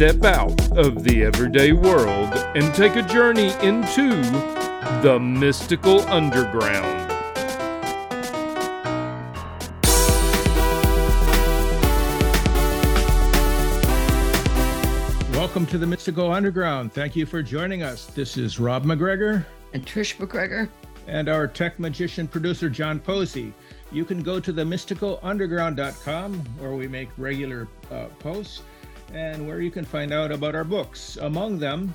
Step 0.00 0.24
out 0.24 0.78
of 0.78 1.04
the 1.04 1.22
everyday 1.22 1.72
world 1.72 2.32
and 2.54 2.74
take 2.74 2.96
a 2.96 3.02
journey 3.02 3.52
into 3.62 4.22
the 5.02 5.20
mystical 5.20 6.00
underground. 6.08 7.10
Welcome 15.34 15.66
to 15.66 15.76
the 15.76 15.86
Mystical 15.86 16.32
Underground. 16.32 16.94
Thank 16.94 17.14
you 17.14 17.26
for 17.26 17.42
joining 17.42 17.82
us. 17.82 18.06
This 18.06 18.38
is 18.38 18.58
Rob 18.58 18.86
MacGregor 18.86 19.46
and 19.74 19.84
Trish 19.84 20.18
MacGregor 20.18 20.70
and 21.08 21.28
our 21.28 21.46
tech 21.46 21.78
magician 21.78 22.26
producer 22.26 22.70
John 22.70 23.00
Posey. 23.00 23.52
You 23.92 24.06
can 24.06 24.22
go 24.22 24.40
to 24.40 24.50
the 24.50 24.62
mysticalunderground.com 24.62 26.38
where 26.58 26.72
we 26.72 26.88
make 26.88 27.10
regular 27.18 27.68
uh, 27.90 28.06
posts 28.18 28.62
and 29.12 29.46
where 29.46 29.60
you 29.60 29.70
can 29.70 29.84
find 29.84 30.12
out 30.12 30.32
about 30.32 30.54
our 30.54 30.64
books. 30.64 31.16
Among 31.16 31.58
them 31.58 31.94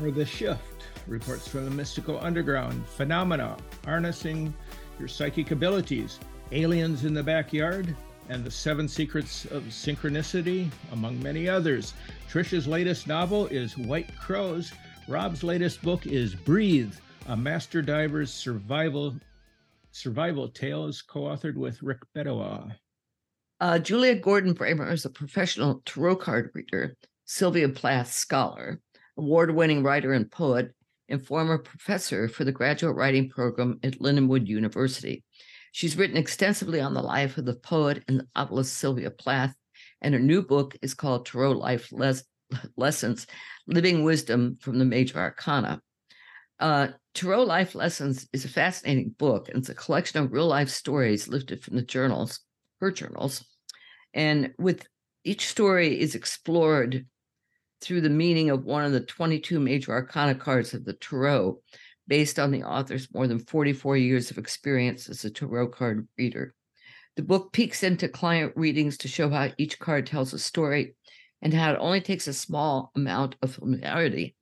are 0.00 0.10
The 0.10 0.24
Shift, 0.24 0.84
reports 1.06 1.48
from 1.48 1.64
the 1.64 1.70
mystical 1.70 2.18
underground, 2.20 2.86
Phenomena, 2.86 3.56
harnessing 3.84 4.54
your 4.98 5.08
psychic 5.08 5.50
abilities, 5.50 6.18
Aliens 6.52 7.04
in 7.04 7.14
the 7.14 7.22
Backyard, 7.22 7.94
and 8.28 8.44
The 8.44 8.50
Seven 8.50 8.88
Secrets 8.88 9.44
of 9.46 9.62
Synchronicity, 9.64 10.68
among 10.92 11.22
many 11.22 11.48
others. 11.48 11.94
Trisha's 12.28 12.66
latest 12.66 13.06
novel 13.06 13.46
is 13.46 13.76
White 13.76 14.14
Crows. 14.18 14.72
Rob's 15.06 15.42
latest 15.42 15.82
book 15.82 16.06
is 16.06 16.34
Breathe, 16.34 16.94
a 17.28 17.36
master 17.36 17.82
diver's 17.82 18.32
survival 18.32 19.14
survival 19.90 20.48
tales, 20.48 21.02
co-authored 21.02 21.56
with 21.56 21.82
Rick 21.82 22.00
Bedoya. 22.14 22.74
Uh, 23.60 23.76
Julia 23.76 24.14
Gordon 24.14 24.54
Bramer 24.54 24.92
is 24.92 25.04
a 25.04 25.10
professional 25.10 25.82
tarot 25.84 26.16
card 26.16 26.50
reader, 26.54 26.96
Sylvia 27.24 27.68
Plath 27.68 28.12
scholar, 28.12 28.80
award-winning 29.16 29.82
writer 29.82 30.12
and 30.12 30.30
poet, 30.30 30.72
and 31.08 31.26
former 31.26 31.58
professor 31.58 32.28
for 32.28 32.44
the 32.44 32.52
graduate 32.52 32.94
writing 32.94 33.28
program 33.28 33.80
at 33.82 33.98
Lindenwood 33.98 34.46
University. 34.46 35.24
She's 35.72 35.96
written 35.96 36.16
extensively 36.16 36.80
on 36.80 36.94
the 36.94 37.02
life 37.02 37.36
of 37.36 37.46
the 37.46 37.56
poet 37.56 38.04
and 38.06 38.22
novelist 38.36 38.76
Sylvia 38.76 39.10
Plath, 39.10 39.56
and 40.02 40.14
her 40.14 40.20
new 40.20 40.42
book 40.42 40.76
is 40.80 40.94
called 40.94 41.26
Tarot 41.26 41.52
Life 41.52 41.88
Les- 41.90 42.22
Lessons 42.76 43.26
Living 43.66 44.04
Wisdom 44.04 44.56
from 44.60 44.78
the 44.78 44.84
Major 44.84 45.18
Arcana. 45.18 45.80
Uh, 46.60 46.88
Tarot 47.12 47.42
Life 47.42 47.74
Lessons 47.74 48.28
is 48.32 48.44
a 48.44 48.48
fascinating 48.48 49.16
book, 49.18 49.48
and 49.48 49.58
it's 49.58 49.68
a 49.68 49.74
collection 49.74 50.22
of 50.22 50.32
real 50.32 50.46
life 50.46 50.68
stories 50.68 51.26
lifted 51.26 51.64
from 51.64 51.74
the 51.74 51.82
journals, 51.82 52.38
her 52.80 52.92
journals. 52.92 53.44
And 54.14 54.54
with 54.58 54.86
each 55.24 55.46
story 55.46 56.00
is 56.00 56.14
explored 56.14 57.06
through 57.80 58.00
the 58.00 58.10
meaning 58.10 58.50
of 58.50 58.64
one 58.64 58.84
of 58.84 58.92
the 58.92 59.00
22 59.00 59.60
major 59.60 59.92
arcana 59.92 60.34
cards 60.34 60.74
of 60.74 60.84
the 60.84 60.94
Tarot, 60.94 61.60
based 62.06 62.38
on 62.38 62.50
the 62.50 62.64
author's 62.64 63.12
more 63.12 63.26
than 63.26 63.38
44 63.38 63.96
years 63.96 64.30
of 64.30 64.38
experience 64.38 65.08
as 65.08 65.24
a 65.24 65.30
Tarot 65.30 65.68
card 65.68 66.08
reader. 66.16 66.54
The 67.16 67.22
book 67.22 67.52
peeks 67.52 67.82
into 67.82 68.08
client 68.08 68.52
readings 68.56 68.96
to 68.98 69.08
show 69.08 69.28
how 69.28 69.50
each 69.58 69.78
card 69.78 70.06
tells 70.06 70.32
a 70.32 70.38
story 70.38 70.94
and 71.42 71.52
how 71.52 71.72
it 71.72 71.78
only 71.80 72.00
takes 72.00 72.28
a 72.28 72.32
small 72.32 72.90
amount 72.94 73.36
of 73.42 73.54
familiarity 73.54 74.36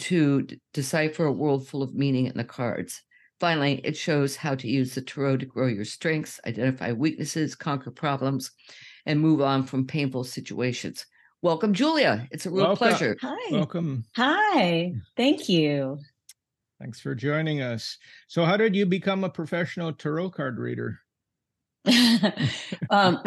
to 0.00 0.42
d- 0.42 0.60
decipher 0.72 1.26
a 1.26 1.32
world 1.32 1.66
full 1.66 1.82
of 1.82 1.94
meaning 1.94 2.26
in 2.26 2.36
the 2.36 2.44
cards. 2.44 3.02
Finally, 3.40 3.80
it 3.84 3.96
shows 3.96 4.36
how 4.36 4.54
to 4.54 4.68
use 4.68 4.94
the 4.94 5.02
tarot 5.02 5.36
to 5.38 5.46
grow 5.46 5.68
your 5.68 5.84
strengths, 5.84 6.40
identify 6.44 6.92
weaknesses, 6.92 7.54
conquer 7.54 7.90
problems, 7.90 8.50
and 9.06 9.20
move 9.20 9.40
on 9.40 9.64
from 9.64 9.86
painful 9.86 10.24
situations. 10.24 11.06
Welcome, 11.42 11.72
Julia. 11.72 12.26
It's 12.30 12.46
a 12.46 12.50
real 12.50 12.66
Welcome. 12.66 12.76
pleasure. 12.88 13.16
Hi. 13.22 13.52
Welcome. 13.52 14.04
Hi. 14.16 14.92
Thank 15.16 15.48
you. 15.48 15.98
Thanks 16.80 17.00
for 17.00 17.14
joining 17.14 17.60
us. 17.60 17.98
So, 18.28 18.44
how 18.44 18.56
did 18.56 18.74
you 18.74 18.86
become 18.86 19.24
a 19.24 19.30
professional 19.30 19.92
tarot 19.92 20.30
card 20.30 20.58
reader? 20.58 21.00
um, 22.90 23.22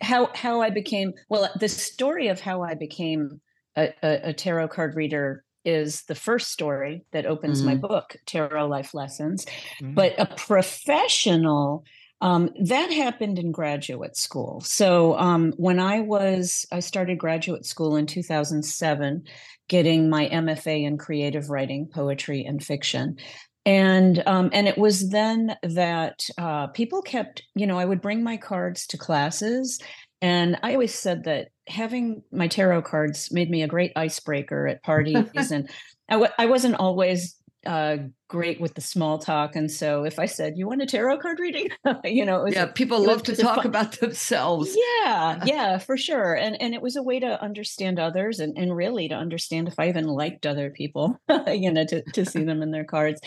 how 0.00 0.30
how 0.34 0.60
I 0.62 0.70
became 0.70 1.12
well, 1.28 1.50
the 1.58 1.68
story 1.68 2.28
of 2.28 2.40
how 2.40 2.62
I 2.62 2.74
became 2.74 3.40
a, 3.76 3.92
a, 4.02 4.30
a 4.30 4.32
tarot 4.32 4.68
card 4.68 4.94
reader 4.96 5.44
is 5.64 6.02
the 6.04 6.14
first 6.14 6.50
story 6.50 7.04
that 7.12 7.26
opens 7.26 7.62
my 7.62 7.76
Mhm. 7.76 7.80
book, 7.82 8.16
Tarot 8.26 8.66
Life 8.66 8.94
Lessons. 8.94 9.46
Mhm. 9.80 9.94
But 9.94 10.14
a 10.18 10.26
professional 10.26 11.84
um, 12.22 12.50
that 12.60 12.92
happened 12.92 13.40
in 13.40 13.50
graduate 13.50 14.16
school. 14.16 14.60
So 14.60 15.18
um, 15.18 15.52
when 15.56 15.80
I 15.80 16.00
was, 16.00 16.64
I 16.70 16.78
started 16.78 17.18
graduate 17.18 17.66
school 17.66 17.96
in 17.96 18.06
2007, 18.06 19.24
getting 19.68 20.08
my 20.08 20.28
MFA 20.28 20.84
in 20.84 20.98
creative 20.98 21.50
writing, 21.50 21.88
poetry, 21.92 22.44
and 22.44 22.62
fiction. 22.62 23.18
And 23.66 24.22
um, 24.26 24.50
and 24.52 24.68
it 24.68 24.78
was 24.78 25.10
then 25.10 25.56
that 25.64 26.28
uh, 26.38 26.68
people 26.68 27.02
kept, 27.02 27.42
you 27.56 27.66
know, 27.66 27.78
I 27.78 27.84
would 27.84 28.00
bring 28.00 28.22
my 28.22 28.36
cards 28.36 28.86
to 28.88 28.98
classes, 28.98 29.80
and 30.20 30.58
I 30.62 30.72
always 30.72 30.94
said 30.94 31.24
that 31.24 31.48
having 31.68 32.22
my 32.32 32.48
tarot 32.48 32.82
cards 32.82 33.32
made 33.32 33.50
me 33.50 33.62
a 33.62 33.68
great 33.68 33.92
icebreaker 33.94 34.66
at 34.66 34.82
parties, 34.82 35.28
and 35.52 35.70
I 36.08 36.14
w- 36.14 36.32
I 36.38 36.46
wasn't 36.46 36.74
always 36.74 37.36
uh, 37.66 37.96
great 38.28 38.60
with 38.60 38.74
the 38.74 38.80
small 38.80 39.18
talk, 39.18 39.54
and 39.56 39.70
so 39.70 40.04
if 40.04 40.18
I 40.18 40.26
said, 40.26 40.54
"You 40.56 40.66
want 40.68 40.82
a 40.82 40.86
tarot 40.86 41.18
card 41.18 41.38
reading?" 41.38 41.68
you 42.04 42.24
know, 42.24 42.40
it 42.40 42.44
was 42.44 42.54
Yeah, 42.54 42.64
a- 42.64 42.72
people 42.72 42.98
love 43.00 43.26
was 43.26 43.36
to 43.36 43.42
talk 43.42 43.64
about 43.64 43.92
themselves. 43.92 44.76
yeah 45.04 45.42
yeah 45.46 45.78
for 45.78 45.96
sure 45.96 46.34
and 46.34 46.60
and 46.60 46.74
it 46.74 46.82
was 46.82 46.96
a 46.96 47.02
way 47.02 47.20
to 47.20 47.40
understand 47.42 47.98
others 47.98 48.40
and 48.40 48.56
and 48.56 48.74
really 48.74 49.08
to 49.08 49.14
understand 49.14 49.68
if 49.68 49.74
i 49.78 49.88
even 49.88 50.06
liked 50.06 50.46
other 50.46 50.70
people 50.70 51.18
you 51.48 51.70
know 51.72 51.84
to 51.84 52.02
to 52.12 52.24
see 52.24 52.44
them 52.44 52.62
in 52.62 52.70
their 52.70 52.84
cards 52.84 53.20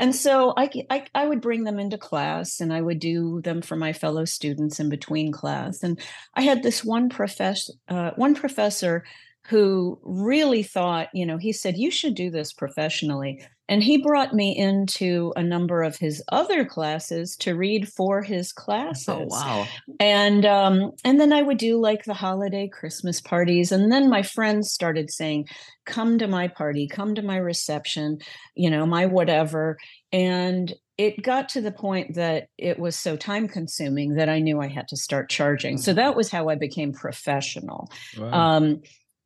and 0.00 0.16
so 0.16 0.52
I 0.56 0.70
I 1.14 1.26
would 1.26 1.40
bring 1.40 1.64
them 1.64 1.78
into 1.78 1.98
class 1.98 2.60
and 2.60 2.72
I 2.72 2.80
would 2.80 2.98
do 2.98 3.40
them 3.42 3.62
for 3.62 3.76
my 3.76 3.92
fellow 3.92 4.24
students 4.24 4.80
in 4.80 4.88
between 4.88 5.30
class. 5.30 5.82
And 5.82 6.00
I 6.34 6.42
had 6.42 6.62
this 6.62 6.82
one 6.82 7.08
professor, 7.08 7.72
uh, 7.88 8.10
one 8.16 8.34
professor 8.34 9.04
who 9.46 10.00
really 10.02 10.62
thought, 10.62 11.08
you 11.12 11.26
know, 11.26 11.36
he 11.36 11.52
said, 11.52 11.76
you 11.76 11.90
should 11.90 12.14
do 12.14 12.30
this 12.30 12.52
professionally. 12.52 13.44
And 13.72 13.82
he 13.82 13.96
brought 13.96 14.34
me 14.34 14.54
into 14.54 15.32
a 15.34 15.42
number 15.42 15.82
of 15.82 15.96
his 15.96 16.22
other 16.30 16.62
classes 16.62 17.36
to 17.36 17.54
read 17.54 17.88
for 17.88 18.20
his 18.20 18.52
classes. 18.52 19.08
Oh, 19.08 19.24
wow. 19.30 19.66
and 19.98 20.44
um 20.44 20.90
and 21.06 21.18
then 21.18 21.32
i 21.32 21.40
would 21.40 21.56
do 21.56 21.80
like 21.80 22.04
the 22.04 22.12
holiday 22.12 22.68
christmas 22.68 23.22
parties. 23.22 23.72
And 23.72 23.90
then 23.90 24.10
my 24.10 24.22
friends 24.22 24.70
started 24.70 25.10
saying 25.10 25.48
come 25.86 26.18
to 26.18 26.28
my 26.28 26.48
party. 26.48 26.86
Come 26.86 27.14
to 27.14 27.22
my 27.22 27.38
reception 27.38 28.18
you 28.54 28.68
know 28.68 28.84
my 28.84 29.06
whatever. 29.06 29.78
And 30.12 30.74
it 30.98 31.22
got 31.22 31.48
to 31.48 31.62
the 31.62 31.72
point 31.72 32.16
that 32.16 32.48
it 32.58 32.78
was 32.78 32.94
so 32.94 33.16
time 33.16 33.48
consuming 33.48 34.16
that 34.16 34.28
i 34.28 34.38
knew 34.38 34.60
i 34.60 34.68
had 34.68 34.86
to 34.88 34.98
start 34.98 35.30
charging. 35.30 35.78
So 35.78 35.94
that 35.94 36.14
was 36.14 36.30
how 36.30 36.50
i 36.50 36.56
became 36.56 36.92
professional. 36.92 37.90
Wow. 38.18 38.56
um 38.56 38.82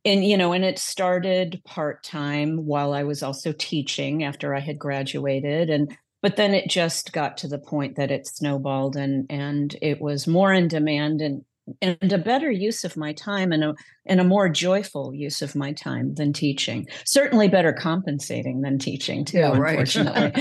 and 0.06 0.24
you 0.24 0.36
know 0.36 0.52
and 0.52 0.64
it 0.64 0.78
started 0.78 1.60
part-time 1.66 2.64
while 2.64 2.94
i 2.94 3.02
was 3.02 3.22
also 3.22 3.52
teaching 3.52 4.24
after 4.24 4.54
i 4.54 4.60
had 4.60 4.78
graduated 4.78 5.68
and 5.68 5.94
but 6.22 6.36
then 6.36 6.54
it 6.54 6.70
just 6.70 7.12
got 7.12 7.36
to 7.36 7.46
the 7.48 7.58
point 7.58 7.96
that 7.96 8.10
it 8.10 8.26
snowballed 8.26 8.96
and 8.96 9.26
and 9.28 9.76
it 9.82 10.00
was 10.00 10.26
more 10.26 10.52
in 10.52 10.68
demand 10.68 11.20
and 11.20 11.44
and 11.82 12.12
a 12.12 12.18
better 12.18 12.50
use 12.50 12.84
of 12.84 12.96
my 12.96 13.12
time 13.12 13.50
and 13.52 13.64
a 13.64 13.74
and 14.06 14.20
a 14.20 14.24
more 14.24 14.48
joyful 14.48 15.12
use 15.12 15.42
of 15.42 15.56
my 15.56 15.72
time 15.72 16.14
than 16.14 16.32
teaching 16.32 16.86
certainly 17.04 17.48
better 17.48 17.72
compensating 17.72 18.60
than 18.62 18.78
teaching 18.78 19.24
too 19.24 19.38
Yeah, 19.38 19.58
right. 19.58 19.78
unfortunately 19.96 20.32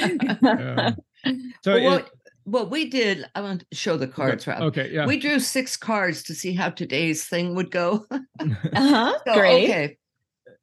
Yeah. 0.44 0.92
So, 1.64 1.74
Well, 1.74 1.98
it- 1.98 2.10
what, 2.46 2.64
what 2.64 2.72
we 2.72 2.90
did, 2.90 3.26
I 3.36 3.42
want 3.42 3.66
to 3.70 3.76
show 3.76 3.98
the 3.98 4.08
cards, 4.08 4.48
Rob. 4.48 4.62
okay, 4.62 4.90
yeah. 4.92 5.06
We 5.06 5.20
drew 5.20 5.40
six 5.40 5.76
cards 5.78 6.24
to 6.24 6.34
see 6.36 6.54
how 6.54 6.70
today's 6.70 7.26
thing 7.26 7.56
would 7.56 7.72
go. 7.72 8.06
uh-huh 8.40 9.18
So, 9.28 9.34
great 9.34 9.66
Okay. 9.70 9.98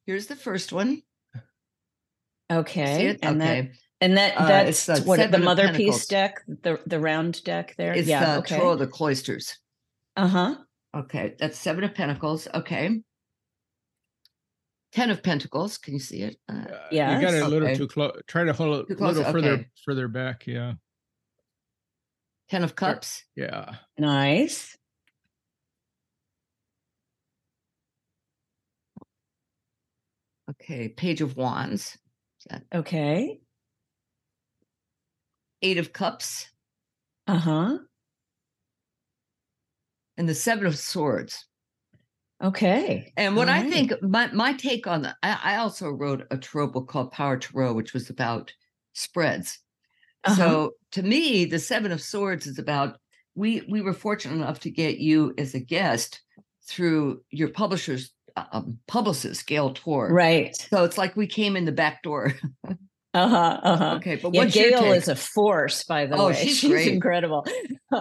Here's 0.05 0.27
the 0.27 0.35
first 0.35 0.73
one. 0.73 1.01
okay 2.51 3.17
and 3.23 3.41
okay. 3.41 3.61
that 3.61 3.71
and 4.01 4.17
that 4.17 4.37
Uh, 4.37 4.47
that's 4.47 4.89
it's 4.89 4.99
the 4.99 5.07
what 5.07 5.31
the 5.31 5.37
mother 5.37 5.71
piece 5.73 6.05
deck 6.07 6.41
the 6.47 6.79
the 6.85 6.99
round 6.99 7.41
deck 7.43 7.73
there 7.77 7.93
It's 7.93 8.07
yeah 8.07 8.33
the 8.33 8.37
okay 8.39 8.57
Tarot 8.57 8.71
of 8.73 8.79
the 8.79 8.87
Cloisters. 8.87 9.57
uh-huh 10.17 10.55
Okay. 10.95 11.33
That's 11.39 11.57
Seven 11.57 11.83
of 11.85 11.95
Pentacles. 11.95 12.47
Okay. 12.53 13.01
Ten 14.91 15.09
of 15.09 15.23
Pentacles. 15.23 15.79
Can 15.79 15.95
you 15.95 15.99
see 15.99 16.21
it? 16.21 16.37
Uh, 16.47 16.65
Uh, 16.69 16.77
Yes. 16.91 17.19
You 17.19 17.27
got 17.27 17.33
it 17.33 17.41
a 17.41 17.47
little 17.47 17.67
Okay. 17.67 17.77
too 17.77 17.87
close. 17.87 18.15
Try 18.27 18.43
to 18.43 18.53
hold 18.53 18.87
it 18.87 18.93
a 18.93 18.95
close, 18.95 19.17
little 19.17 19.31
further 19.31 19.51
okay. 19.53 19.67
further 19.83 20.07
back. 20.07 20.45
Yeah. 20.45 20.73
Ten 22.53 22.63
of 22.63 22.75
Cups. 22.75 23.23
Yeah. 23.35 23.77
Nice. 23.97 24.77
Okay. 30.51 30.89
Page 30.89 31.21
of 31.21 31.35
Wands. 31.35 31.97
Okay. 32.71 33.39
Eight 35.63 35.79
of 35.79 35.93
Cups. 35.93 36.47
Uh 37.25 37.39
huh. 37.39 37.77
And 40.17 40.29
the 40.29 40.35
Seven 40.35 40.67
of 40.67 40.77
Swords. 40.77 41.47
Okay. 42.43 43.11
And 43.17 43.35
what 43.35 43.49
I 43.49 43.67
think, 43.67 43.93
my 44.03 44.31
my 44.31 44.53
take 44.53 44.85
on 44.85 45.01
that, 45.01 45.15
I, 45.23 45.39
I 45.43 45.55
also 45.55 45.89
wrote 45.89 46.27
a 46.29 46.37
tarot 46.37 46.67
book 46.67 46.87
called 46.87 47.11
Power 47.13 47.37
Tarot, 47.37 47.73
which 47.73 47.95
was 47.95 48.11
about 48.11 48.53
spreads. 48.93 49.57
Uh-huh. 50.25 50.35
So 50.35 50.71
to 50.93 51.03
me, 51.03 51.45
the 51.45 51.59
Seven 51.59 51.91
of 51.91 52.01
Swords 52.01 52.47
is 52.47 52.57
about 52.59 52.97
we 53.35 53.63
we 53.69 53.81
were 53.81 53.93
fortunate 53.93 54.35
enough 54.35 54.59
to 54.61 54.69
get 54.71 54.97
you 54.99 55.33
as 55.37 55.53
a 55.53 55.59
guest 55.59 56.21
through 56.67 57.21
your 57.29 57.49
publisher's 57.49 58.11
um, 58.35 58.77
publicist, 58.87 59.45
Gail 59.47 59.73
Tor. 59.73 60.09
Right. 60.11 60.55
So 60.55 60.83
it's 60.85 60.97
like 60.97 61.15
we 61.15 61.27
came 61.27 61.55
in 61.55 61.65
the 61.65 61.71
back 61.71 62.03
door. 62.03 62.33
Uh 63.15 63.27
huh. 63.27 63.59
Uh 63.61 63.77
huh. 63.77 63.93
okay, 63.97 64.15
but 64.15 64.33
Yeah, 64.33 64.41
what's 64.45 64.55
your 64.55 64.71
Gail 64.71 64.91
is 64.91 65.07
a 65.07 65.15
force, 65.15 65.83
by 65.83 66.07
the 66.07 66.15
Oh, 66.15 66.29
way. 66.29 66.33
she's 66.47 66.63
great. 66.63 66.87
incredible. 66.87 67.45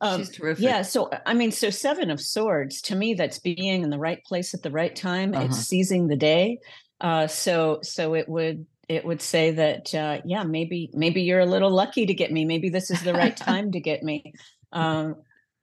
Um, 0.00 0.18
She's 0.18 0.30
terrific. 0.30 0.64
yeah. 0.64 0.82
So, 0.82 1.08
I 1.24 1.34
mean, 1.34 1.52
so 1.52 1.70
Seven 1.70 2.10
of 2.10 2.20
Swords 2.20 2.80
to 2.82 2.96
me, 2.96 3.14
that's 3.14 3.38
being 3.38 3.82
in 3.84 3.90
the 3.90 3.98
right 3.98 4.20
place 4.24 4.52
at 4.52 4.64
the 4.64 4.72
right 4.72 4.96
time. 4.96 5.34
Uh-huh. 5.34 5.44
It's 5.44 5.58
seizing 5.58 6.08
the 6.08 6.16
day. 6.16 6.58
Uh, 7.00 7.28
so, 7.28 7.78
so 7.84 8.14
it 8.14 8.28
would 8.28 8.66
it 8.90 9.04
would 9.04 9.22
say 9.22 9.52
that, 9.52 9.94
uh, 9.94 10.20
yeah, 10.24 10.42
maybe 10.42 10.90
maybe 10.92 11.22
you're 11.22 11.38
a 11.40 11.46
little 11.46 11.70
lucky 11.70 12.06
to 12.06 12.14
get 12.14 12.32
me. 12.32 12.44
Maybe 12.44 12.68
this 12.70 12.90
is 12.90 13.00
the 13.02 13.14
right 13.14 13.36
time 13.50 13.70
to 13.72 13.80
get 13.80 14.02
me. 14.02 14.32
Um, 14.72 15.14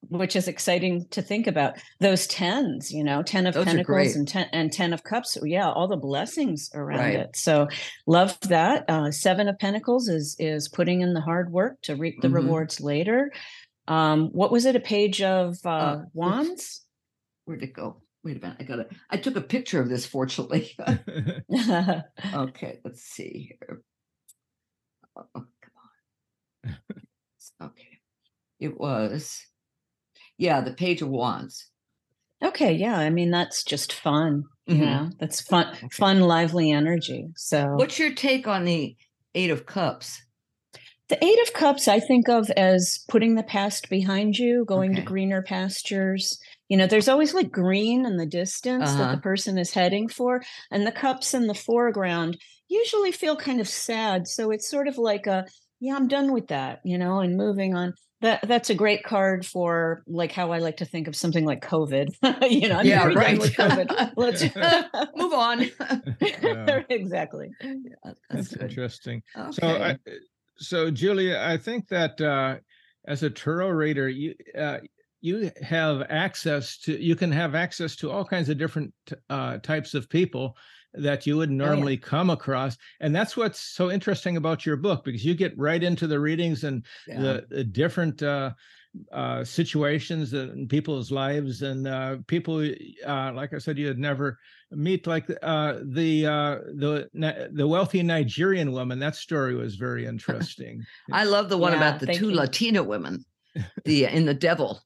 which 0.09 0.35
is 0.35 0.47
exciting 0.47 1.06
to 1.09 1.21
think 1.24 1.47
about 1.47 1.74
those 2.00 2.27
tens 2.27 2.91
you 2.91 3.03
know 3.03 3.24
10 3.24 3.47
of 3.47 3.56
Those 3.56 3.65
pentacles 3.65 4.15
and 4.15 4.27
10 4.27 4.47
and 4.53 4.71
10 4.71 4.94
of 4.94 5.03
cups 5.03 5.35
yeah 5.44 5.69
all 5.71 5.88
the 5.88 5.97
blessings 5.97 6.69
around 6.75 7.00
Right. 7.00 7.15
it 7.15 7.35
so 7.35 7.68
love 8.06 8.38
that 8.41 8.85
uh 8.88 9.09
seven 9.12 9.47
of 9.50 9.57
pentacles 9.57 10.07
is 10.07 10.35
is 10.39 10.69
putting 10.69 11.01
in 11.01 11.13
the 11.13 11.19
hard 11.19 11.51
work 11.51 11.81
to 11.81 11.95
reap 11.95 12.21
the 12.21 12.27
Mhm. 12.27 12.33
rewards 12.35 12.80
later 12.80 13.31
um 13.88 14.30
what 14.33 14.51
was 14.51 14.65
it 14.65 14.75
a 14.75 14.80
page 14.80 15.19
of 15.23 15.57
uh, 15.65 15.69
Uh, 15.69 16.01
wands 16.13 16.85
Where'd 17.45 17.63
it 17.63 17.73
go? 17.73 18.01
Wait 18.27 18.35
a 18.35 18.41
minute. 18.41 18.57
I 18.59 18.63
got 18.63 18.79
it. 18.79 18.91
I 19.09 19.15
took 19.15 19.38
a 19.38 19.41
picture 19.41 19.79
of 19.79 19.88
this, 19.88 20.06
fortunately. 20.06 20.75
okay, 22.33 22.79
let's 22.83 23.01
see 23.01 23.53
here. 23.57 23.81
Oh, 25.15 25.24
oh, 25.33 25.45
come 25.62 25.71
on. 26.65 26.75
okay. 27.68 28.00
It 28.59 28.77
was, 28.77 29.45
yeah, 30.38 30.59
the 30.59 30.74
Page 30.74 31.01
of 31.01 31.07
Wands. 31.07 31.71
okay 32.44 32.74
yeah 32.74 32.97
i 33.00 33.09
mean 33.09 33.31
that's 33.31 33.63
just 33.63 33.94
fun 33.94 34.44
you 34.65 34.75
mm-hmm. 34.75 34.83
know 34.83 35.09
that's 35.21 35.39
fun 35.39 35.68
Okay. 35.69 35.88
fun 35.91 36.19
lively 36.19 36.69
energy 36.71 37.30
so 37.38 37.75
What's 37.75 37.97
your 37.97 38.13
take 38.13 38.45
on 38.45 38.65
the 38.65 38.97
Eight 39.35 39.51
of 39.51 39.65
Cups? 39.65 40.21
The 41.09 41.24
Eight 41.24 41.39
of 41.48 41.54
Cups, 41.54 41.88
I 41.88 42.00
think 42.01 42.27
of 42.27 42.50
as 42.51 43.06
putting 43.07 43.36
the 43.36 43.44
past 43.44 43.89
behind 43.89 44.38
you, 44.38 44.65
going 44.65 44.94
to 44.95 45.01
greener 45.01 45.42
pastures. 45.42 46.38
You 46.68 46.75
know, 46.75 46.86
there's 46.86 47.07
always 47.07 47.33
like 47.33 47.50
green 47.50 48.06
in 48.06 48.18
the 48.18 48.25
distance 48.25 48.92
that 48.92 49.01
Uh-huh. 49.01 49.15
the 49.15 49.21
person 49.21 49.57
is 49.57 49.71
heading 49.71 50.09
for. 50.09 50.44
And 50.69 50.86
the 50.86 50.92
cups 50.92 51.33
in 51.33 51.48
the 51.48 51.54
foreground 51.54 52.38
usually 52.68 53.13
feel 53.13 53.38
kind 53.38 53.62
of 53.62 53.69
sad. 53.69 54.27
So 54.27 54.51
it's 54.51 54.69
sort 54.69 54.89
of 54.89 54.98
like 54.98 55.27
a, 55.27 55.45
yeah, 55.80 55.95
I'm 55.95 56.09
done 56.09 56.33
with 56.33 56.48
that, 56.48 56.81
you 56.83 56.98
know, 56.98 57.19
and 57.19 57.38
moving 57.38 57.74
on. 57.74 57.94
That 58.19 58.45
that's 58.48 58.71
a 58.71 58.75
great 58.75 59.04
card 59.04 59.45
for 59.45 60.01
like 60.07 60.31
how 60.31 60.51
I 60.51 60.57
like 60.57 60.77
to 60.77 60.86
think 60.86 61.07
of 61.07 61.15
something 61.15 61.45
like 61.45 61.62
COVID. 61.62 62.09
you 62.51 62.68
know, 62.68 62.80
I'm 62.80 62.86
Yeah, 62.86 63.04
very 63.04 63.13
done 63.13 63.24
right. 63.24 63.39
with 63.39 63.54
COVID. 63.54 64.13
Let's 64.18 64.42
Move 65.15 65.33
on. 65.33 65.62
Yeah. 66.19 66.81
exactly. 66.89 67.50
Yeah, 67.62 67.74
That's 68.04 68.19
that's 68.30 68.54
interesting. 68.57 69.21
Okay. 69.38 69.51
So, 69.51 69.68
I, 69.68 69.98
so 70.57 70.92
Julia, 70.92 71.42
I 71.44 71.57
think 71.57 71.88
that 71.89 72.19
uh, 72.21 72.57
as 73.06 73.24
a 73.24 73.30
tarot 73.30 73.69
reader, 73.69 74.09
you 74.09 74.36
uh, 74.57 74.80
you 75.21 75.51
have 75.62 76.04
access 76.09 76.77
to 76.80 77.01
you 77.01 77.15
can 77.15 77.31
have 77.31 77.56
access 77.56 77.95
to 77.98 78.12
all 78.12 78.25
kinds 78.25 78.50
of 78.50 78.57
different 78.57 78.94
uh, 79.30 79.57
types 79.59 79.94
of 79.94 80.09
people 80.09 80.56
that 80.94 81.27
you 81.27 81.38
would 81.38 81.50
yeah. 81.51 81.57
normally 81.57 81.98
come 81.98 82.30
across, 82.30 82.77
and 83.00 83.15
that's 83.15 83.38
what's 83.38 83.59
so 83.59 83.92
interesting 83.92 84.38
about 84.38 84.65
your 84.65 84.77
book 84.77 85.04
because 85.04 85.25
you 85.25 85.36
get 85.36 85.57
right 85.57 85.83
into 85.83 86.07
the 86.07 86.19
readings 86.19 86.63
and 86.63 86.86
Yeah. 87.07 87.21
the, 87.21 87.45
the 87.50 87.63
different 87.63 88.24
uh, 88.24 88.51
uh, 89.11 89.43
situations 89.43 90.33
and 90.33 90.69
people's 90.69 91.11
lives 91.11 91.61
and 91.61 91.87
uh, 91.87 92.17
people, 92.27 92.67
uh, 93.05 93.31
like 93.33 93.53
I 93.53 93.57
said, 93.59 93.77
you'd 93.77 93.99
never 93.99 94.37
meet. 94.71 95.07
Like 95.07 95.29
uh, 95.43 95.79
the 95.83 96.25
uh, 96.25 96.55
the 96.75 97.09
the 97.53 97.67
wealthy 97.67 98.01
Nigerian 98.03 98.71
woman. 98.71 98.99
That 98.99 99.15
story 99.15 99.55
was 99.55 99.75
very 99.75 100.05
interesting. 100.13 100.83
I 101.11 101.23
love 101.25 101.49
the 101.49 101.57
one 101.57 101.73
Yeah, 101.73 101.77
about 101.77 101.99
the 101.99 102.07
two 102.07 102.29
you. 102.29 102.35
Latina 102.35 102.83
women, 102.83 103.23
the 103.85 104.05
in 104.05 104.25
the 104.25 104.33
devil. 104.33 104.81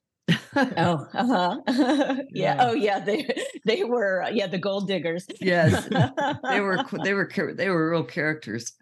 Oh, 0.76 1.06
uh-huh. 1.14 1.60
yeah. 2.34 2.56
Yeah. 2.56 2.56
Oh, 2.58 2.72
yeah. 2.74 3.00
They 3.00 3.26
they 3.64 3.84
were 3.84 4.22
uh, 4.22 4.30
yeah 4.30 4.46
the 4.46 4.58
gold 4.58 4.86
diggers. 4.88 5.26
Yes, 5.40 5.88
they 6.48 6.60
were 6.60 6.84
they 7.02 7.14
were 7.14 7.28
they 7.56 7.68
were 7.68 7.90
real 7.90 8.04
characters. 8.04 8.72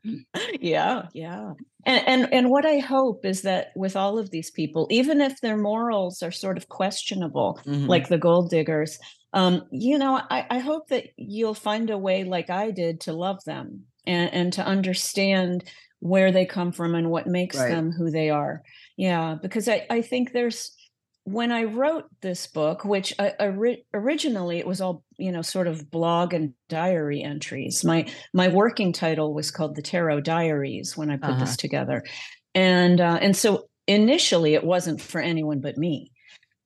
yeah, 0.60 1.02
yeah. 1.14 1.52
And 1.86 2.06
and 2.08 2.32
and 2.34 2.50
what 2.50 2.66
I 2.66 2.78
hope 2.78 3.24
is 3.24 3.42
that 3.42 3.68
with 3.76 3.96
all 3.96 4.18
of 4.18 4.30
these 4.30 4.50
people, 4.50 4.86
even 4.90 5.20
if 5.20 5.40
their 5.40 5.56
morals 5.56 6.22
are 6.22 6.30
sort 6.32 6.56
of 6.56 6.68
questionable, 6.68 7.60
Mhm. 7.66 7.88
like 7.88 8.08
the 8.08 8.18
gold 8.18 8.50
diggers, 8.50 8.98
um, 9.32 9.62
you 9.70 9.98
know, 9.98 10.20
I, 10.30 10.46
I 10.50 10.58
hope 10.58 10.88
that 10.88 11.06
you'll 11.16 11.54
find 11.54 11.88
a 11.90 11.98
way, 11.98 12.24
like 12.24 12.50
I 12.50 12.70
did, 12.70 13.00
to 13.02 13.12
love 13.12 13.42
them 13.44 13.84
and 14.06 14.32
and 14.32 14.52
to 14.54 14.64
understand 14.64 15.64
where 16.00 16.32
they 16.32 16.46
come 16.46 16.72
from 16.72 16.94
and 16.94 17.10
what 17.10 17.26
makes 17.26 17.56
Right. 17.58 17.68
them 17.68 17.92
who 17.92 18.10
they 18.10 18.30
are. 18.30 18.62
Yeah, 18.96 19.36
because 19.40 19.68
I 19.68 19.86
I 19.90 20.02
think 20.02 20.32
there's 20.32 20.72
when 21.32 21.52
I 21.52 21.64
wrote 21.64 22.06
this 22.20 22.46
book, 22.46 22.84
which 22.84 23.14
I, 23.18 23.34
ori- 23.40 23.84
originally 23.94 24.58
it 24.58 24.66
was 24.66 24.80
all 24.80 25.02
you 25.18 25.32
know, 25.32 25.42
sort 25.42 25.66
of 25.66 25.90
blog 25.90 26.32
and 26.34 26.54
diary 26.68 27.22
entries. 27.22 27.84
My 27.84 28.06
my 28.32 28.48
working 28.48 28.92
title 28.92 29.34
was 29.34 29.50
called 29.50 29.74
the 29.76 29.82
Tarot 29.82 30.22
Diaries 30.22 30.96
when 30.96 31.10
I 31.10 31.16
put 31.16 31.30
Uh-huh. 31.30 31.40
this 31.40 31.56
together, 31.56 32.04
and 32.54 33.00
uh, 33.00 33.18
and 33.20 33.36
so 33.36 33.68
initially 33.86 34.54
it 34.54 34.64
wasn't 34.64 35.00
for 35.00 35.20
anyone 35.20 35.60
but 35.60 35.76
me. 35.76 36.10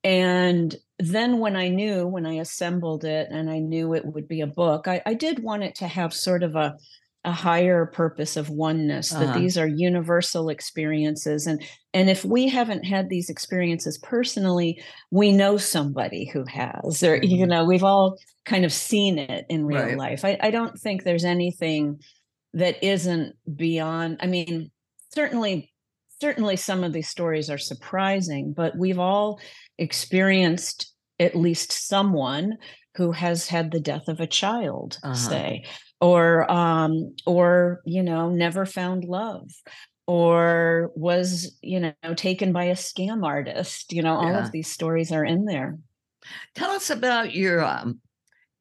And 0.03 0.75
then 0.99 1.39
when 1.39 1.55
I 1.55 1.67
knew 1.69 2.07
when 2.07 2.25
I 2.25 2.35
assembled 2.35 3.03
it 3.03 3.27
and 3.31 3.49
I 3.49 3.59
knew 3.59 3.93
it 3.93 4.05
would 4.05 4.27
be 4.27 4.41
a 4.41 4.47
book, 4.47 4.87
I, 4.87 5.01
I 5.05 5.13
did 5.15 5.43
want 5.43 5.63
it 5.63 5.75
to 5.75 5.87
have 5.87 6.13
sort 6.13 6.43
of 6.43 6.55
a 6.55 6.77
a 7.25 7.31
higher 7.31 7.85
purpose 7.87 8.37
of 8.37 8.49
oneness 8.49 9.09
that 9.09 9.23
Uh-huh. 9.23 9.39
these 9.39 9.57
are 9.57 9.67
universal 9.67 10.49
experiences 10.49 11.47
and 11.47 11.61
and 11.93 12.09
if 12.09 12.23
we 12.23 12.47
haven't 12.47 12.83
had 12.85 13.09
these 13.09 13.29
experiences 13.29 13.97
personally 13.97 14.81
we 15.11 15.31
know 15.31 15.57
somebody 15.57 16.25
who 16.25 16.43
has 16.45 17.03
or 17.03 17.17
you 17.17 17.45
Mhm. 17.45 17.49
know 17.49 17.65
we've 17.65 17.83
all 17.83 18.17
kind 18.45 18.63
of 18.65 18.71
seen 18.71 19.17
it 19.19 19.45
in 19.49 19.65
real 19.65 19.79
Right. 19.83 19.97
life 19.97 20.23
I, 20.23 20.37
I 20.41 20.51
don't 20.51 20.79
think 20.79 21.03
there's 21.03 21.25
anything 21.25 21.99
that 22.53 22.81
isn't 22.83 23.35
beyond 23.55 24.17
i 24.21 24.27
mean 24.27 24.71
certainly 25.13 25.71
certainly 26.21 26.55
some 26.55 26.83
of 26.83 26.93
these 26.93 27.09
stories 27.09 27.49
are 27.49 27.57
surprising 27.57 28.53
but 28.53 28.77
we've 28.77 28.99
all 28.99 29.39
experienced 29.77 30.93
at 31.19 31.35
least 31.35 31.71
someone 31.71 32.57
who 32.95 33.11
has 33.11 33.47
had 33.47 33.71
the 33.71 33.79
death 33.79 34.07
of 34.07 34.19
a 34.19 34.27
child 34.27 34.97
Uh-huh. 35.03 35.15
say 35.15 35.63
or 36.05 36.49
um 36.51 37.15
or 37.25 37.81
you 37.85 38.03
know 38.03 38.29
never 38.29 38.65
found 38.65 39.03
love 39.05 39.49
or 40.07 40.91
was 40.95 41.57
you 41.63 41.79
know 41.79 42.13
taken 42.15 42.53
by 42.53 42.65
a 42.65 42.75
scam 42.75 43.25
artist 43.25 43.91
you 43.91 44.03
know 44.03 44.15
all 44.15 44.33
Yeah. 44.33 44.45
of 44.45 44.51
these 44.51 44.69
stories 44.71 45.11
are 45.11 45.25
in 45.25 45.45
there 45.45 45.77
Tell 46.55 46.71
us 46.71 46.89
about 46.89 47.33
your 47.35 47.63
um 47.63 47.99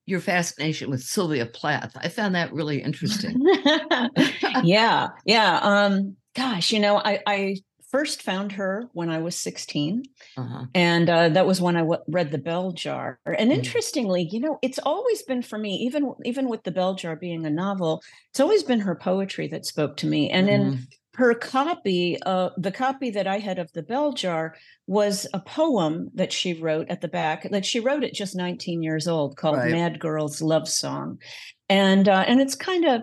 your 0.06 0.20
fascination 0.20 0.90
with 0.90 1.02
Sylvia 1.02 1.46
Plath. 1.46 1.96
I 1.96 2.08
found 2.08 2.34
that 2.34 2.52
really 2.52 2.82
interesting. 2.82 3.42
yeah 4.64 5.08
yeah 5.24 5.60
um 5.62 6.16
gosh 6.34 6.72
you 6.72 6.78
know 6.80 6.96
i 6.96 7.20
i 7.26 7.56
first 7.94 8.22
found 8.22 8.50
her 8.60 8.72
when 8.98 9.08
i 9.08 9.18
was 9.26 9.36
16 9.36 10.02
Uh-huh. 10.36 10.64
and 10.74 11.06
uh, 11.16 11.28
that 11.36 11.46
was 11.50 11.60
when 11.60 11.76
I 11.76 11.84
w- 11.88 12.02
read 12.08 12.30
the 12.32 12.44
bell 12.48 12.72
jar 12.84 13.06
and 13.24 13.50
Mm. 13.50 13.56
interestingly 13.58 14.22
you 14.34 14.40
know 14.44 14.58
it's 14.66 14.80
always 14.92 15.20
been 15.30 15.42
for 15.50 15.58
me 15.64 15.72
even 15.86 16.02
even 16.24 16.48
with 16.52 16.62
the 16.64 16.72
bell 16.78 16.94
jar 17.02 17.14
being 17.14 17.46
a 17.46 17.50
novel 17.66 17.92
it's 18.30 18.40
always 18.44 18.64
been 18.70 18.80
her 18.80 18.96
poetry 19.10 19.46
that 19.52 19.64
spoke 19.74 19.94
to 19.98 20.06
me 20.14 20.22
and 20.36 20.48
in 20.56 20.62
Mhm. 20.62 20.78
her 21.22 21.32
copy 21.34 22.02
uh, 22.32 22.50
the 22.66 22.72
copy 22.84 23.08
that 23.16 23.28
i 23.34 23.38
had 23.48 23.58
of 23.60 23.68
the 23.76 23.86
bell 23.92 24.10
jar 24.22 24.42
was 24.98 25.16
a 25.32 25.40
poem 25.60 25.94
that 26.20 26.32
she 26.38 26.50
wrote 26.64 26.88
at 26.94 27.00
the 27.00 27.12
back 27.20 27.38
that 27.54 27.64
she 27.70 27.78
wrote 27.86 28.02
at 28.08 28.12
just 28.22 28.34
19 28.34 28.82
years 28.88 29.06
old 29.14 29.30
called 29.40 29.58
Right. 29.58 29.70
mad 29.78 29.94
girl's 30.06 30.42
love 30.52 30.68
song 30.68 31.08
and 31.68 32.08
uh, 32.16 32.24
and 32.28 32.40
it's 32.40 32.56
kind 32.70 32.84
of 32.92 32.96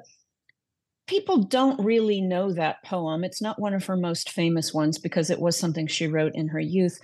people 1.11 1.43
don't 1.43 1.77
really 1.83 2.21
know 2.21 2.53
that 2.53 2.81
poem. 2.85 3.25
It's 3.25 3.41
not 3.41 3.59
one 3.59 3.73
of 3.73 3.85
her 3.85 3.97
most 3.97 4.29
famous 4.29 4.73
ones 4.73 4.97
because 4.97 5.29
it 5.29 5.41
was 5.41 5.59
something 5.59 5.85
she 5.85 6.07
wrote 6.07 6.31
in 6.35 6.47
her 6.47 6.59
youth. 6.59 6.97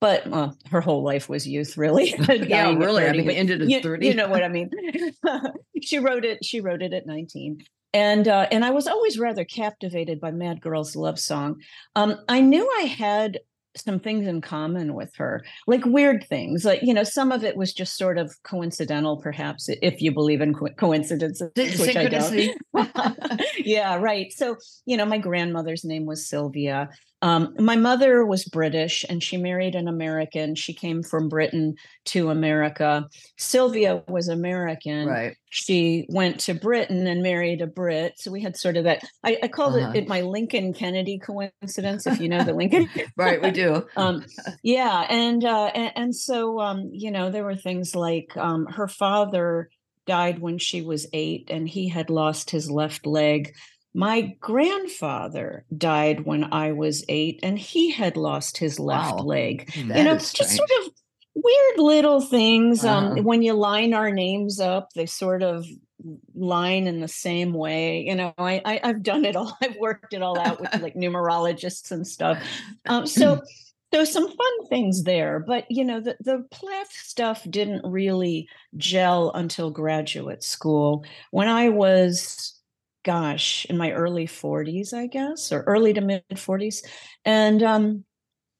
But 0.00 0.26
well, 0.26 0.58
her 0.72 0.80
whole 0.80 1.04
life 1.04 1.28
was 1.28 1.46
youth, 1.46 1.76
really. 1.76 2.16
yeah, 2.28 2.74
really. 2.74 3.06
I 3.06 3.12
mean, 3.12 3.30
ended 3.30 3.62
at 3.62 3.70
you, 3.70 3.80
30. 3.80 4.08
You 4.08 4.14
know 4.14 4.28
what 4.28 4.42
I 4.42 4.48
mean? 4.48 4.70
she 5.82 6.00
wrote 6.00 6.24
it. 6.24 6.44
She 6.44 6.60
wrote 6.60 6.82
it 6.82 6.92
at 6.92 7.06
19 7.06 7.64
and 7.92 8.26
uh, 8.26 8.48
and 8.50 8.64
I 8.64 8.70
was 8.70 8.88
always 8.88 9.20
rather 9.20 9.44
captivated 9.44 10.20
by 10.20 10.32
Mad 10.32 10.60
Girl's 10.60 10.96
love 10.96 11.18
song. 11.18 11.60
Um, 11.94 12.16
I 12.28 12.40
knew 12.40 12.68
I 12.78 12.82
had 12.82 13.38
some 13.76 13.98
things 13.98 14.26
in 14.26 14.40
common 14.40 14.94
with 14.94 15.14
her, 15.16 15.44
like 15.66 15.84
weird 15.84 16.26
things. 16.28 16.64
Like 16.64 16.82
you 16.82 16.94
know, 16.94 17.04
some 17.04 17.32
of 17.32 17.44
it 17.44 17.56
was 17.56 17.72
just 17.72 17.96
sort 17.96 18.18
of 18.18 18.34
coincidental, 18.42 19.16
perhaps, 19.16 19.68
if 19.68 20.00
you 20.00 20.12
believe 20.12 20.40
in 20.40 20.54
co- 20.54 20.68
coincidences, 20.76 21.50
which 21.56 21.96
I 21.96 22.06
don't. 22.06 23.40
yeah, 23.58 23.96
right. 23.96 24.32
So 24.32 24.56
you 24.86 24.96
know, 24.96 25.06
my 25.06 25.18
grandmother's 25.18 25.84
name 25.84 26.06
was 26.06 26.28
Sylvia. 26.28 26.90
Um, 27.24 27.54
my 27.58 27.74
mother 27.74 28.26
was 28.26 28.44
British 28.44 29.02
and 29.08 29.22
she 29.22 29.38
married 29.38 29.74
an 29.74 29.88
American. 29.88 30.54
She 30.54 30.74
came 30.74 31.02
from 31.02 31.30
Britain 31.30 31.76
to 32.06 32.28
America. 32.28 33.08
Sylvia 33.38 34.02
was 34.08 34.28
American. 34.28 35.08
Right. 35.08 35.34
She 35.48 36.04
went 36.10 36.40
to 36.40 36.52
Britain 36.52 37.06
and 37.06 37.22
married 37.22 37.62
a 37.62 37.66
Brit. 37.66 38.18
So 38.18 38.30
we 38.30 38.42
had 38.42 38.58
sort 38.58 38.76
of 38.76 38.84
that. 38.84 39.04
I, 39.24 39.38
I 39.42 39.48
called 39.48 39.74
uh-huh. 39.74 39.92
it, 39.94 40.02
it, 40.02 40.08
my 40.08 40.20
Lincoln 40.20 40.74
Kennedy 40.74 41.18
coincidence, 41.18 42.06
if 42.06 42.20
you 42.20 42.28
know 42.28 42.44
the 42.44 42.52
Lincoln. 42.54 42.90
right, 43.16 43.40
we 43.40 43.52
do. 43.52 43.86
um, 43.96 44.26
yeah. 44.62 45.06
And, 45.08 45.46
uh, 45.46 45.70
and, 45.74 45.92
and 45.96 46.14
so, 46.14 46.60
um, 46.60 46.90
you 46.92 47.10
know, 47.10 47.30
there 47.30 47.44
were 47.44 47.56
things 47.56 47.94
like 47.94 48.36
um, 48.36 48.66
her 48.66 48.86
father 48.86 49.70
died 50.06 50.40
when 50.40 50.58
she 50.58 50.82
was 50.82 51.06
eight 51.14 51.48
and 51.50 51.66
he 51.66 51.88
had 51.88 52.10
lost 52.10 52.50
his 52.50 52.70
left 52.70 53.06
leg 53.06 53.54
my 53.94 54.36
grandfather 54.40 55.64
died 55.76 56.26
when 56.26 56.52
I 56.52 56.72
was 56.72 57.04
eight, 57.08 57.38
and 57.44 57.56
he 57.56 57.92
had 57.92 58.16
lost 58.16 58.58
his 58.58 58.80
left 58.80 59.18
wow. 59.18 59.24
leg. 59.24 59.72
That 59.86 59.98
you 59.98 60.04
know, 60.04 60.16
just 60.16 60.56
sort 60.56 60.70
of 60.82 60.92
weird 61.34 61.78
little 61.78 62.20
things. 62.20 62.84
Um, 62.84 63.04
uh-huh. 63.04 63.18
Um, 63.18 63.24
when 63.24 63.42
you 63.42 63.54
line 63.54 63.94
our 63.94 64.10
names 64.10 64.58
up, 64.58 64.92
they 64.94 65.06
sort 65.06 65.42
of 65.44 65.64
line 66.34 66.86
in 66.88 67.00
the 67.00 67.08
same 67.08 67.52
way. 67.52 68.02
You 68.02 68.16
know, 68.16 68.34
I, 68.36 68.60
I 68.64 68.86
have 68.86 69.02
done 69.02 69.24
it 69.24 69.36
all. 69.36 69.56
I've 69.62 69.76
worked 69.76 70.12
it 70.12 70.22
all 70.22 70.38
out 70.38 70.60
with 70.60 70.74
like 70.82 70.94
numerologists 70.96 71.92
and 71.92 72.06
stuff. 72.06 72.42
Um, 72.86 73.06
so 73.06 73.42
there's 73.92 74.10
some 74.10 74.26
fun 74.26 74.66
things 74.68 75.04
there, 75.04 75.38
but 75.38 75.70
you 75.70 75.84
know, 75.84 76.00
the 76.00 76.16
the 76.20 76.44
Plath 76.50 76.90
stuff 76.90 77.46
didn't 77.48 77.88
really 77.88 78.48
gel 78.76 79.30
until 79.32 79.70
graduate 79.70 80.42
school. 80.42 81.04
When 81.30 81.48
I 81.48 81.68
was 81.68 82.60
gosh, 83.04 83.66
in 83.66 83.76
my 83.76 83.92
early 83.92 84.26
40s, 84.26 84.92
I 84.92 85.06
guess, 85.06 85.52
or 85.52 85.62
early 85.62 85.92
to 85.92 86.00
mid 86.00 86.24
40s. 86.32 86.84
And 87.24 87.62
um, 87.62 88.04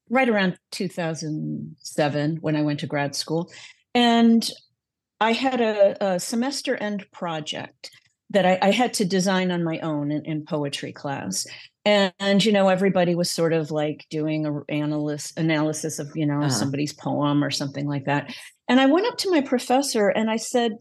right 0.09 0.29
around 0.29 0.59
2007 0.73 2.37
when 2.41 2.57
I 2.57 2.63
went 2.63 2.81
to 2.81 2.87
grad 2.87 3.15
school. 3.15 3.51
And 3.95 4.49
I 5.21 5.33
had 5.33 5.61
a, 5.61 6.15
a 6.15 6.21
semester 6.21 6.77
end 6.77 7.07
project 7.13 7.91
that 8.31 8.45
I, 8.45 8.59
I, 8.61 8.71
had 8.71 8.95
to 8.95 9.05
design 9.05 9.51
on 9.51 9.63
my 9.63 9.79
own 9.79 10.11
in, 10.11 10.25
in 10.25 10.45
poetry 10.45 10.93
class. 10.93 11.47
And, 11.85 12.13
and, 12.19 12.45
you 12.45 12.53
know, 12.53 12.69
everybody 12.69 13.15
was 13.15 13.31
sort 13.31 13.53
of 13.53 13.71
like 13.71 14.07
doing 14.11 14.47
a 14.47 14.61
analysis 14.69 15.33
analysis 15.37 15.99
of, 15.99 16.11
you 16.15 16.27
know, 16.27 16.41
uh-huh. 16.41 16.51
somebody's 16.51 16.93
poem 16.93 17.45
or 17.45 17.51
something 17.51 17.87
like 17.87 18.07
that. 18.07 18.35
And 18.69 18.81
I 18.81 18.87
went 18.87 19.07
up 19.07 19.19
to 19.19 19.31
my 19.31 19.43
professor 19.43 20.09
and 20.09 20.31
I 20.31 20.37
said, 20.37 20.73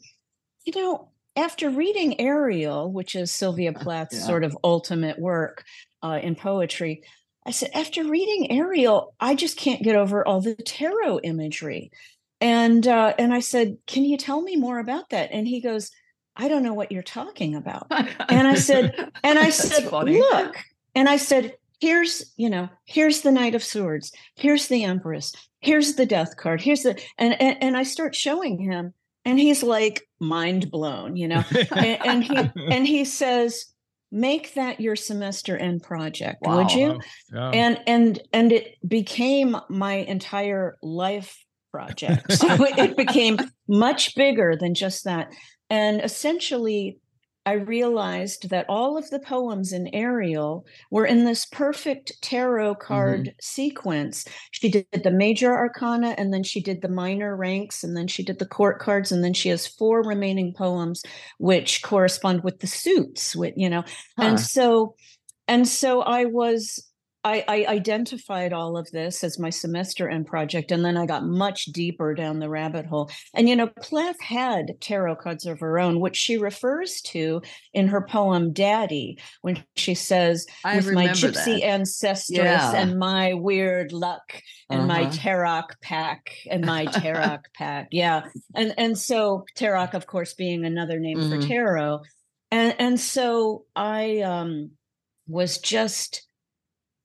you 0.66 0.74
know, 0.82 1.10
after 1.36 1.70
reading 1.70 2.20
Ariel, 2.22 2.92
which 2.92 3.16
is 3.16 3.32
Sylvia 3.32 3.74
Plath's 3.74 4.16
yeah. 4.20 4.26
sort 4.26 4.44
of 4.44 4.58
ultimate 4.64 5.20
work 5.20 5.64
uh, 6.02 6.20
in 6.22 6.36
poetry, 6.36 7.04
I 7.46 7.52
said, 7.52 7.72
after 7.74 8.04
reading 8.04 8.52
Ariel, 8.52 9.14
I 9.20 9.36
just 9.36 9.58
can't 9.58 9.84
get 9.84 9.96
over 9.96 10.26
all 10.26 10.42
the 10.42 10.56
tarot 10.56 11.20
imagery. 11.24 11.92
And 12.40 12.86
uh, 12.88 13.14
and 13.18 13.34
I 13.34 13.40
said, 13.40 13.78
can 13.88 14.04
you 14.04 14.18
tell 14.18 14.42
me 14.42 14.56
more 14.56 14.80
about 14.80 15.10
that? 15.10 15.30
And 15.32 15.48
he 15.48 15.62
goes, 15.62 15.92
I 16.36 16.48
don't 16.48 16.64
know 16.64 16.74
what 16.74 16.92
you're 16.92 17.04
talking 17.04 17.56
about. 17.56 17.88
and 17.92 18.48
I 18.48 18.56
said, 18.56 19.12
and 19.24 19.40
I 19.40 19.50
said, 19.50 19.90
funny. 19.90 20.20
look, 20.20 20.58
and 20.96 21.08
I 21.08 21.18
said, 21.18 21.56
here's 21.80 22.34
you 22.38 22.50
know, 22.50 22.70
here's 22.86 23.22
the 23.22 23.32
Knight 23.32 23.56
of 23.56 23.64
Swords, 23.64 24.12
here's 24.36 24.68
the 24.68 24.84
Empress, 24.84 25.34
here's 25.60 25.96
the 25.96 26.06
Death 26.06 26.38
card, 26.38 26.62
here's 26.62 26.84
the, 26.84 27.02
and 27.18 27.40
and, 27.42 27.58
and 27.62 27.78
I 27.78 27.84
start 27.84 28.16
showing 28.16 28.58
him 28.58 28.94
and 29.26 29.40
he's 29.40 29.64
like 29.64 30.08
mind 30.20 30.70
blown 30.72 31.16
you 31.16 31.28
know 31.28 31.44
and, 31.76 32.06
and, 32.06 32.24
he 32.24 32.36
and 32.72 32.88
he 32.88 33.06
says 33.06 33.66
make 34.12 34.54
that 34.54 34.80
your 34.80 34.96
semester 34.96 35.58
end 35.58 35.82
project 35.82 36.42
wow. 36.42 36.58
would 36.58 36.72
you 36.72 37.00
yeah. 37.34 37.50
and 37.50 37.80
and 37.88 38.22
and 38.32 38.52
it 38.52 38.78
became 38.88 39.58
my 39.70 39.96
entire 39.96 40.78
life 40.82 41.44
project 41.72 42.32
so 42.32 42.48
it 42.60 42.96
became 42.96 43.38
much 43.68 44.16
bigger 44.16 44.56
than 44.56 44.76
just 44.76 45.06
that 45.06 45.32
and 45.70 46.02
essentially 46.02 47.00
I 47.46 47.54
realized 47.54 48.50
that 48.50 48.66
all 48.70 48.98
of 48.98 49.10
the 49.10 49.20
poems 49.20 49.74
in 49.74 49.94
Ariel 49.94 50.66
were 50.90 51.06
in 51.06 51.26
this 51.26 51.46
perfect 51.46 52.14
tarot 52.22 52.76
card 52.76 53.22
mm-hmm. 53.22 53.38
sequence. 53.42 54.26
She 54.52 54.70
did 54.70 54.88
the 55.04 55.12
major 55.12 55.54
arcana, 55.54 56.16
and 56.18 56.34
then 56.34 56.44
she 56.44 56.62
did 56.62 56.82
the 56.82 56.90
minor 56.90 57.36
ranks, 57.36 57.84
and 57.84 57.98
then 57.98 58.08
she 58.08 58.24
did 58.24 58.40
the 58.40 58.46
court 58.46 58.80
cards, 58.80 59.12
and 59.12 59.24
then 59.24 59.34
she 59.34 59.50
has 59.50 59.68
four 59.68 60.04
remaining 60.04 60.54
poems 60.54 61.04
which 61.38 61.82
correspond 61.82 62.44
with 62.44 62.60
the 62.60 62.68
suits. 62.68 63.36
With 63.36 63.54
you 63.58 63.70
know, 63.70 63.82
huh. 64.18 64.24
and 64.24 64.40
so 64.40 64.96
and 65.48 65.68
so 65.68 66.02
I 66.02 66.26
was 66.26 66.88
I, 67.24 67.44
I, 67.48 67.66
identified 67.68 68.52
all 68.52 68.76
of 68.76 68.92
this 68.92 69.24
as 69.24 69.40
my 69.40 69.50
semester 69.50 70.10
end 70.10 70.28
project, 70.28 70.72
and 70.72 70.84
then 70.84 70.98
I 70.98 71.06
got 71.06 71.24
much 71.24 71.66
deeper 71.66 72.14
down 72.14 72.40
the 72.40 72.50
rabbit 72.50 72.86
hole. 72.86 73.10
And 73.34 73.48
you 73.48 73.56
know, 73.56 73.68
Plath 73.68 74.20
had 74.20 74.74
tarot 74.82 75.18
cards 75.18 75.46
of 75.46 75.60
her 75.62 75.80
own, 75.80 76.00
which 76.00 76.18
she 76.18 76.38
refers 76.38 77.02
to 77.02 77.42
in 77.74 77.88
her 77.88 78.02
poem 78.02 78.52
"Daddy," 78.52 79.18
when 79.42 79.64
she 79.76 79.94
says, 79.94 80.46
I 80.66 80.76
"With 80.76 80.92
my 80.92 81.08
gypsy 81.08 81.62
that. 81.62 81.82
ancestress 81.82 82.30
yeah. 82.30 82.74
and 82.76 83.00
my 83.00 83.34
weird 83.34 83.94
luck 83.94 84.42
and 84.70 84.82
uh-huh. 84.82 84.88
my 84.88 85.10
tarot 85.10 85.64
pack 85.82 86.36
and 86.50 86.66
my 86.66 86.86
tarot 86.86 87.40
pack." 87.58 87.88
Yeah, 87.92 88.24
and 88.54 88.74
and 88.78 88.98
so 88.98 89.46
tarot, 89.56 89.90
of 89.94 90.08
course, 90.08 90.34
being 90.34 90.66
another 90.66 91.00
name 91.00 91.20
mm-hmm. 91.20 91.42
for 91.42 91.48
tarot, 91.48 92.02
and 92.52 92.76
and 92.80 93.00
so 93.00 93.64
I 93.76 94.20
um 94.22 94.72
was 95.26 95.60
just 95.60 96.28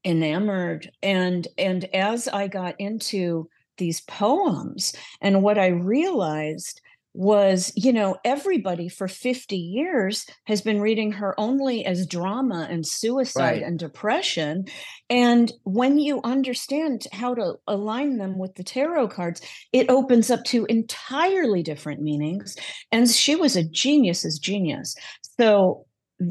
enamored. 0.05 0.91
And 1.03 1.47
and 1.57 1.85
as 1.95 2.29
i 2.29 2.49
got 2.49 2.75
into 2.79 3.49
these 3.77 4.01
poems 4.03 4.93
and 5.21 5.43
what 5.43 5.59
i 5.59 5.69
realized 5.69 6.81
was 7.15 7.73
you 7.75 7.93
know 7.93 8.17
everybody 8.25 8.89
for 8.89 9.09
50 9.09 9.57
years 9.57 10.25
has 10.45 10.61
been 10.61 10.81
reading 10.81 11.11
her 11.11 11.35
only 11.39 11.85
as 11.85 12.07
drama 12.07 12.69
and 12.71 12.87
suicide 12.87 13.43
right. 13.43 13.63
and 13.63 13.77
depression. 13.77 14.67
And 15.11 15.53
when 15.65 15.99
you 15.99 16.21
understand 16.23 17.09
how 17.13 17.35
to 17.35 17.55
align 17.67 18.19
them 18.19 18.39
with 18.39 18.55
the 18.55 18.63
tarot 18.63 19.09
cards 19.09 19.41
it 19.73 19.91
opens 19.91 20.31
up 20.31 20.45
to 20.45 20.65
entirely 20.67 21.63
different 21.63 22.03
meanings. 22.03 22.57
And 22.93 23.09
she 23.11 23.35
was 23.35 23.57
a 23.57 23.65
genius's 23.65 24.39
genius. 24.39 24.95
So 25.41 25.87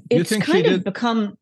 it's 0.09 0.35
kind 0.37 0.67
of 0.67 0.83
become 0.85 1.37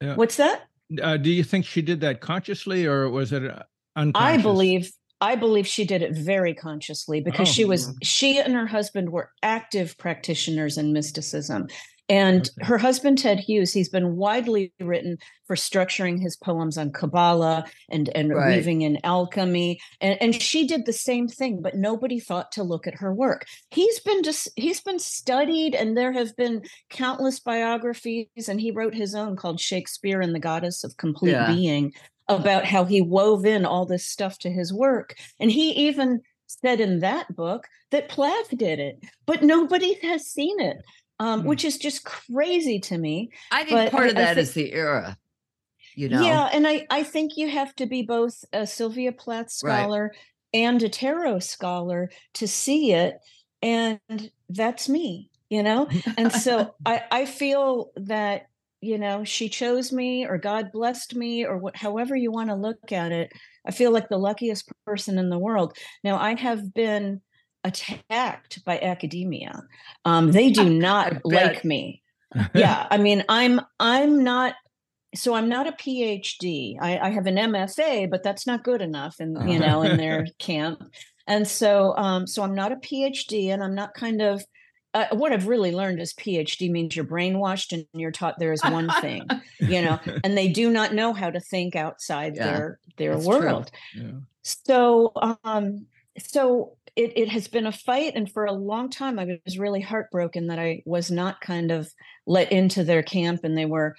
yeah. 0.00 0.14
what's 0.14 0.36
that 0.36 0.62
uh, 1.02 1.16
do 1.16 1.30
you 1.30 1.44
think 1.44 1.64
she 1.64 1.82
did 1.82 2.00
that 2.00 2.20
consciously 2.20 2.86
or 2.86 3.10
was 3.10 3.32
it 3.32 3.44
uh, 3.44 3.62
unconscious? 3.96 4.40
I 4.40 4.42
believe 4.42 4.90
I 5.20 5.34
believe 5.34 5.66
she 5.66 5.84
did 5.84 6.02
it 6.02 6.12
very 6.12 6.54
consciously 6.54 7.20
because 7.20 7.48
oh. 7.48 7.52
she 7.52 7.64
was 7.64 7.96
she 8.02 8.38
and 8.38 8.54
her 8.54 8.66
husband 8.66 9.10
were 9.10 9.30
active 9.42 9.96
practitioners 9.98 10.76
in 10.76 10.92
mysticism. 10.92 11.68
And 12.08 12.48
okay. 12.58 12.66
her 12.66 12.78
husband, 12.78 13.18
Ted 13.18 13.40
Hughes, 13.40 13.72
he's 13.72 13.88
been 13.88 14.14
widely 14.16 14.72
written 14.78 15.18
for 15.46 15.56
structuring 15.56 16.20
his 16.20 16.36
poems 16.36 16.78
on 16.78 16.92
Kabbalah 16.92 17.64
and, 17.90 18.08
and 18.14 18.32
right. 18.32 18.56
weaving 18.56 18.82
in 18.82 18.98
alchemy. 19.02 19.80
And, 20.00 20.16
and 20.20 20.40
she 20.40 20.66
did 20.66 20.86
the 20.86 20.92
same 20.92 21.26
thing, 21.26 21.62
but 21.62 21.74
nobody 21.74 22.20
thought 22.20 22.52
to 22.52 22.62
look 22.62 22.86
at 22.86 22.94
her 22.94 23.12
work. 23.12 23.46
He's 23.70 23.98
been 24.00 24.22
just 24.22 24.48
he's 24.56 24.80
been 24.80 24.98
studied, 24.98 25.74
and 25.74 25.96
there 25.96 26.12
have 26.12 26.36
been 26.36 26.62
countless 26.90 27.40
biographies, 27.40 28.48
and 28.48 28.60
he 28.60 28.70
wrote 28.70 28.94
his 28.94 29.14
own 29.14 29.36
called 29.36 29.60
Shakespeare 29.60 30.20
and 30.20 30.34
the 30.34 30.40
Goddess 30.40 30.84
of 30.84 30.96
Complete 30.96 31.32
yeah. 31.32 31.52
Being 31.52 31.92
about 32.28 32.64
how 32.64 32.84
he 32.84 33.00
wove 33.00 33.46
in 33.46 33.64
all 33.64 33.86
this 33.86 34.06
stuff 34.06 34.38
to 34.38 34.50
his 34.50 34.72
work. 34.72 35.14
And 35.38 35.50
he 35.50 35.70
even 35.86 36.22
said 36.46 36.80
in 36.80 37.00
that 37.00 37.34
book 37.34 37.66
that 37.90 38.08
Plath 38.08 38.56
did 38.56 38.78
it, 38.78 38.98
but 39.26 39.42
nobody 39.42 39.94
has 40.02 40.26
seen 40.26 40.60
it 40.60 40.78
um, 41.18 41.42
mm. 41.42 41.44
which 41.46 41.64
is 41.64 41.78
just 41.78 42.04
crazy 42.04 42.78
to 42.80 42.98
me. 42.98 43.30
I 43.50 43.64
think 43.64 43.70
but 43.70 43.90
part 43.90 44.04
I, 44.04 44.08
of 44.08 44.14
that 44.16 44.34
think, 44.34 44.38
is 44.38 44.54
the 44.54 44.72
era. 44.72 45.16
You 45.94 46.10
know? 46.10 46.22
Yeah, 46.22 46.50
and 46.52 46.66
I, 46.66 46.86
I 46.90 47.02
think 47.02 47.36
you 47.36 47.48
have 47.48 47.74
to 47.76 47.86
be 47.86 48.02
both 48.02 48.44
a 48.52 48.66
Sylvia 48.66 49.12
Plath 49.12 49.50
scholar 49.50 50.12
right. 50.12 50.18
and 50.52 50.82
a 50.82 50.88
tarot 50.88 51.38
scholar 51.38 52.10
to 52.34 52.46
see 52.46 52.92
it. 52.92 53.16
And 53.62 54.00
that's 54.50 54.88
me. 54.88 55.30
you 55.48 55.62
know? 55.62 55.88
And 56.16 56.32
so 56.32 56.74
I, 56.86 57.02
I 57.10 57.24
feel 57.26 57.92
that, 57.96 58.46
you 58.80 58.98
know, 58.98 59.24
she 59.24 59.48
chose 59.48 59.92
me 59.92 60.26
or 60.26 60.38
God 60.38 60.70
blessed 60.72 61.14
me 61.14 61.44
or 61.44 61.58
what, 61.58 61.76
however 61.76 62.14
you 62.14 62.30
want 62.30 62.50
to 62.50 62.54
look 62.54 62.92
at 62.92 63.12
it. 63.12 63.32
I 63.66 63.70
feel 63.70 63.90
like 63.90 64.08
the 64.08 64.18
luckiest 64.18 64.70
person 64.86 65.18
in 65.18 65.30
the 65.30 65.38
world. 65.38 65.76
Now, 66.04 66.18
I 66.18 66.34
have 66.34 66.72
been 66.72 67.20
attacked 67.66 68.64
by 68.64 68.78
academia. 68.80 69.62
Um, 70.04 70.32
they 70.32 70.50
do 70.50 70.68
not 70.70 71.24
like 71.24 71.64
me. 71.64 72.02
yeah, 72.54 72.86
I 72.90 72.98
mean, 72.98 73.24
I'm 73.28 73.60
I'm 73.78 74.22
not 74.22 74.54
so 75.14 75.34
I'm 75.34 75.48
not 75.48 75.66
a 75.66 75.72
PhD. 75.72 76.76
I, 76.80 76.98
I, 76.98 77.10
have 77.10 77.26
an 77.26 77.36
MFA, 77.36 78.10
but 78.10 78.22
that's 78.22 78.46
not 78.46 78.64
good 78.64 78.82
enough 78.82 79.20
in 79.20 79.48
you 79.48 79.58
know 79.58 79.82
in 79.82 79.96
their 79.96 80.26
camp. 80.38 80.82
And 81.26 81.46
so 81.46 81.94
um, 81.96 82.26
so 82.26 82.42
I'm 82.42 82.54
not 82.54 82.72
a 82.72 82.76
PhD, 82.76 83.48
and 83.48 83.62
I'm 83.62 83.74
not 83.74 83.94
kind 83.94 84.20
of 84.22 84.44
uh, 84.94 85.06
what 85.12 85.32
I've 85.32 85.46
really 85.46 85.72
learned 85.72 86.00
is 86.00 86.14
PhD 86.14 86.70
means 86.70 86.96
you're 86.96 87.04
brainwashed 87.04 87.72
and 87.72 87.86
you're 87.92 88.10
taught 88.12 88.38
there 88.38 88.52
is 88.52 88.62
one 88.62 88.90
thing, 89.00 89.26
you 89.58 89.82
know, 89.82 89.98
and 90.24 90.38
they 90.38 90.48
do 90.48 90.70
not 90.70 90.94
know 90.94 91.12
how 91.12 91.30
to 91.30 91.40
think 91.40 91.76
outside 91.76 92.36
yeah, 92.36 92.46
their 92.46 92.78
their 92.96 93.18
world. 93.18 93.70
Yeah. 93.94 94.12
So 94.42 95.12
um 95.44 95.86
so 96.18 96.76
it, 96.96 97.12
it 97.14 97.28
has 97.28 97.46
been 97.46 97.66
a 97.66 97.72
fight 97.72 98.12
and 98.14 98.30
for 98.30 98.44
a 98.44 98.52
long 98.52 98.90
time 98.90 99.18
i 99.18 99.38
was 99.44 99.58
really 99.58 99.80
heartbroken 99.80 100.48
that 100.48 100.58
i 100.58 100.82
was 100.86 101.10
not 101.10 101.40
kind 101.40 101.70
of 101.70 101.90
let 102.26 102.50
into 102.50 102.82
their 102.84 103.02
camp 103.02 103.40
and 103.44 103.56
they 103.56 103.66
were 103.66 103.94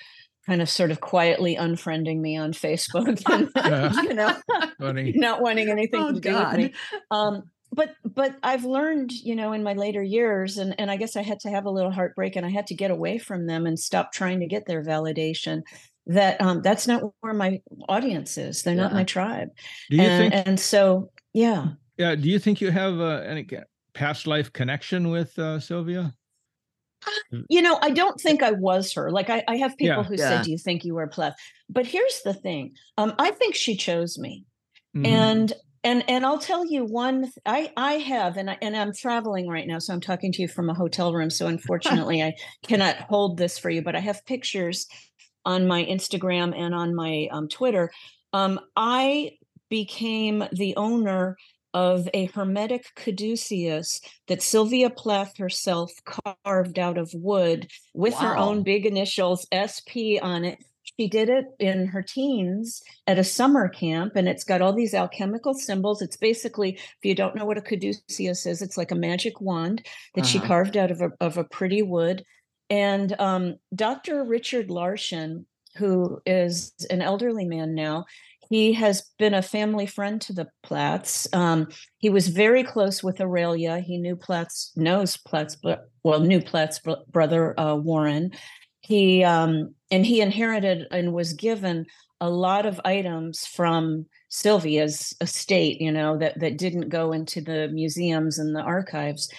kind 0.46 0.62
of 0.62 0.70
sort 0.70 0.92
of 0.92 1.02
quietly 1.02 1.56
unfriending 1.56 2.20
me 2.20 2.38
on 2.38 2.54
facebook 2.54 3.22
and 3.30 4.08
you 4.08 4.14
know 4.14 4.36
Funny. 4.80 5.14
not 5.16 5.42
wanting 5.42 5.70
anything 5.70 6.02
oh, 6.02 6.14
to 6.14 6.20
do 6.20 6.32
God. 6.32 6.58
with 6.58 6.72
me 6.72 6.74
um, 7.12 7.44
but 7.72 7.96
but 8.04 8.36
i've 8.44 8.66
learned 8.66 9.12
you 9.12 9.36
know 9.36 9.52
in 9.54 9.64
my 9.64 9.74
later 9.74 10.02
years 10.02 10.58
and 10.58 10.74
and 10.80 10.90
i 10.90 10.98
guess 10.98 11.16
i 11.16 11.22
had 11.22 11.40
to 11.42 11.50
have 11.50 11.66
a 11.66 11.70
little 11.72 11.92
heartbreak 11.92 12.36
and 12.36 12.46
i 12.46 12.50
had 12.50 12.68
to 12.68 12.76
get 12.76 12.92
away 12.92 13.18
from 13.18 13.46
them 13.46 13.66
and 13.66 13.80
stop 13.80 14.12
trying 14.12 14.40
to 14.40 14.48
get 14.48 14.66
their 14.66 14.84
validation 14.84 15.62
that 16.10 16.40
um, 16.40 16.62
that's 16.62 16.88
not 16.88 17.04
where 17.20 17.34
my 17.34 17.60
audience 17.90 18.38
is 18.38 18.64
they're 18.64 18.76
yeah. 18.76 18.84
not 18.84 18.94
my 18.94 19.04
tribe 19.04 19.50
do 19.90 19.98
you 19.98 20.02
and, 20.02 20.34
think 20.34 20.48
and 20.48 20.60
so 20.60 21.12
yeah 21.34 21.68
yeah. 21.98 22.16
Do 22.16 22.30
you 22.30 22.40
think 22.40 22.62
you 22.62 22.72
have 22.72 23.00
uh, 23.00 23.24
any 23.26 23.48
past 23.94 24.28
life 24.28 24.54
connection 24.54 25.10
with 25.10 25.38
uh, 25.40 25.60
Sylvia? 25.60 26.14
Uh, 27.06 27.40
you 27.50 27.62
know, 27.62 27.80
I 27.82 27.92
don't 27.92 28.20
think 28.20 28.42
I 28.44 28.52
was 28.52 28.94
her. 28.94 29.12
Like 29.12 29.30
I, 29.30 29.44
I 29.48 29.58
have 29.58 29.78
people 29.78 29.98
yeah. 29.98 30.04
who 30.04 30.16
yeah. 30.16 30.30
said, 30.30 30.44
"Do 30.44 30.52
you 30.52 30.58
think 30.58 30.86
you 30.86 30.96
were 30.96 31.08
Plath?" 31.08 31.36
But 31.70 31.86
here's 31.86 32.22
the 32.24 32.34
thing: 32.34 32.74
um, 32.98 33.14
I 33.20 33.32
think 33.32 33.56
she 33.56 33.76
chose 33.76 34.18
me, 34.18 34.46
mm-hmm. 34.96 35.06
and 35.06 35.54
and 35.84 36.04
and 36.10 36.26
I'll 36.26 36.40
tell 36.40 36.66
you 36.66 36.86
one. 36.86 37.32
I 37.46 37.72
I 37.78 37.94
have, 37.94 38.38
and 38.38 38.50
I 38.50 38.58
and 38.62 38.76
I'm 38.76 38.94
traveling 38.94 39.48
right 39.48 39.68
now, 39.68 39.80
so 39.80 39.94
I'm 39.94 40.02
talking 40.02 40.32
to 40.34 40.42
you 40.42 40.48
from 40.48 40.70
a 40.70 40.74
hotel 40.74 41.14
room. 41.14 41.30
So 41.30 41.48
unfortunately, 41.56 42.24
I 42.24 42.34
cannot 42.64 42.98
hold 42.98 43.38
this 43.38 43.58
for 43.58 43.70
you, 43.70 43.82
but 43.82 43.96
I 43.96 44.00
have 44.00 44.26
pictures 44.26 44.88
on 45.46 45.68
my 45.68 45.86
Instagram 45.86 46.58
and 46.58 46.76
on 46.76 46.94
my 46.94 47.30
um, 47.32 47.48
Twitter. 47.48 47.90
Um, 48.34 48.60
I 48.76 49.32
became 49.70 50.44
the 50.52 50.76
owner 50.76 51.38
of 51.78 52.10
a 52.16 52.26
hermetic 52.34 52.88
caduceus 52.96 54.02
that 54.28 54.42
Sylvia 54.42 54.90
Plath 54.90 55.38
herself 55.38 55.92
carved 56.44 56.80
out 56.80 56.98
of 56.98 57.14
wood 57.14 57.70
with 57.94 58.16
wow. 58.16 58.20
her 58.22 58.38
own 58.38 58.64
big 58.64 58.88
initials 58.88 59.46
SP 59.54 60.18
on 60.20 60.44
it. 60.44 60.58
She 60.82 61.08
did 61.08 61.30
it 61.30 61.46
in 61.60 61.86
her 61.86 62.02
teens 62.02 62.82
at 63.06 63.20
a 63.20 63.24
summer 63.24 63.70
camp, 63.70 64.16
and 64.16 64.28
it's 64.28 64.44
got 64.44 64.64
all 64.64 64.74
these 64.74 64.96
alchemical 64.96 65.54
symbols. 65.54 66.02
It's 66.02 66.18
basically, 66.18 66.74
if 66.74 66.98
you 67.04 67.14
don't 67.14 67.36
know 67.36 67.46
what 67.46 67.60
a 67.60 67.62
caduceus 67.62 68.48
is, 68.48 68.64
it's 68.64 68.78
like 68.78 68.90
a 68.90 68.96
magic 68.96 69.40
wand 69.40 69.86
that 70.16 70.22
uh-huh. 70.22 70.30
she 70.32 70.40
carved 70.40 70.78
out 70.78 70.90
of 70.90 71.02
a, 71.02 71.12
of 71.22 71.38
a 71.38 71.44
pretty 71.44 71.84
wood. 71.84 72.24
And 72.72 73.14
um, 73.20 73.58
Dr. 73.76 74.24
Richard 74.24 74.70
Larschan, 74.70 75.46
who 75.76 76.20
is 76.26 76.74
an 76.90 77.04
elderly 77.04 77.46
man 77.46 77.76
now, 77.76 78.06
he 78.50 78.74
has 78.74 79.04
been 79.20 79.34
a 79.34 79.42
family 79.42 79.86
friend 79.86 80.22
to 80.22 80.34
the 80.34 80.48
Plaths. 80.64 81.28
Um, 81.34 81.68
he 81.98 82.10
was 82.10 82.30
very 82.30 82.64
close 82.64 83.04
with 83.04 83.20
Aurelia. 83.20 83.80
He 83.80 83.98
knew 83.98 84.16
Plaths, 84.16 84.72
knows 84.76 85.18
Plaths, 85.18 85.58
well, 86.04 86.20
knew 86.22 86.42
Plath's 86.42 86.80
brother 87.10 87.60
uh, 87.60 87.76
Warren. 87.76 88.32
He 88.82 89.24
um, 89.24 89.76
and 89.92 90.06
he 90.06 90.22
inherited 90.22 90.88
and 90.92 91.14
was 91.14 91.34
given 91.34 91.86
a 92.22 92.30
lot 92.30 92.66
of 92.66 92.82
items 92.86 93.46
from 93.46 94.06
Sylvia's 94.30 95.14
estate, 95.22 95.82
you 95.82 95.92
know, 95.92 96.18
that 96.18 96.40
that 96.40 96.58
didn't 96.58 96.90
go 96.90 97.12
into 97.12 97.42
the 97.42 97.68
museums 97.70 98.40
and 98.40 98.56
the 98.56 98.62
archives. 98.62 99.30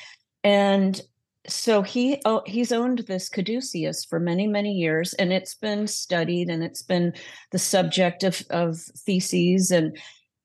And 0.45 1.01
so 1.49 1.83
he 1.83 2.21
oh, 2.25 2.43
he's 2.47 2.73
owned 2.73 3.01
this 3.01 3.29
caduceus 3.29 4.05
for 4.05 4.21
many 4.21 4.47
many 4.47 4.73
years 4.73 5.15
and 5.15 5.33
it's 5.33 5.55
been 5.55 5.87
studied 5.87 6.49
and 6.49 6.63
it's 6.63 6.83
been 6.83 7.13
the 7.53 7.59
subject 7.59 8.23
of 8.23 8.43
of 8.51 8.79
theses 8.79 9.71
and 9.71 9.97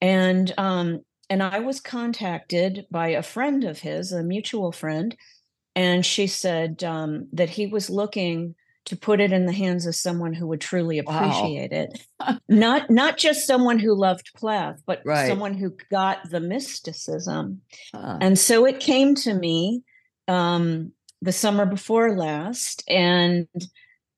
and 0.01 0.53
um 0.57 1.01
and 1.29 1.41
I 1.41 1.59
was 1.59 1.79
contacted 1.79 2.85
by 2.91 3.09
a 3.09 3.23
friend 3.23 3.63
of 3.63 3.79
his 3.79 4.11
a 4.11 4.23
mutual 4.23 4.71
friend 4.71 5.15
and 5.75 6.05
she 6.05 6.27
said 6.27 6.83
um, 6.83 7.27
that 7.33 7.49
he 7.49 7.65
was 7.65 7.89
looking 7.89 8.55
to 8.85 8.97
put 8.97 9.21
it 9.21 9.31
in 9.31 9.45
the 9.45 9.53
hands 9.53 9.85
of 9.85 9.95
someone 9.95 10.33
who 10.33 10.45
would 10.45 10.59
truly 10.59 10.99
appreciate 10.99 11.71
wow. 11.71 11.87
it 12.27 12.39
not 12.49 12.89
not 12.89 13.17
just 13.17 13.47
someone 13.47 13.79
who 13.79 13.95
loved 13.95 14.31
plath 14.35 14.81
but 14.85 15.01
right. 15.05 15.27
someone 15.27 15.53
who 15.53 15.75
got 15.89 16.29
the 16.29 16.41
mysticism 16.41 17.61
and 17.93 18.37
so 18.37 18.65
it 18.65 18.79
came 18.79 19.15
to 19.15 19.33
me 19.33 19.83
um, 20.27 20.91
the 21.21 21.31
summer 21.31 21.65
before 21.65 22.15
last, 22.15 22.83
and 22.87 23.47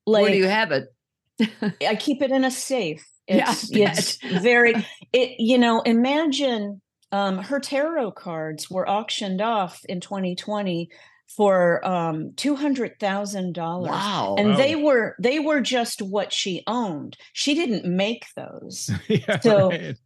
like, 0.06 0.22
where 0.22 0.32
do 0.32 0.38
you 0.38 0.48
have 0.48 0.72
it? 0.72 0.94
I 1.86 1.94
keep 1.96 2.22
it 2.22 2.30
in 2.30 2.44
a 2.44 2.50
safe. 2.50 3.06
It's, 3.28 3.70
yeah, 3.70 3.92
it's 3.92 4.16
very 4.42 4.74
it. 5.12 5.40
You 5.40 5.58
know, 5.58 5.80
imagine 5.80 6.80
um, 7.12 7.38
her 7.38 7.58
tarot 7.58 8.12
cards 8.12 8.70
were 8.70 8.88
auctioned 8.88 9.40
off 9.40 9.80
in 9.88 10.00
2020 10.00 10.88
for 11.28 11.84
um 11.86 12.32
two 12.36 12.54
hundred 12.54 12.98
thousand 13.00 13.54
dollars. 13.54 13.90
Wow! 13.90 14.36
And 14.38 14.50
wow. 14.50 14.56
they 14.56 14.76
were 14.76 15.16
they 15.18 15.38
were 15.38 15.60
just 15.60 16.02
what 16.02 16.32
she 16.32 16.62
owned. 16.66 17.16
She 17.32 17.54
didn't 17.54 17.84
make 17.84 18.26
those. 18.36 18.90
yeah, 19.08 19.40
so 19.40 19.70
right. 19.70 19.96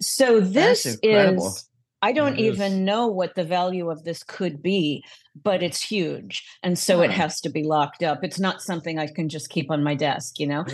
so 0.00 0.40
this 0.40 0.86
is 1.02 1.67
I 2.00 2.12
don't 2.12 2.38
even 2.38 2.84
know 2.84 3.08
what 3.08 3.34
the 3.34 3.44
value 3.44 3.90
of 3.90 4.04
this 4.04 4.22
could 4.22 4.62
be, 4.62 5.04
but 5.42 5.62
it's 5.62 5.82
huge. 5.82 6.44
And 6.62 6.78
so 6.78 7.02
it 7.02 7.10
has 7.10 7.40
to 7.40 7.48
be 7.48 7.64
locked 7.64 8.02
up. 8.02 8.22
It's 8.22 8.38
not 8.38 8.62
something 8.62 8.98
I 8.98 9.08
can 9.08 9.28
just 9.28 9.50
keep 9.50 9.70
on 9.70 9.82
my 9.82 9.94
desk, 9.94 10.38
you 10.38 10.46
know? 10.46 10.64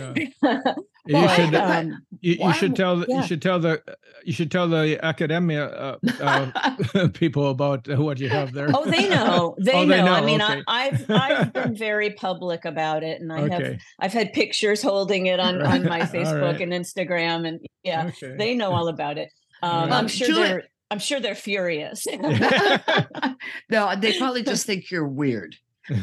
Yeah. 0.43 0.61
you 1.07 1.29
should 1.29 1.55
um, 1.55 2.05
you, 2.21 2.35
you 2.39 2.53
should 2.53 2.75
tell 2.75 3.05
yeah. 3.07 3.17
you 3.17 3.27
should 3.27 3.41
tell 3.41 3.59
the 3.59 3.81
you 4.23 4.33
should 4.33 4.51
tell 4.51 4.67
the 4.67 4.99
academia 5.03 5.67
uh, 5.67 5.97
uh, 6.95 7.07
people 7.13 7.49
about 7.49 7.87
what 7.99 8.19
you 8.19 8.29
have 8.29 8.53
there. 8.53 8.69
Oh, 8.73 8.85
they 8.89 9.07
know. 9.07 9.55
They, 9.59 9.73
oh, 9.73 9.85
know. 9.85 9.95
they 9.95 10.03
know. 10.03 10.13
I 10.13 10.21
mean, 10.21 10.41
okay. 10.41 10.63
I, 10.67 10.83
have 10.85 11.09
I've 11.09 11.53
been 11.53 11.75
very 11.75 12.11
public 12.11 12.65
about 12.65 13.03
it, 13.03 13.21
and 13.21 13.31
I 13.31 13.41
okay. 13.41 13.63
have 13.63 13.81
I've 13.99 14.13
had 14.13 14.33
pictures 14.33 14.81
holding 14.81 15.27
it 15.27 15.39
on 15.39 15.61
on 15.61 15.83
my 15.83 16.01
Facebook 16.01 16.41
right. 16.41 16.61
and 16.61 16.71
Instagram, 16.71 17.47
and 17.47 17.59
yeah, 17.83 18.07
okay. 18.07 18.35
they 18.37 18.55
know 18.55 18.71
all 18.71 18.87
about 18.87 19.17
it. 19.17 19.29
Um, 19.61 19.91
I'm 19.91 20.07
sure 20.07 20.27
Julie, 20.27 20.41
they're 20.41 20.63
I'm 20.91 20.99
sure 20.99 21.19
they're 21.19 21.35
furious. 21.35 22.05
no, 23.69 23.95
they 23.97 24.17
probably 24.17 24.43
just 24.43 24.65
think 24.65 24.91
you're 24.91 25.07
weird. 25.07 25.55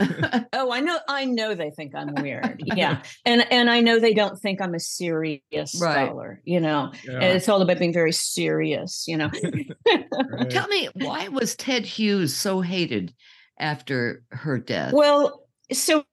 oh, 0.52 0.70
I 0.70 0.80
know. 0.80 0.98
I 1.08 1.24
know 1.24 1.54
they 1.54 1.70
think 1.70 1.94
I'm 1.96 2.14
weird. 2.14 2.62
Yeah, 2.64 3.02
and 3.24 3.44
and 3.50 3.68
I 3.68 3.80
know 3.80 3.98
they 3.98 4.14
don't 4.14 4.38
think 4.38 4.60
I'm 4.60 4.74
a 4.74 4.80
serious 4.80 5.42
right. 5.52 6.06
scholar. 6.06 6.40
You 6.44 6.60
know, 6.60 6.92
yeah. 7.04 7.20
it's 7.20 7.48
all 7.48 7.62
about 7.62 7.80
being 7.80 7.92
very 7.92 8.12
serious. 8.12 9.04
You 9.08 9.16
know. 9.16 9.30
right. 10.30 10.50
Tell 10.50 10.68
me, 10.68 10.88
why 10.94 11.26
was 11.28 11.56
Ted 11.56 11.84
Hughes 11.84 12.36
so 12.36 12.60
hated 12.60 13.12
after 13.58 14.22
her 14.30 14.56
death? 14.56 14.92
Well, 14.92 15.42
so 15.72 16.04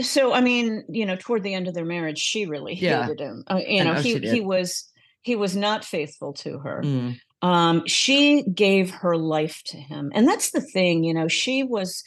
so 0.00 0.34
I 0.34 0.42
mean, 0.42 0.84
you 0.88 1.06
know, 1.06 1.16
toward 1.16 1.42
the 1.42 1.54
end 1.54 1.68
of 1.68 1.74
their 1.74 1.86
marriage, 1.86 2.18
she 2.18 2.46
really 2.46 2.74
hated 2.74 3.18
yeah. 3.18 3.26
him. 3.26 3.44
Uh, 3.46 3.60
you 3.66 3.82
know, 3.82 3.94
he 3.94 4.18
he 4.18 4.40
was 4.40 4.90
he 5.22 5.36
was 5.36 5.56
not 5.56 5.84
faithful 5.84 6.34
to 6.34 6.58
her. 6.58 6.82
Mm. 6.84 7.18
Um, 7.46 7.86
she 7.86 8.42
gave 8.42 8.90
her 8.90 9.16
life 9.16 9.62
to 9.66 9.76
him. 9.76 10.10
And 10.14 10.26
that's 10.26 10.50
the 10.50 10.60
thing, 10.60 11.04
you 11.04 11.14
know, 11.14 11.28
she 11.28 11.62
was 11.62 12.02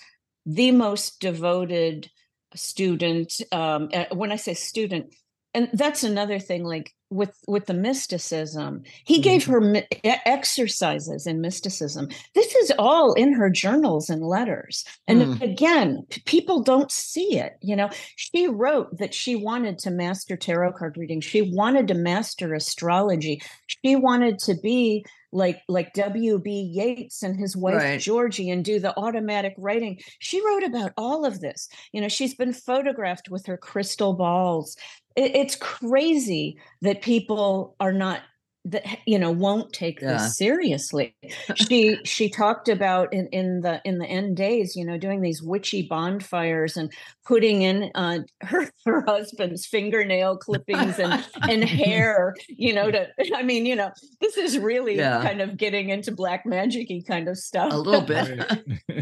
the 0.46 0.72
most 0.72 1.22
devoted 1.22 2.10
student. 2.56 3.40
Um, 3.52 3.90
eh, 3.94 4.08
when 4.12 4.34
I 4.34 4.36
say 4.36 4.54
student, 4.54 5.16
and 5.54 5.70
that's 5.74 6.04
another 6.04 6.40
thing, 6.40 6.66
like 6.66 6.94
with 7.10 7.36
with 7.48 7.66
the 7.66 7.74
mysticism 7.74 8.84
he 9.04 9.16
mm-hmm. 9.16 9.24
gave 9.24 9.46
her 9.46 9.84
exercises 10.04 11.26
in 11.26 11.42
mysticism 11.42 12.08
this 12.36 12.54
is 12.56 12.72
all 12.78 13.14
in 13.14 13.34
her 13.34 13.50
journals 13.50 14.10
and 14.12 14.22
letters 14.22 14.86
and 15.08 15.22
mm. 15.22 15.42
again 15.42 16.06
people 16.26 16.62
don't 16.62 16.92
see 16.92 17.40
it 17.40 17.54
you 17.62 17.76
know 17.76 17.90
she 18.16 18.48
wrote 18.48 18.96
that 19.00 19.14
she 19.14 19.36
wanted 19.36 19.80
to 19.80 19.90
master 19.90 20.38
tarot 20.38 20.74
card 20.74 20.98
reading 20.98 21.20
she 21.20 21.42
wanted 21.42 21.88
to 21.88 21.96
master 21.96 22.54
astrology 22.54 23.42
she 23.66 23.96
wanted 23.96 24.38
to 24.38 24.54
be 24.62 25.04
like 25.32 25.62
like 25.68 25.94
W.B. 25.94 26.52
Yeats 26.52 27.24
and 27.24 27.38
his 27.38 27.56
wife 27.56 27.76
right. 27.76 28.00
Georgie 28.00 28.50
and 28.50 28.64
do 28.64 28.80
the 28.80 28.98
automatic 28.98 29.54
writing. 29.58 30.00
She 30.20 30.46
wrote 30.46 30.64
about 30.64 30.94
all 30.98 31.26
of 31.26 31.40
this. 31.40 31.70
You 31.92 32.02
know, 32.02 32.08
she's 32.08 32.36
been 32.36 32.54
photographed 32.54 33.30
with 33.30 33.46
her 33.46 33.58
crystal 33.58 34.14
balls. 34.14 34.76
It, 35.16 35.36
it's 35.36 35.56
crazy 35.56 36.58
that 36.82 37.02
people 37.02 37.76
are 37.80 37.94
not 37.94 38.22
that 38.66 38.86
you 39.06 39.18
know 39.18 39.32
won't 39.32 39.72
take 39.72 40.02
yeah. 40.02 40.14
this 40.14 40.38
seriously. 40.38 41.16
She 41.56 41.98
she 42.04 42.30
talked 42.30 42.70
about 42.70 43.14
in 43.14 43.28
in 43.28 43.62
the 43.62 43.82
in 43.84 43.98
the 43.98 44.06
end 44.06 44.38
days 44.38 44.76
you 44.76 44.86
know 44.86 44.98
doing 44.98 45.22
these 45.22 45.42
witchy 45.42 45.82
bonfires 45.84 46.78
and 46.78 46.92
putting 47.26 47.62
in 47.62 47.92
uh 47.96 48.20
her 48.42 48.70
her 48.86 49.02
husband's 49.02 49.66
fingernail 49.66 50.38
clippings 50.38 51.00
and 51.00 51.26
and 51.50 51.64
hair 51.64 52.36
you 52.48 52.74
know 52.74 52.92
to 52.92 53.08
i 53.36 53.44
mean 53.44 53.66
you 53.66 53.76
know 53.76 53.92
this 54.22 54.38
is 54.38 54.58
really 54.58 54.98
yeah. 54.98 55.22
kind 55.22 55.42
of 55.42 55.58
getting 55.58 55.90
into 55.90 56.12
black 56.12 56.46
magicy 56.46 57.06
kind 57.06 57.28
of 57.28 57.38
stuff. 57.38 57.72
a 57.72 57.78
little 57.78 58.02
bit. 58.02 58.40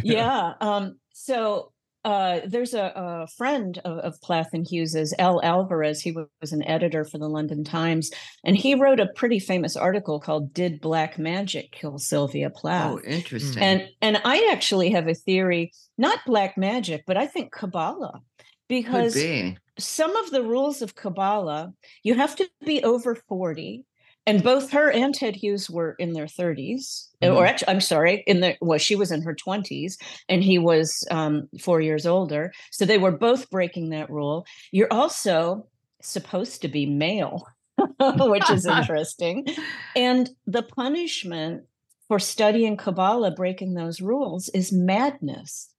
Yeah 0.03 0.53
um 0.61 0.97
so 1.13 1.71
uh, 2.05 2.39
there's 2.45 2.73
a, 2.73 2.91
a 2.95 3.27
friend 3.37 3.79
of, 3.83 3.97
of, 3.99 4.21
Plath 4.21 4.49
and 4.53 4.65
Hughes's, 4.65 5.13
Al 5.19 5.41
Alvarez. 5.43 6.01
He 6.01 6.15
was 6.41 6.53
an 6.53 6.63
editor 6.63 7.03
for 7.03 7.17
the 7.17 7.27
London 7.27 7.63
Times, 7.63 8.11
and 8.43 8.55
he 8.55 8.75
wrote 8.75 8.99
a 8.99 9.07
pretty 9.07 9.39
famous 9.39 9.75
article 9.75 10.19
called 10.19 10.53
"Did 10.53 10.79
Black 10.79 11.19
Magic 11.19 11.71
Kill 11.71 11.97
Sylvia 11.97 12.49
Plath?" 12.49 12.93
Oh, 12.93 13.01
interesting. 13.05 13.61
And 13.61 13.89
and 14.01 14.21
I 14.23 14.49
actually 14.51 14.91
have 14.91 15.07
a 15.07 15.13
theory, 15.13 15.71
not 15.97 16.19
black 16.25 16.57
magic, 16.57 17.03
but 17.05 17.17
I 17.17 17.27
think 17.27 17.51
Kabbalah, 17.51 18.21
because 18.69 19.13
be. 19.15 19.57
some 19.77 20.15
of 20.15 20.31
the 20.31 20.43
rules 20.43 20.81
of 20.81 20.95
Kabbalah, 20.95 21.73
you 22.03 22.13
have 22.13 22.35
to 22.37 22.49
be 22.65 22.83
over 22.83 23.15
forty 23.15 23.83
and 24.27 24.43
both 24.43 24.71
her 24.71 24.91
and 24.91 25.15
Ted 25.15 25.37
Hughes 25.37 25.69
were 25.69 25.93
in 25.93 26.11
their 26.11 26.25
30s, 26.25 27.07
mm-hmm. 27.23 27.33
or 27.33 27.45
actually, 27.45 27.69
I'm 27.69 27.81
sorry, 27.81 28.23
in 28.27 28.41
the 28.41 28.55
well, 28.59 28.77
she 28.77 28.95
was 28.95 29.09
in 29.11 29.21
her 29.21 29.33
20s, 29.33 29.97
and 30.27 30.43
he 30.43 30.59
was 30.59 31.07
um, 31.09 31.47
four 31.59 31.79
years 31.79 32.05
older. 32.05 32.51
So 32.69 32.85
they 32.85 32.97
were 32.97 33.13
both 33.13 33.49
breaking 33.49 33.89
that 33.89 34.09
rule. 34.09 34.45
You're 34.71 34.91
also 34.91 35.65
supposed 36.01 36.61
to 36.61 36.67
be 36.67 36.85
male, 36.85 37.47
which 37.99 38.49
is 38.51 38.65
interesting. 38.67 39.47
And 39.95 40.29
the 40.45 40.63
punishment 40.63 41.63
for 42.09 42.19
studying 42.19 42.75
Kabbalah, 42.75 43.31
breaking 43.31 43.75
those 43.75 44.01
rules, 44.01 44.49
is 44.49 44.73
madness. 44.73 45.69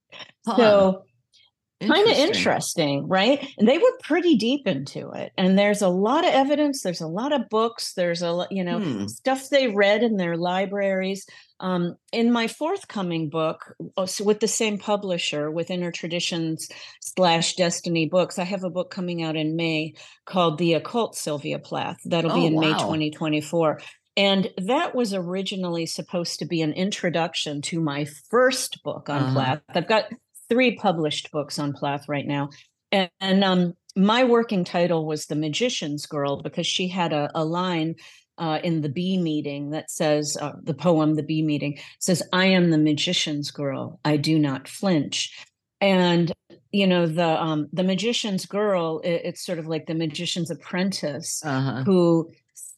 Huh. 0.45 0.57
So 0.57 1.03
kind 1.79 2.07
of 2.07 2.17
interesting, 2.17 3.07
right? 3.07 3.47
And 3.57 3.67
they 3.67 3.77
were 3.77 3.97
pretty 4.03 4.35
deep 4.35 4.67
into 4.67 5.09
it. 5.11 5.31
And 5.37 5.57
there's 5.57 5.81
a 5.81 5.89
lot 5.89 6.25
of 6.25 6.33
evidence, 6.33 6.81
there's 6.81 7.01
a 7.01 7.07
lot 7.07 7.31
of 7.31 7.49
books, 7.49 7.93
there's 7.93 8.21
a 8.21 8.31
lot, 8.31 8.51
you 8.51 8.63
know 8.63 8.79
hmm. 8.79 9.07
stuff 9.07 9.49
they 9.49 9.67
read 9.67 10.03
in 10.03 10.17
their 10.17 10.37
libraries. 10.37 11.25
Um, 11.61 11.97
in 12.13 12.31
my 12.31 12.47
forthcoming 12.47 13.29
book, 13.29 13.75
uh, 13.97 14.07
with 14.21 14.39
the 14.39 14.47
same 14.47 14.77
publisher, 14.77 15.51
with 15.51 15.69
Inner 15.69 15.91
Traditions 15.91 16.69
slash 17.01 17.55
Destiny 17.55 18.07
Books, 18.07 18.39
I 18.39 18.45
have 18.45 18.63
a 18.63 18.69
book 18.69 18.91
coming 18.91 19.23
out 19.23 19.35
in 19.35 19.57
May 19.57 19.93
called 20.25 20.57
The 20.57 20.75
Occult 20.75 21.17
Sylvia 21.17 21.59
Plath. 21.59 21.99
That'll 22.05 22.31
oh, 22.31 22.35
be 22.35 22.45
in 22.45 22.53
wow. 22.53 22.61
May 22.61 22.73
2024. 22.73 23.79
And 24.15 24.49
that 24.57 24.95
was 24.95 25.13
originally 25.13 25.85
supposed 25.85 26.39
to 26.39 26.45
be 26.45 26.61
an 26.61 26.73
introduction 26.73 27.61
to 27.63 27.79
my 27.79 28.05
first 28.29 28.83
book 28.83 29.09
on 29.09 29.23
uh-huh. 29.23 29.33
Plath. 29.33 29.61
I've 29.69 29.87
got 29.87 30.05
three 30.49 30.75
published 30.75 31.31
books 31.31 31.59
on 31.59 31.73
Plath 31.73 32.09
right 32.09 32.27
now. 32.27 32.49
And, 32.91 33.09
and 33.21 33.43
um, 33.43 33.73
my 33.95 34.23
working 34.23 34.63
title 34.63 35.05
was 35.05 35.25
The 35.25 35.35
Magician's 35.35 36.05
Girl 36.05 36.41
because 36.41 36.67
she 36.67 36.87
had 36.87 37.13
a, 37.13 37.29
a 37.35 37.45
line 37.45 37.95
uh, 38.37 38.59
in 38.63 38.81
the 38.81 38.89
bee 38.89 39.17
meeting 39.17 39.71
that 39.71 39.91
says, 39.91 40.37
uh, 40.41 40.53
the 40.63 40.73
poem, 40.73 41.15
The 41.15 41.23
Bee 41.23 41.43
Meeting, 41.43 41.77
says, 41.99 42.23
I 42.31 42.45
am 42.45 42.69
the 42.69 42.77
magician's 42.77 43.51
girl. 43.51 43.99
I 44.05 44.17
do 44.17 44.39
not 44.39 44.67
flinch. 44.67 45.45
And 45.81 46.31
you 46.71 46.85
know 46.85 47.07
the 47.07 47.41
um 47.41 47.67
the 47.73 47.83
magician's 47.83 48.45
girl 48.45 48.99
it, 49.03 49.21
it's 49.23 49.43
sort 49.43 49.59
of 49.59 49.67
like 49.67 49.87
the 49.87 49.95
magician's 49.95 50.51
apprentice 50.51 51.41
uh-huh. 51.43 51.83
who 51.83 52.29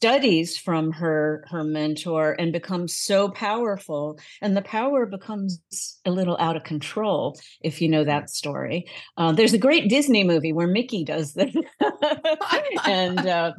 studies 0.02 0.58
from 0.58 0.92
her 0.92 1.46
her 1.48 1.64
mentor 1.64 2.36
and 2.40 2.52
becomes 2.52 2.98
so 2.98 3.30
powerful 3.30 4.18
and 4.42 4.58
the 4.58 4.62
power 4.64 5.06
becomes 5.06 5.62
a 6.06 6.10
little 6.10 6.36
out 6.40 6.56
of 6.56 6.64
control 6.64 7.40
if 7.62 7.80
you 7.84 7.88
know 7.88 8.04
that 8.04 8.28
story 8.28 8.84
uh, 9.18 9.32
there's 9.32 9.54
a 9.54 9.60
great 9.60 9.90
disney 9.90 10.24
movie 10.24 10.54
where 10.54 10.66
mickey 10.66 11.04
does 11.04 11.36
this 11.36 11.56
and 12.88 13.20
uh, 13.20 13.52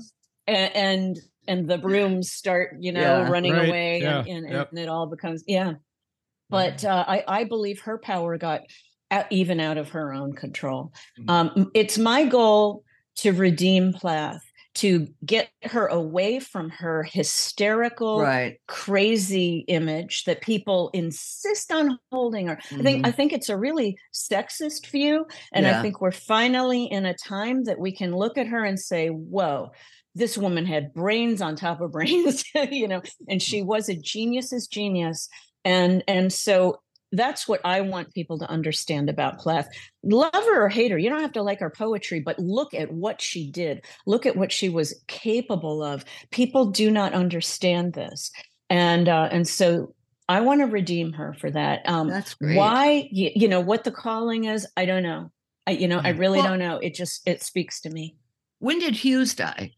and 0.48 1.20
and 1.46 1.70
the 1.70 1.78
brooms 1.78 2.32
start 2.32 2.74
you 2.80 2.90
know 2.90 3.00
yeah, 3.00 3.28
running 3.30 3.52
right. 3.52 3.68
away 3.68 4.00
yeah, 4.02 4.18
and, 4.18 4.44
and, 4.44 4.52
yep. 4.52 4.70
and, 4.72 4.80
it 4.80 4.88
all 4.88 5.06
becomes 5.06 5.44
yeah 5.46 5.74
but 6.50 6.84
uh, 6.84 7.04
I, 7.06 7.22
I 7.28 7.44
believe 7.44 7.80
her 7.82 7.98
power 7.98 8.36
got 8.36 8.62
out, 9.12 9.26
even 9.30 9.60
out 9.60 9.78
of 9.78 9.90
her 9.90 10.12
own 10.12 10.32
control 10.32 10.92
mm-hmm. 11.20 11.30
um, 11.30 11.70
it's 11.72 11.98
my 11.98 12.24
goal 12.24 12.82
to 13.14 13.32
redeem 13.32 13.92
plath 13.92 14.42
to 14.74 15.06
get 15.24 15.50
her 15.64 15.86
away 15.86 16.40
from 16.40 16.70
her 16.70 17.02
hysterical 17.02 18.20
right. 18.20 18.58
crazy 18.66 19.64
image 19.68 20.24
that 20.24 20.40
people 20.40 20.90
insist 20.94 21.70
on 21.70 21.98
holding 22.10 22.48
her 22.48 22.56
mm-hmm. 22.56 22.80
i 22.80 22.82
think 22.82 23.06
i 23.06 23.08
mm-hmm. 23.08 23.16
think 23.16 23.32
it's 23.32 23.48
a 23.48 23.56
really 23.56 23.96
sexist 24.12 24.86
view 24.86 25.26
and 25.52 25.66
yeah. 25.66 25.78
i 25.78 25.82
think 25.82 26.00
we're 26.00 26.10
finally 26.10 26.84
in 26.84 27.04
a 27.06 27.14
time 27.14 27.64
that 27.64 27.78
we 27.78 27.92
can 27.92 28.14
look 28.14 28.38
at 28.38 28.46
her 28.46 28.64
and 28.64 28.78
say 28.78 29.08
whoa 29.08 29.70
this 30.14 30.36
woman 30.36 30.66
had 30.66 30.92
brains 30.92 31.40
on 31.40 31.56
top 31.56 31.80
of 31.80 31.92
brains 31.92 32.44
you 32.70 32.88
know 32.88 33.02
and 33.28 33.42
she 33.42 33.62
was 33.62 33.88
a 33.88 33.96
genius's 33.96 34.66
genius 34.66 35.28
and 35.64 36.02
and 36.08 36.32
so 36.32 36.81
that's 37.12 37.46
what 37.46 37.60
I 37.64 37.82
want 37.82 38.14
people 38.14 38.38
to 38.38 38.48
understand 38.48 39.08
about 39.08 39.38
Plath. 39.38 39.68
Lover 40.02 40.64
or 40.64 40.68
hater, 40.68 40.98
you 40.98 41.10
don't 41.10 41.20
have 41.20 41.32
to 41.32 41.42
like 41.42 41.60
her 41.60 41.70
poetry, 41.70 42.20
but 42.20 42.38
look 42.38 42.74
at 42.74 42.92
what 42.92 43.20
she 43.20 43.50
did. 43.50 43.84
Look 44.06 44.26
at 44.26 44.36
what 44.36 44.50
she 44.50 44.68
was 44.68 45.00
capable 45.06 45.82
of. 45.82 46.04
People 46.30 46.66
do 46.66 46.90
not 46.90 47.12
understand 47.12 47.92
this, 47.92 48.32
and 48.70 49.08
uh, 49.08 49.28
and 49.30 49.46
so 49.46 49.94
I 50.28 50.40
want 50.40 50.60
to 50.60 50.66
redeem 50.66 51.12
her 51.12 51.34
for 51.34 51.50
that. 51.50 51.88
Um, 51.88 52.08
that's 52.08 52.34
great. 52.34 52.56
Why 52.56 53.08
you, 53.12 53.30
you 53.34 53.48
know 53.48 53.60
what 53.60 53.84
the 53.84 53.92
calling 53.92 54.44
is? 54.44 54.66
I 54.76 54.86
don't 54.86 55.02
know. 55.02 55.30
I 55.66 55.72
you 55.72 55.86
know 55.86 56.00
I 56.02 56.12
mm. 56.12 56.18
really 56.18 56.38
well, 56.38 56.48
don't 56.48 56.58
know. 56.58 56.78
It 56.78 56.94
just 56.94 57.26
it 57.28 57.42
speaks 57.42 57.80
to 57.82 57.90
me. 57.90 58.16
When 58.58 58.78
did 58.78 58.96
Hughes 58.96 59.34
die? 59.34 59.72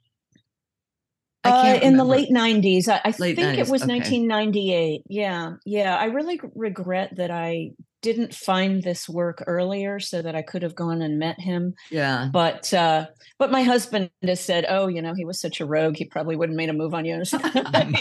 Uh, 1.44 1.78
in 1.82 1.96
the 1.96 2.04
late 2.04 2.30
90s. 2.30 2.88
I, 2.88 3.00
I 3.04 3.14
late 3.18 3.36
think 3.36 3.58
90s. 3.58 3.58
it 3.58 3.68
was 3.68 3.82
okay. 3.82 3.92
1998. 3.94 5.02
Yeah. 5.08 5.52
Yeah. 5.64 5.96
I 5.96 6.06
really 6.06 6.40
regret 6.54 7.16
that 7.16 7.30
I 7.30 7.72
didn't 8.04 8.34
find 8.34 8.82
this 8.82 9.08
work 9.08 9.42
earlier 9.46 9.98
so 9.98 10.20
that 10.20 10.34
I 10.34 10.42
could 10.42 10.62
have 10.62 10.74
gone 10.74 11.00
and 11.00 11.18
met 11.18 11.40
him. 11.40 11.74
Yeah. 11.90 12.28
But 12.30 12.72
uh 12.74 13.06
but 13.38 13.50
my 13.50 13.62
husband 13.62 14.10
has 14.22 14.40
said, 14.40 14.66
"Oh, 14.68 14.88
you 14.88 15.00
know, 15.00 15.14
he 15.14 15.24
was 15.24 15.40
such 15.40 15.58
a 15.58 15.64
rogue, 15.64 15.96
he 15.96 16.04
probably 16.04 16.36
wouldn't 16.36 16.56
made 16.56 16.68
a 16.68 16.74
move 16.74 16.92
on 16.92 17.06
you." 17.06 17.14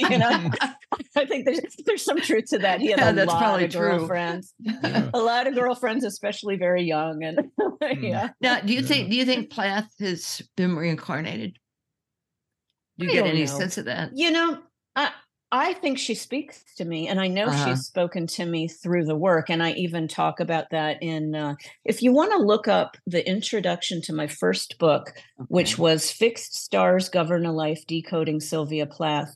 you 0.09 0.17
know. 0.17 0.51
I 1.15 1.25
think 1.25 1.45
there's 1.45 1.61
there's 1.85 2.03
some 2.03 2.19
truth 2.19 2.47
to 2.49 2.59
that. 2.59 2.81
He 2.81 2.91
had 2.91 3.15
yeah, 3.15 3.23
a 3.23 3.25
lot 3.25 3.63
of 3.63 3.71
girlfriends. 3.71 4.53
Yeah. 4.59 5.09
a 5.13 5.19
lot 5.19 5.47
of 5.47 5.55
girlfriends 5.55 6.03
especially 6.03 6.57
very 6.57 6.83
young 6.83 7.23
and 7.23 7.39
hmm. 7.57 8.03
yeah. 8.03 8.31
Now, 8.41 8.59
do 8.59 8.73
you 8.73 8.81
yeah. 8.81 8.87
think 8.87 9.09
do 9.09 9.15
you 9.15 9.23
think 9.23 9.51
Plath 9.51 9.89
has 9.99 10.41
been 10.57 10.75
reincarnated? 10.75 11.57
Do 12.97 13.05
you 13.05 13.11
I 13.11 13.13
get 13.15 13.25
any 13.27 13.39
know. 13.41 13.45
sense 13.45 13.77
of 13.77 13.85
that? 13.85 14.11
You 14.13 14.31
know, 14.31 14.59
I 14.95 15.11
I 15.55 15.73
think 15.73 15.99
she 15.99 16.15
speaks 16.15 16.63
to 16.77 16.85
me, 16.85 17.07
and 17.07 17.21
I 17.21 17.27
know 17.27 17.45
uh-huh. 17.45 17.65
she's 17.69 17.85
spoken 17.85 18.25
to 18.25 18.45
me 18.45 18.67
through 18.67 19.05
the 19.05 19.15
work. 19.15 19.51
And 19.51 19.61
I 19.61 19.73
even 19.73 20.07
talk 20.07 20.39
about 20.39 20.71
that 20.71 20.97
in. 21.01 21.35
Uh, 21.35 21.55
if 21.85 22.01
you 22.01 22.11
want 22.11 22.31
to 22.31 22.39
look 22.39 22.67
up 22.67 22.97
the 23.05 23.27
introduction 23.29 24.01
to 24.01 24.13
my 24.13 24.25
first 24.25 24.79
book, 24.79 25.09
okay. 25.09 25.45
which 25.49 25.77
was 25.77 26.11
"Fixed 26.11 26.55
Stars 26.55 27.07
Govern 27.07 27.45
a 27.45 27.51
Life: 27.51 27.85
Decoding 27.87 28.39
Sylvia 28.39 28.87
Plath," 28.87 29.35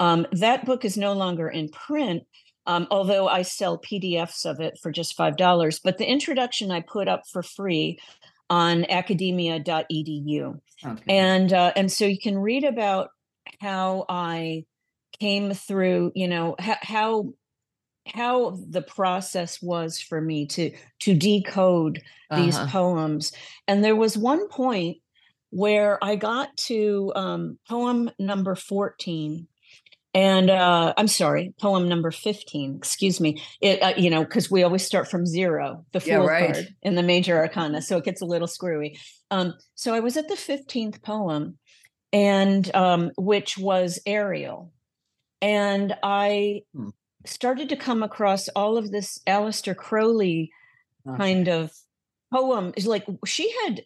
um, 0.00 0.26
that 0.32 0.64
book 0.64 0.86
is 0.86 0.96
no 0.96 1.12
longer 1.12 1.50
in 1.50 1.68
print. 1.68 2.22
Um, 2.66 2.86
although 2.90 3.28
I 3.28 3.42
sell 3.42 3.78
PDFs 3.78 4.44
of 4.44 4.60
it 4.60 4.78
for 4.82 4.90
just 4.90 5.16
five 5.16 5.36
dollars, 5.36 5.80
but 5.84 5.98
the 5.98 6.10
introduction 6.10 6.70
I 6.70 6.80
put 6.80 7.08
up 7.08 7.24
for 7.30 7.42
free 7.42 7.98
on 8.50 8.84
academia.edu. 8.90 10.60
Okay. 10.84 11.02
And 11.08 11.52
uh, 11.52 11.72
and 11.76 11.90
so 11.90 12.04
you 12.04 12.18
can 12.18 12.38
read 12.38 12.64
about 12.64 13.10
how 13.60 14.04
I 14.08 14.64
came 15.18 15.52
through, 15.52 16.12
you 16.14 16.28
know, 16.28 16.56
how 16.58 17.32
how 18.06 18.58
the 18.68 18.82
process 18.82 19.60
was 19.60 20.00
for 20.00 20.20
me 20.20 20.46
to 20.46 20.72
to 21.00 21.14
decode 21.14 22.02
these 22.34 22.56
uh-huh. 22.56 22.70
poems. 22.70 23.32
And 23.66 23.82
there 23.82 23.96
was 23.96 24.16
one 24.16 24.48
point 24.48 24.98
where 25.50 26.02
I 26.02 26.16
got 26.16 26.56
to 26.56 27.12
um, 27.16 27.58
poem 27.68 28.10
number 28.18 28.54
14 28.54 29.46
and 30.14 30.50
uh, 30.50 30.94
I'm 30.96 31.08
sorry, 31.08 31.54
poem 31.60 31.88
number 31.88 32.10
15, 32.10 32.76
excuse 32.76 33.20
me. 33.20 33.42
It, 33.60 33.82
uh, 33.82 33.92
you 33.96 34.10
know, 34.10 34.24
because 34.24 34.50
we 34.50 34.62
always 34.62 34.84
start 34.84 35.08
from 35.10 35.26
zero, 35.26 35.84
the 35.92 36.00
fool 36.00 36.10
yeah, 36.10 36.24
right. 36.24 36.54
card 36.54 36.74
in 36.82 36.94
the 36.94 37.02
major 37.02 37.36
arcana. 37.36 37.82
So 37.82 37.98
it 37.98 38.04
gets 38.04 38.22
a 38.22 38.26
little 38.26 38.48
screwy. 38.48 38.98
Um, 39.30 39.54
so 39.74 39.94
I 39.94 40.00
was 40.00 40.16
at 40.16 40.28
the 40.28 40.34
15th 40.34 41.02
poem, 41.02 41.58
and 42.12 42.74
um, 42.74 43.10
which 43.18 43.58
was 43.58 44.00
Ariel. 44.06 44.72
and 45.42 45.94
I 46.02 46.62
hmm. 46.74 46.88
started 47.26 47.68
to 47.68 47.76
come 47.76 48.02
across 48.02 48.48
all 48.48 48.78
of 48.78 48.90
this 48.90 49.18
Aleister 49.26 49.76
Crowley 49.76 50.50
okay. 51.06 51.18
kind 51.18 51.48
of 51.48 51.70
poem. 52.32 52.72
Is 52.76 52.86
like 52.86 53.06
she 53.26 53.54
had 53.64 53.82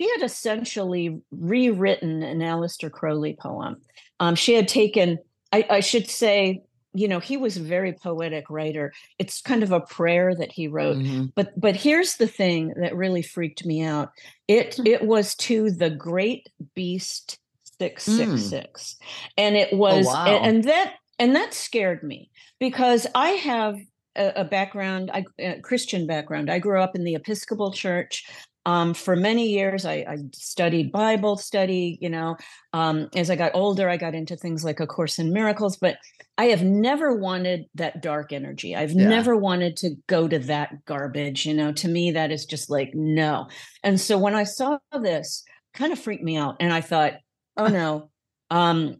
she 0.00 0.10
had 0.10 0.22
essentially 0.22 1.20
rewritten 1.30 2.22
an 2.22 2.38
Aleister 2.40 2.90
Crowley 2.90 3.36
poem. 3.38 3.76
Um, 4.18 4.34
she 4.34 4.54
had 4.54 4.66
taken, 4.66 5.18
I, 5.52 5.66
I 5.68 5.80
should 5.80 6.08
say, 6.08 6.62
you 6.94 7.08
know 7.08 7.20
he 7.20 7.36
was 7.36 7.56
a 7.56 7.62
very 7.62 7.92
poetic 7.92 8.50
writer. 8.50 8.92
It's 9.18 9.40
kind 9.40 9.62
of 9.62 9.72
a 9.72 9.80
prayer 9.80 10.34
that 10.34 10.52
he 10.52 10.68
wrote. 10.68 10.98
Mm-hmm. 10.98 11.26
but 11.34 11.58
but 11.58 11.74
here's 11.74 12.16
the 12.16 12.26
thing 12.26 12.74
that 12.76 12.94
really 12.94 13.22
freaked 13.22 13.64
me 13.64 13.82
out. 13.82 14.10
It 14.46 14.78
it 14.84 15.06
was 15.06 15.34
to 15.36 15.70
the 15.70 15.90
great 15.90 16.48
beast 16.74 17.38
666 17.80 18.96
mm. 19.00 19.32
and 19.36 19.56
it 19.56 19.70
oh, 19.72 19.76
was 19.76 20.06
oh, 20.06 20.10
wow. 20.10 20.26
and, 20.26 20.46
and, 20.46 20.64
that 20.64 20.94
and 21.18 21.34
that 21.34 21.52
scared 21.52 22.02
me 22.02 22.30
because 22.60 23.06
i 23.14 23.30
have 23.30 23.76
a, 24.14 24.32
a 24.36 24.44
background 24.44 25.10
I, 25.12 25.24
a 25.38 25.60
christian 25.60 26.06
background. 26.06 26.50
I 26.50 26.58
grew 26.58 26.80
up 26.80 26.94
in 26.94 27.04
the 27.04 27.14
episcopal 27.14 27.72
church 27.72 28.24
um, 28.64 28.94
for 28.94 29.16
many 29.16 29.48
years 29.48 29.84
I, 29.84 30.04
I, 30.08 30.18
studied 30.32 30.92
bible 30.92 31.36
study 31.36 31.98
you 32.00 32.08
know 32.08 32.36
um, 32.72 33.08
as 33.14 33.30
i 33.30 33.36
got 33.36 33.52
older 33.54 33.88
i 33.88 33.96
got 33.96 34.14
into 34.14 34.36
things 34.36 34.64
like 34.64 34.80
a 34.80 34.86
course 34.86 35.18
in 35.18 35.32
miracles 35.32 35.76
but 35.76 35.96
i 36.38 36.46
have 36.46 36.62
never 36.62 37.14
wanted 37.16 37.66
that 37.74 38.02
dark 38.02 38.32
energy. 38.32 38.74
I've 38.74 38.92
yeah. 38.92 39.08
never 39.08 39.36
wanted 39.36 39.76
to 39.78 39.96
go 40.06 40.28
to 40.28 40.38
that 40.40 40.84
garbage 40.84 41.46
you 41.46 41.54
know 41.54 41.72
to 41.72 41.88
me 41.88 42.12
that 42.12 42.30
is 42.30 42.46
just 42.46 42.70
like 42.70 42.94
no. 42.94 43.48
And 43.82 44.00
so 44.00 44.18
when 44.18 44.34
i 44.34 44.44
saw 44.44 44.78
this 45.00 45.44
kind 45.74 45.92
of 45.92 45.98
freaked 45.98 46.24
me 46.24 46.36
out 46.36 46.56
and 46.60 46.72
i 46.72 46.80
thought 46.80 47.14
oh 47.56 47.66
no. 47.80 48.10
Um, 48.50 48.98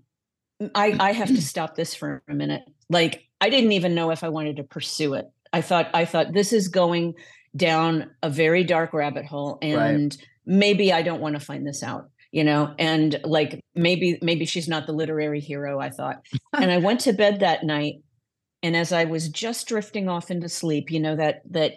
i 0.74 0.96
i 0.98 1.12
have 1.12 1.28
to 1.28 1.42
stop 1.52 1.74
this 1.74 1.94
for 1.94 2.22
a 2.28 2.34
minute. 2.34 2.62
Like 2.88 3.24
i 3.40 3.48
didn't 3.48 3.72
even 3.72 3.94
know 3.94 4.10
if 4.10 4.24
i 4.24 4.28
wanted 4.28 4.56
to 4.56 4.64
pursue 4.64 5.14
it. 5.14 5.26
I 5.52 5.60
thought 5.62 5.90
i 5.94 6.04
thought 6.04 6.32
this 6.32 6.52
is 6.52 6.68
going 6.68 7.14
down 7.56 8.10
a 8.22 8.30
very 8.30 8.64
dark 8.64 8.92
rabbit 8.92 9.26
hole 9.26 9.58
and 9.60 10.16
right. 10.16 10.26
maybe 10.46 10.92
I 10.92 11.02
don't 11.02 11.20
want 11.20 11.34
to 11.34 11.40
find 11.40 11.66
this 11.66 11.82
out 11.82 12.08
you 12.30 12.42
know 12.42 12.74
and 12.78 13.20
like 13.24 13.60
maybe 13.74 14.18
maybe 14.22 14.44
she's 14.44 14.68
not 14.68 14.86
the 14.86 14.92
literary 14.92 15.40
hero 15.40 15.78
I 15.78 15.90
thought 15.90 16.24
and 16.54 16.70
I 16.70 16.78
went 16.78 17.00
to 17.00 17.12
bed 17.12 17.40
that 17.40 17.64
night 17.64 17.96
and 18.62 18.74
as 18.74 18.92
I 18.92 19.04
was 19.04 19.28
just 19.28 19.68
drifting 19.68 20.08
off 20.08 20.30
into 20.30 20.48
sleep 20.48 20.90
you 20.90 21.00
know 21.00 21.16
that 21.16 21.42
that 21.50 21.74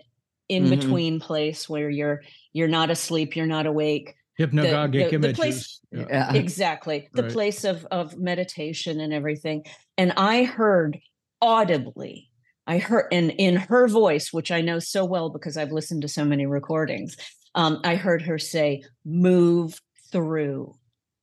in 0.47 0.63
mm-hmm. 0.63 0.79
between 0.79 1.19
place 1.19 1.67
where 1.67 1.89
you're 1.89 2.21
you're 2.53 2.67
not 2.67 2.89
asleep 2.89 3.35
you're 3.35 3.45
not 3.45 3.65
awake 3.65 4.15
hypnagogic 4.39 4.91
the, 4.91 4.97
the, 4.97 5.15
images 5.15 5.31
the 5.31 5.33
place, 5.33 5.79
yeah. 5.91 6.33
exactly 6.33 7.09
the 7.13 7.23
right. 7.23 7.31
place 7.31 7.63
of 7.63 7.85
of 7.91 8.17
meditation 8.17 8.99
and 8.99 9.13
everything 9.13 9.63
and 9.97 10.13
i 10.17 10.43
heard 10.43 10.99
audibly 11.41 12.29
I 12.67 12.79
heard 12.79 13.07
and 13.11 13.31
in 13.31 13.55
her 13.55 13.87
voice, 13.87 14.33
which 14.33 14.51
I 14.51 14.61
know 14.61 14.79
so 14.79 15.05
well 15.05 15.29
because 15.29 15.57
I've 15.57 15.71
listened 15.71 16.01
to 16.01 16.07
so 16.07 16.25
many 16.25 16.45
recordings. 16.45 17.15
Um, 17.53 17.79
I 17.83 17.95
heard 17.95 18.23
her 18.23 18.39
say, 18.39 18.83
"Move 19.05 19.79
through." 20.11 20.75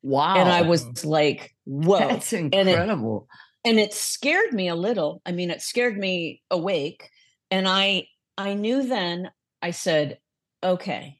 Wow! 0.02 0.36
And 0.36 0.48
I 0.48 0.62
was 0.62 1.04
like, 1.04 1.54
"Whoa, 1.64 1.98
that's 1.98 2.32
incredible!" 2.32 3.28
And 3.64 3.78
it, 3.78 3.82
and 3.82 3.90
it 3.90 3.94
scared 3.94 4.52
me 4.52 4.68
a 4.68 4.74
little. 4.74 5.20
I 5.26 5.32
mean, 5.32 5.50
it 5.50 5.62
scared 5.62 5.98
me 5.98 6.42
awake, 6.50 7.10
and 7.50 7.68
I 7.68 8.06
I 8.38 8.54
knew 8.54 8.86
then. 8.86 9.30
I 9.60 9.70
said, 9.70 10.18
"Okay, 10.62 11.18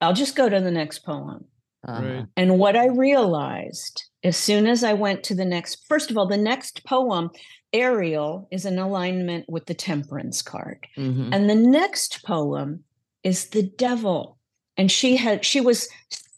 I'll 0.00 0.14
just 0.14 0.36
go 0.36 0.48
to 0.48 0.60
the 0.60 0.70
next 0.70 1.00
poem." 1.00 1.46
Uh-huh. 1.86 2.24
And 2.36 2.58
what 2.58 2.76
I 2.76 2.86
realized 2.86 4.04
as 4.22 4.36
soon 4.36 4.66
as 4.66 4.82
I 4.82 4.94
went 4.94 5.22
to 5.24 5.34
the 5.34 5.44
next, 5.44 5.86
first 5.86 6.10
of 6.10 6.16
all, 6.16 6.26
the 6.26 6.36
next 6.36 6.84
poem 6.84 7.30
Ariel 7.72 8.48
is 8.50 8.64
in 8.64 8.78
alignment 8.78 9.48
with 9.48 9.66
the 9.66 9.74
temperance 9.74 10.40
card. 10.40 10.86
Mm-hmm. 10.96 11.32
And 11.32 11.50
the 11.50 11.54
next 11.54 12.24
poem 12.24 12.84
is 13.22 13.48
the 13.48 13.64
devil. 13.64 14.38
And 14.76 14.90
she 14.90 15.16
had 15.16 15.44
she 15.44 15.60
was 15.60 15.88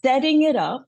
setting 0.03 0.43
it 0.43 0.55
up. 0.55 0.85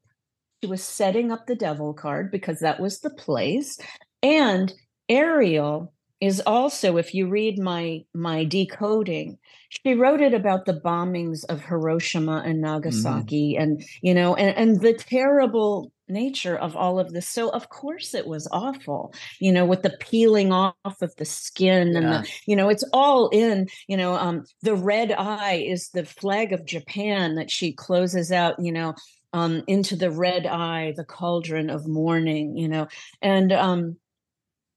She 0.62 0.70
was 0.70 0.84
setting 0.84 1.32
up 1.32 1.48
the 1.48 1.56
devil 1.56 1.94
card 1.94 2.32
because 2.32 2.60
that 2.60 2.80
was 2.80 3.00
the 3.00 3.12
place. 3.12 3.80
And 4.22 4.74
Ariel 5.08 5.94
is 6.22 6.42
also 6.46 6.98
if 6.98 7.14
you 7.14 7.28
read 7.28 7.58
my 7.58 8.04
my 8.14 8.44
decoding 8.44 9.38
she 9.70 9.94
wrote 9.94 10.22
it 10.22 10.34
about 10.34 10.66
the 10.66 10.80
bombings 10.82 11.46
of 11.46 11.62
hiroshima 11.62 12.44
and 12.46 12.64
mm-hmm. 12.64 12.74
nagasaki 12.74 13.54
mm-hmm. 13.54 13.62
and 13.62 13.84
you 14.02 14.14
know 14.14 14.36
and, 14.36 14.56
and 14.58 14.82
the 14.82 14.94
terrible 14.94 15.92
nature 16.08 16.58
of 16.58 16.76
all 16.76 17.00
of 17.00 17.14
this 17.14 17.28
so 17.28 17.50
of 17.50 17.70
course 17.70 18.16
it 18.16 18.26
was 18.26 18.48
awful 18.52 19.14
you 19.40 19.52
know 19.52 19.66
with 19.66 19.84
the 19.84 19.96
peeling 20.00 20.52
off 20.52 20.74
of 21.02 21.16
the 21.18 21.26
skin 21.26 21.96
and 21.96 22.08
the 22.08 22.30
you 22.48 22.56
know 22.56 22.68
it's 22.68 22.84
all 22.94 23.30
in 23.30 23.68
you 23.88 23.96
know 23.96 24.16
um 24.16 24.44
the 24.64 24.76
red 24.76 25.12
eye 25.12 25.64
is 25.66 25.90
the 25.90 26.04
flag 26.04 26.52
of 26.52 26.66
japan 26.66 27.36
that 27.36 27.52
she 27.52 27.72
closes 27.72 28.32
out 28.32 28.56
you 28.60 28.72
know 28.72 28.96
um 29.34 29.62
into 29.68 29.96
the 29.96 30.10
red 30.10 30.48
eye 30.48 30.94
the 30.98 31.06
cauldron 31.06 31.70
of 31.70 31.88
mourning 31.88 32.58
you 32.58 32.68
know 32.68 32.88
and 33.22 33.52
um 33.52 33.96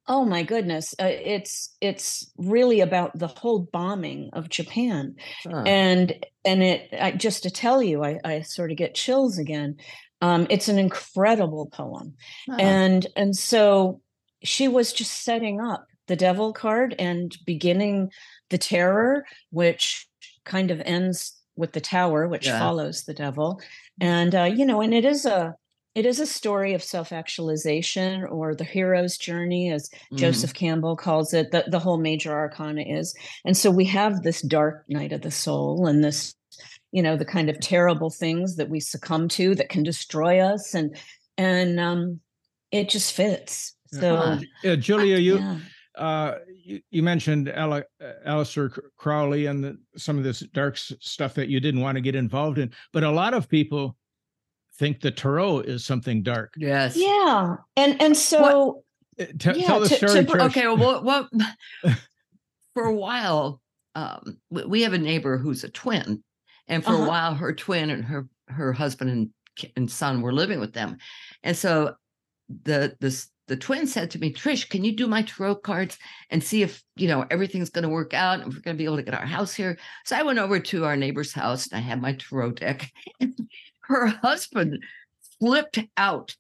Oh 0.09 0.25
my 0.25 0.43
goodness, 0.43 0.95
uh, 1.01 1.05
it's 1.07 1.77
it's 1.81 2.31
really 2.37 2.81
about 2.81 3.17
the 3.17 3.29
whole 3.29 3.61
bombing 3.61 4.31
of 4.33 4.49
Japan, 4.49 5.15
huh. 5.45 5.63
and 5.65 6.27
and 6.45 6.63
it 6.63 6.89
I, 7.01 7.13
just 7.13 7.45
to 7.45 7.51
tell 7.51 7.81
you, 7.81 8.03
I, 8.03 8.19
I 8.25 8.41
sort 8.41 8.73
of 8.73 8.77
get 8.77 8.97
chills 8.97 9.39
again. 9.39 9.77
Um, 10.21 10.49
it's 10.51 10.69
an 10.69 10.79
incredible 10.79 11.67
poem, 11.67 12.15
huh. 12.49 12.57
and 12.59 13.07
and 13.15 13.37
so 13.37 14.01
she 14.43 14.67
was 14.67 14.93
just 14.93 15.23
setting 15.23 15.61
up 15.61 15.87
the 16.09 16.17
devil 16.17 16.53
card 16.53 16.97
and 16.99 17.37
beginning 17.47 18.11
the 18.51 18.59
terror, 18.59 19.25
which 19.51 20.09
kind 20.45 20.73
of 20.73 20.81
ends 20.81 21.41
with 21.55 21.73
the 21.73 21.81
tower, 21.81 22.27
which 22.27 22.49
yeah. 22.49 22.59
follows 22.59 23.05
the 23.05 23.15
devil, 23.15 23.61
and 24.01 24.35
uh, 24.35 24.51
you 24.53 24.67
know, 24.67 24.81
and 24.81 24.93
it 24.93 25.05
is 25.05 25.25
a 25.25 25.55
it 25.95 26.07
is 26.07 26.21
a 26.21 26.27
story 26.27 26.73
of 26.75 26.83
self-actualization 26.83 28.25
or 28.25 28.55
the 28.55 28.65
hero's 28.65 29.17
journey 29.17 29.71
as 29.71 29.89
mm-hmm. 29.89 30.17
joseph 30.17 30.55
campbell 30.55 30.97
calls 30.97 31.33
it 31.35 31.51
the, 31.51 31.65
the 31.69 31.79
whole 31.79 31.99
major 31.99 32.33
arcana 32.33 32.83
is 32.83 33.15
and 33.45 33.57
so 33.57 33.71
we 33.71 33.85
have 33.85 34.23
this 34.23 34.43
dark 34.43 34.85
night 34.89 35.13
of 35.13 35.23
the 35.23 35.31
soul 35.31 35.87
and 35.87 36.03
this 36.03 36.35
you 36.91 37.03
know 37.03 37.17
the 37.17 37.25
kind 37.25 37.49
of 37.49 37.59
terrible 37.61 38.11
things 38.11 38.57
that 38.57 38.69
we 38.69 38.81
succumb 38.81 39.29
to 39.29 39.55
that 39.55 39.69
can 39.69 39.83
destroy 39.83 40.41
us 40.41 40.75
and 40.75 40.97
and 41.37 41.79
um 41.81 42.21
it 42.71 42.89
just 42.89 43.13
fits 43.13 43.75
so 43.87 44.39
yeah, 44.63 44.77
julia 44.77 45.19
you 45.19 45.39
yeah. 45.39 45.59
uh 45.97 46.35
you, 46.65 46.81
you 46.91 47.03
mentioned 47.03 47.49
Ale- 47.49 47.83
Aleister 48.27 48.79
Crowley 48.97 49.47
and 49.47 49.65
the, 49.65 49.79
some 49.97 50.17
of 50.17 50.25
this 50.25 50.41
dark 50.53 50.77
stuff 50.77 51.35
that 51.35 51.49
you 51.49 51.61
didn't 51.61 51.81
want 51.81 51.97
to 51.97 52.01
get 52.01 52.15
involved 52.15 52.59
in, 52.59 52.71
but 52.93 53.03
a 53.03 53.11
lot 53.11 53.35
of 53.35 53.49
people 53.49 53.97
think 54.77 55.01
the 55.01 55.11
tarot 55.11 55.61
is 55.61 55.85
something 55.85 56.23
dark. 56.23 56.55
Yes. 56.57 56.97
Yeah. 56.97 57.57
And 57.77 58.01
and 58.01 58.17
so 58.17 58.83
uh, 59.21 59.27
T- 59.39 59.53
yeah, 59.61 59.67
tell 59.67 59.81
the 59.81 59.89
to, 59.89 60.09
story. 60.09 60.25
To, 60.25 60.45
okay. 60.45 60.67
Well, 60.67 61.03
what 61.03 61.29
for 62.75 62.85
a 62.85 62.95
while, 62.95 63.61
um, 63.95 64.39
we 64.51 64.83
have 64.83 64.95
a 64.95 64.99
neighbor 64.99 65.37
who's 65.37 65.65
a 65.65 65.69
twin, 65.69 66.23
and 66.69 66.83
for 66.83 66.93
uh-huh. 66.93 67.05
a 67.05 67.09
while, 67.09 67.35
her 67.35 67.53
twin 67.53 67.91
and 67.91 68.05
her 68.05 68.27
her 68.49 68.73
husband 68.73 69.11
and 69.11 69.31
and 69.77 69.91
son 69.91 70.23
were 70.23 70.33
living 70.33 70.61
with 70.61 70.73
them, 70.73 70.97
and 71.43 71.57
so 71.57 71.95
the 72.65 72.97
the 73.01 73.27
the 73.49 73.57
twin 73.57 73.87
said 73.87 74.11
to 74.11 74.19
me, 74.19 74.33
Trish, 74.33 74.69
can 74.71 74.85
you 74.85 74.97
do 74.97 75.07
my 75.07 75.23
tarot 75.23 75.57
cards 75.57 75.99
and 76.31 76.43
see 76.43 76.63
if 76.63 76.83
you 76.97 77.09
know 77.09 77.27
everything's 77.31 77.71
going 77.71 77.83
to 77.83 77.89
work 77.89 78.15
out 78.15 78.41
and 78.41 78.47
we're 78.47 78.61
going 78.61 78.77
to 78.77 78.79
be 78.79 78.85
able 78.85 78.97
to 78.97 79.03
get 79.03 79.15
our 79.15 79.27
house 79.27 79.53
here? 79.53 79.77
So 80.05 80.17
I 80.17 80.23
went 80.23 80.39
over 80.39 80.59
to 80.59 80.85
our 80.85 80.97
neighbor's 80.97 81.33
house 81.33 81.67
and 81.67 81.79
I 81.79 81.81
had 81.81 82.01
my 82.01 82.15
tarot 82.15 82.53
deck, 82.53 82.91
her 83.83 84.07
husband 84.07 84.83
flipped 85.39 85.81
out. 85.97 86.37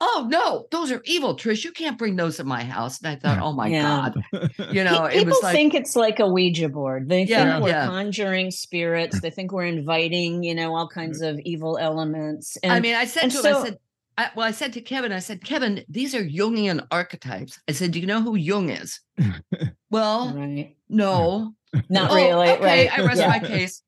Oh 0.00 0.26
no, 0.28 0.66
those 0.70 0.90
are 0.90 1.00
evil, 1.04 1.36
Trish. 1.36 1.64
You 1.64 1.72
can't 1.72 1.96
bring 1.96 2.16
those 2.16 2.38
in 2.40 2.46
my 2.46 2.64
house. 2.64 3.00
And 3.00 3.08
I 3.08 3.16
thought, 3.16 3.40
oh 3.40 3.52
my 3.52 3.68
yeah. 3.68 4.10
God. 4.32 4.50
You 4.72 4.84
know, 4.84 5.08
people 5.08 5.20
it 5.20 5.26
was 5.26 5.42
like, 5.42 5.54
think 5.54 5.74
it's 5.74 5.94
like 5.94 6.18
a 6.18 6.28
Ouija 6.28 6.68
board. 6.68 7.08
They 7.08 7.24
yeah, 7.24 7.52
think 7.52 7.64
we're 7.64 7.70
yeah. 7.70 7.86
conjuring 7.86 8.50
spirits. 8.50 9.20
They 9.20 9.30
think 9.30 9.52
we're 9.52 9.64
inviting, 9.64 10.42
you 10.42 10.54
know, 10.54 10.74
all 10.74 10.88
kinds 10.88 11.20
of 11.20 11.38
evil 11.40 11.78
elements. 11.78 12.56
And 12.62 12.72
I 12.72 12.80
mean, 12.80 12.94
I 12.94 13.04
said 13.04 13.30
to 13.30 13.36
so, 13.38 13.48
him, 13.48 13.56
I 13.56 13.64
said, 13.64 13.78
I, 14.16 14.30
well, 14.36 14.46
I 14.46 14.50
said 14.50 14.72
to 14.74 14.80
Kevin, 14.80 15.12
I 15.12 15.18
said, 15.20 15.44
Kevin, 15.44 15.84
these 15.88 16.14
are 16.14 16.24
Jungian 16.24 16.86
archetypes. 16.90 17.60
I 17.68 17.72
said, 17.72 17.92
do 17.92 18.00
you 18.00 18.06
know 18.06 18.22
who 18.22 18.36
Jung 18.36 18.70
is? 18.70 19.00
well, 19.90 20.34
right. 20.34 20.76
no, 20.88 21.54
not 21.88 22.10
oh, 22.10 22.14
really. 22.14 22.50
Okay, 22.50 22.64
right. 22.64 22.98
I 22.98 23.04
rest 23.04 23.26
my 23.26 23.38
case. 23.38 23.82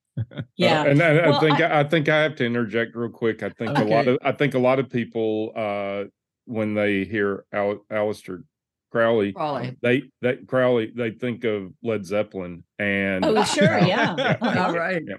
Yeah. 0.56 0.82
uh, 0.82 0.84
and 0.86 1.02
I, 1.02 1.30
I 1.30 1.40
think 1.40 1.60
I, 1.60 1.80
I, 1.80 1.84
think 1.84 2.08
i 2.08 2.22
have 2.22 2.36
to 2.36 2.44
interject 2.44 2.96
real 2.96 3.10
quick. 3.10 3.42
I 3.42 3.50
think 3.50 3.70
okay. 3.70 3.82
a 3.82 3.84
lot 3.84 4.08
of 4.08 4.18
i 4.22 4.32
think 4.32 4.54
a 4.54 4.58
lot 4.58 4.78
of 4.78 4.90
people 4.90 5.52
uh 5.56 6.04
when 6.46 6.74
they 6.74 7.04
hear 7.04 7.44
Al, 7.52 7.84
Aleister 7.90 8.44
Crowley, 8.92 9.32
Crowley, 9.32 9.76
they 9.82 10.04
that 10.22 10.46
Crowley 10.46 10.92
they 10.94 11.10
think 11.10 11.44
of 11.44 11.72
Led 11.82 12.06
Zeppelin 12.06 12.64
and 12.78 13.24
oh 13.24 13.44
sure 13.44 13.78
yeah, 13.86 14.14
yeah. 14.16 14.36
all 14.66 14.72
right. 14.72 15.02
yeah. 15.06 15.16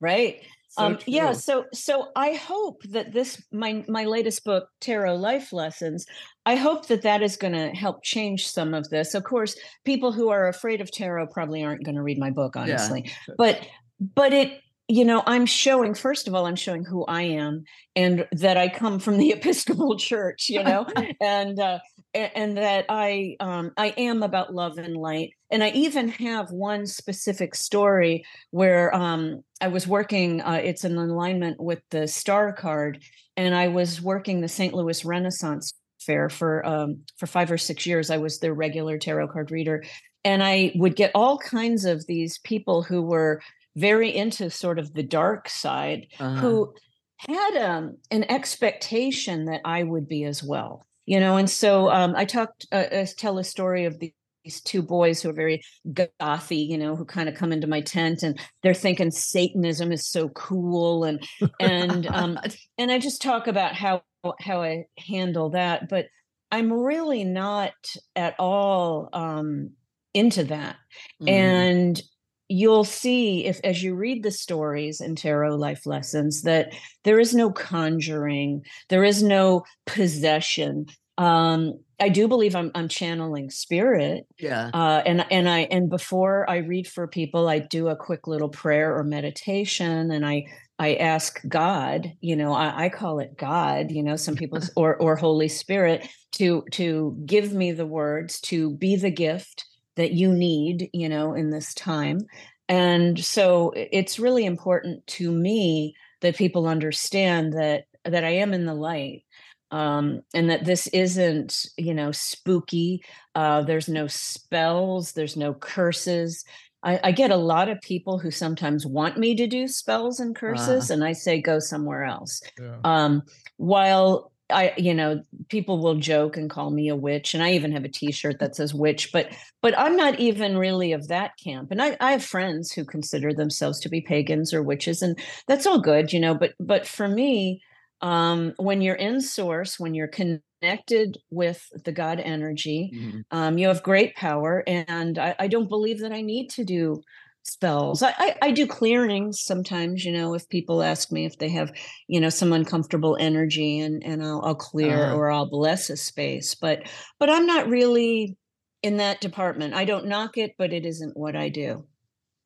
right. 0.00 0.42
So 0.68 0.84
um 0.84 0.98
yeah 1.06 1.32
so 1.32 1.64
so 1.72 2.08
i 2.16 2.34
hope 2.34 2.82
that 2.90 3.12
this 3.12 3.42
my 3.52 3.84
my 3.88 4.04
latest 4.04 4.44
book 4.44 4.68
tarot 4.80 5.14
life 5.14 5.52
lessons 5.52 6.04
i 6.44 6.56
hope 6.56 6.88
that 6.88 7.02
that 7.02 7.22
is 7.22 7.36
going 7.36 7.54
to 7.54 7.70
help 7.70 8.02
change 8.02 8.46
some 8.46 8.74
of 8.74 8.88
this. 8.90 9.14
Of 9.14 9.24
course 9.24 9.56
people 9.84 10.12
who 10.12 10.28
are 10.28 10.48
afraid 10.48 10.80
of 10.80 10.90
tarot 10.90 11.28
probably 11.28 11.64
aren't 11.64 11.84
going 11.84 11.96
to 11.96 12.02
read 12.02 12.18
my 12.18 12.30
book 12.30 12.56
honestly. 12.56 13.10
But 13.38 13.66
but 14.00 14.32
it 14.32 14.60
you 14.88 15.04
know 15.04 15.22
i'm 15.26 15.46
showing 15.46 15.94
first 15.94 16.28
of 16.28 16.34
all 16.34 16.46
i'm 16.46 16.56
showing 16.56 16.84
who 16.84 17.04
i 17.06 17.22
am 17.22 17.64
and 17.94 18.26
that 18.32 18.56
i 18.56 18.68
come 18.68 18.98
from 18.98 19.18
the 19.18 19.30
episcopal 19.32 19.96
church 19.96 20.48
you 20.48 20.62
know 20.62 20.86
and 21.20 21.58
uh 21.58 21.78
and 22.14 22.56
that 22.56 22.86
i 22.88 23.36
um 23.40 23.72
i 23.76 23.88
am 23.98 24.22
about 24.22 24.54
love 24.54 24.78
and 24.78 24.96
light. 24.96 25.32
And 25.50 25.62
i 25.62 25.70
even 25.70 26.08
have 26.08 26.50
one 26.50 26.86
specific 26.86 27.54
story 27.54 28.24
where 28.50 28.94
um 28.94 29.42
i 29.60 29.68
was 29.68 29.86
working 29.86 30.40
uh, 30.40 30.60
it's 30.62 30.84
an 30.84 30.96
alignment 30.96 31.60
with 31.60 31.80
the 31.90 32.06
star 32.06 32.52
card 32.52 33.02
and 33.36 33.54
i 33.54 33.68
was 33.68 34.00
working 34.00 34.40
the 34.40 34.48
st 34.48 34.72
louis 34.72 35.04
renaissance 35.04 35.74
fair 36.06 36.30
for 36.30 36.64
um 36.64 37.00
for 37.18 37.26
five 37.26 37.50
or 37.50 37.58
six 37.58 37.84
years. 37.84 38.10
I 38.10 38.16
was 38.16 38.38
their 38.38 38.54
regular 38.54 38.96
tarot 38.96 39.28
card 39.28 39.50
reader. 39.50 39.82
And 40.24 40.42
i 40.42 40.72
would 40.76 40.96
get 40.96 41.10
all 41.14 41.38
kinds 41.38 41.84
of 41.84 42.06
these 42.06 42.38
people 42.38 42.82
who 42.82 43.02
were 43.02 43.42
very 43.76 44.14
into 44.14 44.50
sort 44.50 44.78
of 44.78 44.94
the 44.94 45.02
dark 45.02 45.48
side 45.48 46.06
Uh-huh. 46.18 46.40
who 46.40 46.74
had 47.18 47.56
um, 47.56 47.96
an 48.10 48.24
expectation 48.30 49.46
that 49.46 49.60
I 49.64 49.82
would 49.82 50.08
be 50.08 50.24
as 50.24 50.42
well, 50.42 50.86
you 51.06 51.20
know. 51.20 51.36
And 51.36 51.48
so 51.48 51.90
um, 51.90 52.14
I 52.16 52.24
talked, 52.24 52.66
uh, 52.72 52.86
uh, 52.92 53.06
tell 53.16 53.38
a 53.38 53.44
story 53.44 53.84
of 53.84 53.98
the, 53.98 54.12
these 54.44 54.60
two 54.60 54.82
boys 54.82 55.22
who 55.22 55.30
are 55.30 55.34
very 55.34 55.62
gothy, 55.92 56.68
you 56.68 56.78
know, 56.78 56.94
who 56.94 57.04
kind 57.04 57.28
of 57.28 57.34
come 57.34 57.52
into 57.52 57.66
my 57.66 57.80
tent 57.80 58.22
and 58.22 58.38
they're 58.62 58.74
thinking 58.74 59.10
Satanism 59.10 59.92
is 59.92 60.06
so 60.06 60.28
cool, 60.30 61.04
and 61.04 61.26
and 61.58 62.06
um, 62.12 62.38
and 62.78 62.92
I 62.92 62.98
just 62.98 63.22
talk 63.22 63.46
about 63.46 63.74
how 63.74 64.02
how 64.40 64.62
I 64.62 64.84
handle 64.98 65.50
that, 65.50 65.88
but 65.88 66.06
I'm 66.50 66.72
really 66.72 67.24
not 67.24 67.74
at 68.14 68.34
all 68.38 69.08
um, 69.12 69.70
into 70.14 70.44
that 70.44 70.76
Mhm. 71.20 71.26
and 71.26 72.02
you'll 72.48 72.84
see 72.84 73.44
if 73.44 73.60
as 73.64 73.82
you 73.82 73.94
read 73.94 74.22
the 74.22 74.30
stories 74.30 75.00
in 75.00 75.16
tarot 75.16 75.56
life 75.56 75.86
lessons 75.86 76.42
that 76.42 76.72
there 77.04 77.18
is 77.18 77.34
no 77.34 77.50
conjuring 77.50 78.64
there 78.88 79.04
is 79.04 79.22
no 79.22 79.64
possession 79.84 80.86
um 81.18 81.72
i 81.98 82.08
do 82.08 82.28
believe 82.28 82.54
i'm 82.54 82.70
i'm 82.74 82.88
channeling 82.88 83.50
spirit 83.50 84.26
yeah. 84.38 84.70
uh 84.74 85.02
and 85.06 85.26
and 85.30 85.48
i 85.48 85.60
and 85.70 85.88
before 85.88 86.48
i 86.48 86.58
read 86.58 86.86
for 86.86 87.08
people 87.08 87.48
i 87.48 87.58
do 87.58 87.88
a 87.88 87.96
quick 87.96 88.26
little 88.26 88.48
prayer 88.48 88.96
or 88.96 89.02
meditation 89.02 90.10
and 90.10 90.24
i 90.26 90.44
i 90.78 90.94
ask 90.94 91.40
god 91.48 92.12
you 92.20 92.36
know 92.36 92.52
i, 92.52 92.84
I 92.84 92.88
call 92.90 93.18
it 93.18 93.36
god 93.36 93.90
you 93.90 94.02
know 94.02 94.16
some 94.16 94.36
people 94.36 94.60
or 94.76 94.96
or 94.96 95.16
holy 95.16 95.48
spirit 95.48 96.06
to 96.32 96.64
to 96.72 97.20
give 97.24 97.52
me 97.52 97.72
the 97.72 97.86
words 97.86 98.40
to 98.42 98.70
be 98.76 98.96
the 98.96 99.10
gift 99.10 99.64
that 99.96 100.12
you 100.12 100.32
need 100.32 100.90
you 100.92 101.08
know 101.08 101.34
in 101.34 101.50
this 101.50 101.74
time. 101.74 102.20
And 102.68 103.22
so 103.24 103.72
it's 103.76 104.18
really 104.18 104.44
important 104.44 105.06
to 105.06 105.30
me 105.30 105.94
that 106.20 106.36
people 106.36 106.66
understand 106.66 107.52
that 107.52 107.84
that 108.04 108.24
i 108.24 108.30
am 108.30 108.54
in 108.54 108.66
the 108.66 108.74
light 108.74 109.24
um 109.70 110.20
and 110.32 110.50
that 110.50 110.64
this 110.64 110.86
isn't 110.88 111.66
you 111.76 111.92
know 111.92 112.12
spooky 112.12 113.02
uh 113.34 113.62
there's 113.62 113.88
no 113.88 114.06
spells 114.06 115.12
there's 115.12 115.36
no 115.36 115.54
curses. 115.54 116.44
I, 116.82 117.00
I 117.04 117.12
get 117.12 117.30
a 117.32 117.36
lot 117.36 117.68
of 117.68 117.80
people 117.80 118.18
who 118.18 118.30
sometimes 118.30 118.86
want 118.86 119.18
me 119.18 119.34
to 119.36 119.46
do 119.46 119.66
spells 119.66 120.20
and 120.20 120.36
curses 120.36 120.90
and 120.90 121.02
i 121.02 121.12
say 121.12 121.40
go 121.40 121.58
somewhere 121.58 122.04
else. 122.04 122.40
Yeah. 122.60 122.78
um 122.84 123.22
while 123.56 124.32
i 124.50 124.72
you 124.76 124.94
know 124.94 125.22
people 125.48 125.82
will 125.82 125.96
joke 125.96 126.36
and 126.36 126.50
call 126.50 126.70
me 126.70 126.88
a 126.88 126.96
witch 126.96 127.34
and 127.34 127.42
i 127.42 127.52
even 127.52 127.72
have 127.72 127.84
a 127.84 127.88
t-shirt 127.88 128.38
that 128.38 128.54
says 128.54 128.72
witch 128.74 129.10
but 129.12 129.28
but 129.62 129.76
i'm 129.78 129.96
not 129.96 130.18
even 130.20 130.56
really 130.56 130.92
of 130.92 131.08
that 131.08 131.32
camp 131.42 131.70
and 131.70 131.82
i 131.82 131.96
i 132.00 132.12
have 132.12 132.24
friends 132.24 132.70
who 132.72 132.84
consider 132.84 133.32
themselves 133.32 133.80
to 133.80 133.88
be 133.88 134.00
pagans 134.00 134.54
or 134.54 134.62
witches 134.62 135.02
and 135.02 135.18
that's 135.48 135.66
all 135.66 135.80
good 135.80 136.12
you 136.12 136.20
know 136.20 136.34
but 136.34 136.52
but 136.60 136.86
for 136.86 137.08
me 137.08 137.60
um 138.02 138.52
when 138.58 138.80
you're 138.82 138.94
in 138.94 139.20
source 139.20 139.80
when 139.80 139.94
you're 139.94 140.08
connected 140.08 141.16
with 141.30 141.68
the 141.84 141.92
god 141.92 142.20
energy 142.20 142.92
Mhm. 142.92 143.24
um 143.30 143.58
you 143.58 143.66
have 143.68 143.82
great 143.82 144.14
power 144.16 144.62
and 144.66 145.18
i, 145.18 145.34
I 145.38 145.48
don't 145.48 145.68
believe 145.68 146.00
that 146.00 146.12
i 146.12 146.20
need 146.20 146.50
to 146.50 146.64
do 146.64 147.02
spells 147.46 148.02
I, 148.02 148.12
I 148.18 148.34
i 148.42 148.50
do 148.50 148.66
clearings 148.66 149.40
sometimes 149.40 150.04
you 150.04 150.12
know 150.12 150.34
if 150.34 150.48
people 150.48 150.82
ask 150.82 151.12
me 151.12 151.24
if 151.26 151.38
they 151.38 151.48
have 151.50 151.70
you 152.08 152.20
know 152.20 152.28
some 152.28 152.52
uncomfortable 152.52 153.16
energy 153.20 153.78
and 153.78 154.02
and 154.04 154.22
i'll, 154.22 154.42
I'll 154.44 154.54
clear 154.54 155.04
Uh-huh. 155.04 155.16
or 155.16 155.30
i'll 155.30 155.48
bless 155.48 155.88
a 155.90 155.96
space 155.96 156.54
but 156.54 156.80
but 157.20 157.30
i'm 157.30 157.46
not 157.46 157.68
really 157.68 158.36
in 158.82 158.96
that 158.98 159.20
department 159.20 159.74
i 159.74 159.84
don't 159.84 160.06
knock 160.06 160.36
it 160.36 160.52
but 160.58 160.72
it 160.72 160.84
isn't 160.84 161.16
what 161.16 161.36
i 161.36 161.48
do 161.48 161.86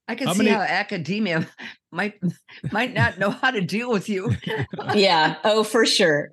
I 0.08 0.16
can 0.16 0.26
How 0.26 0.32
see 0.32 0.38
many- 0.38 0.50
how 0.50 0.62
academia 0.62 1.46
might 1.92 2.14
might 2.72 2.92
not 2.92 3.18
know 3.20 3.30
how 3.30 3.52
to 3.52 3.60
deal 3.60 3.92
with 3.92 4.08
you. 4.08 4.34
yeah 4.94 5.36
oh 5.44 5.62
for 5.62 5.86
sure 5.86 6.30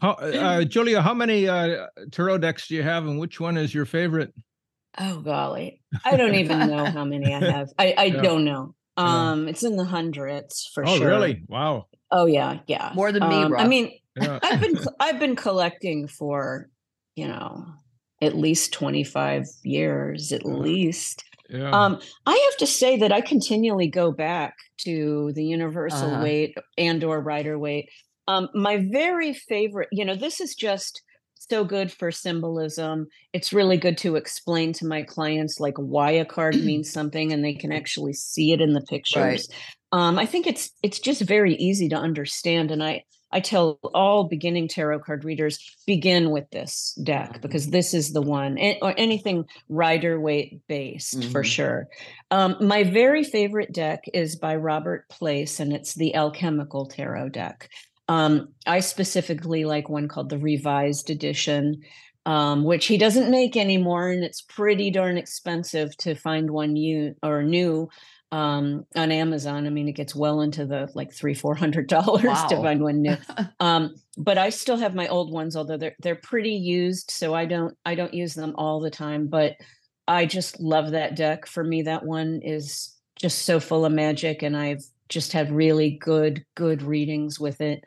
How, 0.00 0.12
uh, 0.12 0.62
Julia, 0.74 1.02
how 1.02 1.14
many 1.14 1.48
uh, 1.48 1.86
tarot 2.12 2.38
decks 2.38 2.68
do 2.68 2.76
you 2.76 2.84
have, 2.84 3.06
and 3.06 3.18
which 3.18 3.40
one 3.40 3.56
is 3.56 3.74
your 3.74 3.86
favorite? 3.86 4.32
Oh 4.98 5.20
golly 5.20 5.80
i 6.04 6.16
don't 6.16 6.34
even 6.34 6.68
know 6.70 6.86
how 6.86 7.04
many 7.04 7.34
i 7.34 7.40
have 7.54 7.68
i 7.78 7.94
i 7.98 8.04
Yeah. 8.04 8.22
don't 8.22 8.44
know 8.44 8.74
Yeah. 8.96 9.30
um 9.32 9.48
it's 9.48 9.62
in 9.64 9.76
the 9.76 9.84
hundreds 9.84 10.70
for 10.72 10.84
oh, 10.86 10.96
sure 10.96 11.10
Oh 11.12 11.16
really? 11.20 11.42
Wow. 11.48 11.86
oh 12.10 12.26
yeah 12.26 12.60
yeah 12.66 12.92
More 12.94 13.10
than 13.12 13.28
me, 13.28 13.42
Um, 13.42 13.56
i 13.56 13.66
mean 13.66 13.90
Yeah. 14.16 14.38
I've 14.42 14.60
been 14.60 14.78
I've 15.00 15.18
been 15.18 15.34
collecting 15.36 16.06
for, 16.06 16.68
you 17.16 17.26
know, 17.26 17.66
at 18.22 18.36
least 18.36 18.72
25 18.72 19.44
years 19.64 20.32
at 20.32 20.44
least. 20.46 21.24
yeah. 21.50 21.70
Um 21.70 22.00
I 22.26 22.36
have 22.50 22.56
to 22.58 22.66
say 22.66 22.96
that 22.98 23.10
I 23.12 23.20
continually 23.20 23.88
go 23.88 24.12
back 24.12 24.54
to 24.86 25.32
the 25.34 25.44
universal 25.44 26.10
Uh-huh. 26.12 26.22
Waite 26.22 26.54
and 26.78 27.02
or 27.02 27.20
Rider 27.20 27.58
Waite. 27.58 27.88
Um 28.28 28.48
my 28.54 28.76
very 29.00 29.34
favorite, 29.34 29.88
you 29.90 30.04
know, 30.04 30.14
this 30.14 30.40
is 30.40 30.54
just 30.54 31.02
so 31.50 31.64
good 31.64 31.92
for 31.92 32.10
symbolism. 32.10 33.06
It's 33.32 33.52
really 33.52 33.76
good 33.76 33.98
to 33.98 34.16
explain 34.16 34.72
to 34.74 34.86
my 34.86 35.02
clients 35.02 35.60
like 35.60 35.76
why 35.76 36.10
a 36.12 36.24
card 36.24 36.54
means 36.64 36.90
something 36.92 37.32
and 37.32 37.44
they 37.44 37.54
can 37.54 37.72
actually 37.72 38.14
see 38.14 38.52
it 38.52 38.60
in 38.60 38.72
the 38.72 38.80
pictures. 38.82 39.48
Um 39.92 40.18
I 40.18 40.26
think 40.26 40.46
it's 40.46 40.70
it's 40.82 40.98
just 41.00 41.22
very 41.22 41.54
easy 41.56 41.88
to 41.90 41.96
understand 41.96 42.70
and 42.70 42.82
I 42.82 43.04
I 43.32 43.40
tell 43.40 43.80
all 43.94 44.28
beginning 44.28 44.68
tarot 44.68 45.00
card 45.00 45.24
readers 45.24 45.58
begin 45.88 46.30
with 46.30 46.48
this 46.52 46.96
deck 47.02 47.38
Mhm. 47.38 47.40
because 47.40 47.70
this 47.70 47.92
is 47.92 48.12
the 48.12 48.22
one, 48.22 48.56
or 48.80 48.94
anything 48.96 49.44
Rider 49.68 50.20
Waite 50.20 50.60
based 50.68 51.24
for 51.32 51.42
Mhm. 51.42 51.44
sure. 51.44 51.88
Um, 52.30 52.56
my 52.60 52.84
very 52.84 53.24
favorite 53.24 53.72
deck 53.72 54.04
is 54.14 54.36
by 54.36 54.54
Robert 54.54 55.08
Place, 55.08 55.58
and 55.58 55.72
it's 55.72 55.94
the 55.94 56.14
Alchemical 56.14 56.86
Tarot 56.86 57.30
deck. 57.30 57.68
Um, 58.08 58.48
I 58.66 58.80
specifically 58.80 59.64
like 59.64 59.88
one 59.88 60.08
called 60.08 60.28
the 60.28 60.38
Revised 60.38 61.10
Edition, 61.10 61.82
um, 62.26 62.64
which 62.64 62.86
he 62.86 62.98
doesn't 62.98 63.30
make 63.30 63.56
anymore, 63.56 64.10
and 64.10 64.24
it's 64.24 64.42
pretty 64.42 64.90
darn 64.90 65.16
expensive 65.16 65.96
to 65.98 66.14
find 66.14 66.50
one 66.50 66.72
new 66.74 67.14
or 67.22 67.42
new 67.42 67.88
um 68.32 68.84
on 68.96 69.12
amazon. 69.12 69.66
I 69.66 69.70
mean 69.70 69.86
it 69.86 69.92
gets 69.92 70.14
well 70.14 70.40
into 70.40 70.66
the 70.66 70.90
like 70.94 71.12
three 71.12 71.34
four 71.34 71.54
hundred 71.54 71.86
dollars 71.96 72.42
to 72.48 72.56
find 72.56 72.82
one 72.82 73.02
new. 73.02 73.16
Um 73.60 73.94
but 74.16 74.38
i 74.38 74.50
still 74.50 74.76
have 74.76 74.94
my 74.94 75.06
old 75.08 75.32
ones 75.32 75.56
although 75.56 75.76
they're 75.76 75.96
they're 76.00 76.16
pretty 76.16 76.52
used 76.52 77.10
so 77.10 77.34
i 77.34 77.44
don't 77.44 77.76
i 77.84 77.94
don't 77.94 78.14
use 78.14 78.34
them 78.34 78.54
all 78.56 78.80
the 78.80 78.90
time 78.90 79.26
but 79.28 79.54
i 80.08 80.26
just 80.26 80.60
love 80.60 80.92
that 80.92 81.14
deck. 81.16 81.46
For 81.46 81.62
me 81.62 81.82
that 81.82 82.04
one 82.04 82.40
is 82.42 82.96
just 83.16 83.42
so 83.42 83.60
full 83.60 83.84
of 83.84 83.92
magic 83.92 84.42
and 84.42 84.56
i've 84.56 84.84
just 85.08 85.32
had 85.32 85.50
really 85.52 85.90
good 86.00 86.44
good 86.54 86.82
readings 86.82 87.38
with 87.38 87.60
it 87.60 87.84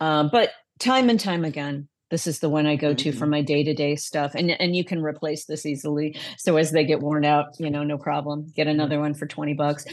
uh, 0.00 0.24
but 0.30 0.50
time 0.78 1.08
and 1.08 1.20
time 1.20 1.44
again 1.44 1.88
this 2.10 2.26
is 2.26 2.38
the 2.40 2.48
one 2.48 2.66
i 2.66 2.76
go 2.76 2.94
to 2.94 3.12
for 3.12 3.26
Mhm. 3.26 3.30
my 3.30 3.42
day-to-day 3.42 3.96
stuff 3.96 4.34
and 4.34 4.50
and 4.50 4.76
you 4.76 4.84
can 4.84 5.02
replace 5.02 5.46
this 5.46 5.64
easily 5.66 6.16
so 6.38 6.56
as 6.56 6.70
they 6.70 6.84
get 6.84 7.00
worn 7.00 7.24
out 7.24 7.46
you 7.58 7.70
know 7.70 7.82
no 7.82 7.98
problem 7.98 8.46
get 8.54 8.66
another 8.66 9.00
one 9.00 9.14
for 9.14 9.26
20 9.26 9.54
bucks 9.54 9.84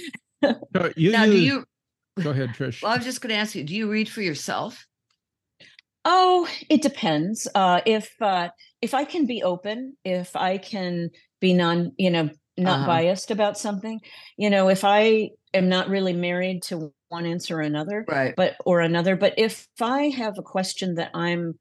So 0.41 0.91
you 0.95 1.11
now, 1.11 1.25
do 1.25 1.37
you? 1.37 1.63
Go 2.21 2.31
ahead, 2.31 2.49
Trish. 2.49 2.83
Well, 2.83 2.91
I 2.91 2.97
was 2.97 3.05
just 3.05 3.21
going 3.21 3.33
to 3.33 3.39
ask 3.39 3.55
you. 3.55 3.63
Do 3.63 3.73
you 3.73 3.89
read 3.89 4.09
for 4.09 4.21
yourself? 4.21 4.85
Oh, 6.05 6.47
it 6.69 6.81
depends. 6.81 7.47
Uh, 7.55 7.79
if 7.85 8.11
uh, 8.21 8.49
if 8.81 8.93
I 8.93 9.05
can 9.05 9.25
be 9.25 9.41
open, 9.41 9.95
if 10.03 10.35
I 10.35 10.57
can 10.57 11.11
be 11.39 11.53
non, 11.53 11.93
you 11.97 12.11
know, 12.11 12.29
not 12.57 12.85
Uh-huh. 12.85 12.85
biased 12.85 13.31
about 13.31 13.57
something, 13.57 13.99
you 14.37 14.49
know, 14.49 14.69
if 14.69 14.83
I 14.83 15.31
am 15.53 15.69
not 15.69 15.89
really 15.89 16.13
married 16.13 16.63
to 16.63 16.93
one 17.09 17.25
answer 17.25 17.57
or 17.57 17.61
another, 17.61 18.07
Right. 18.07 18.35
but 18.35 18.55
or 18.65 18.81
another, 18.81 19.15
but 19.15 19.33
if 19.37 19.67
I 19.81 20.09
have 20.09 20.37
a 20.37 20.43
question 20.43 20.95
that 20.95 21.11
I'm 21.13 21.55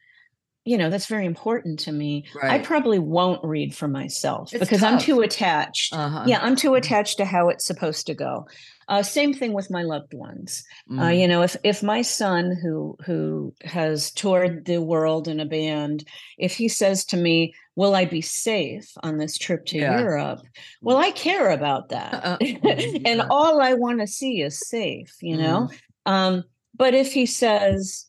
you 0.65 0.79
know 0.79 0.91
that's 0.91 1.07
very 1.07 1.27
important 1.27 1.79
to 1.81 1.93
me 1.93 2.25
Right. 2.35 2.53
i 2.53 2.59
probably 2.65 2.99
won't 2.99 3.45
read 3.45 3.75
for 3.75 3.89
myself 3.89 4.53
It's 4.53 4.61
because 4.61 4.83
i'm 4.83 4.99
too 4.99 5.21
attached. 5.21 5.93
Uh-huh. 5.93 6.25
yeah 6.27 6.39
i'm 6.43 6.57
too 6.57 6.75
attached 6.75 7.17
to 7.19 7.25
how 7.25 7.49
it's 7.49 7.65
supposed 7.67 8.07
to 8.07 8.15
go. 8.15 8.47
Uh, 8.89 9.01
same 9.03 9.33
thing 9.33 9.53
with 9.55 9.71
my 9.71 9.83
loved 9.85 10.13
ones. 10.13 10.65
Uh, 10.91 10.95
Mm. 10.95 11.21
you 11.21 11.29
know 11.29 11.43
if 11.43 11.57
if 11.65 11.83
my 11.83 12.03
son 12.03 12.57
who 12.63 12.97
who 13.07 13.55
has 13.65 14.11
toured 14.11 14.65
the 14.67 14.83
world 14.83 15.29
in 15.29 15.41
a 15.41 15.47
band 15.47 16.05
if 16.37 16.53
he 16.57 16.69
says 16.69 17.05
to 17.07 17.17
me 17.17 17.55
will 17.77 17.95
i 17.95 18.05
be 18.05 18.21
safe 18.21 18.89
on 19.03 19.19
this 19.19 19.39
trip 19.39 19.65
to 19.67 19.79
Yeah. 19.79 19.99
europe? 20.01 20.41
Well 20.83 20.97
i 20.99 21.11
care 21.13 21.51
about 21.51 21.89
that. 21.91 22.13
Uh, 22.25 22.37
and 23.07 23.23
all 23.31 23.61
i 23.63 23.73
want 23.75 24.01
to 24.01 24.07
see 24.07 24.43
is 24.43 24.59
safe 24.69 25.13
you 25.23 25.37
know? 25.37 25.71
Um 26.07 26.45
but 26.77 26.93
if 26.95 27.13
he 27.13 27.27
says 27.27 28.07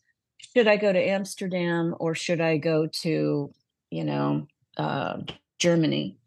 should 0.55 0.67
i 0.67 0.77
go 0.77 0.91
to 0.91 0.99
amsterdam 0.99 1.95
or 1.99 2.15
should 2.15 2.41
i 2.41 2.57
go 2.57 2.87
to 2.87 3.51
you 3.89 4.03
know 4.03 4.47
uh 4.77 5.17
germany? 5.59 6.17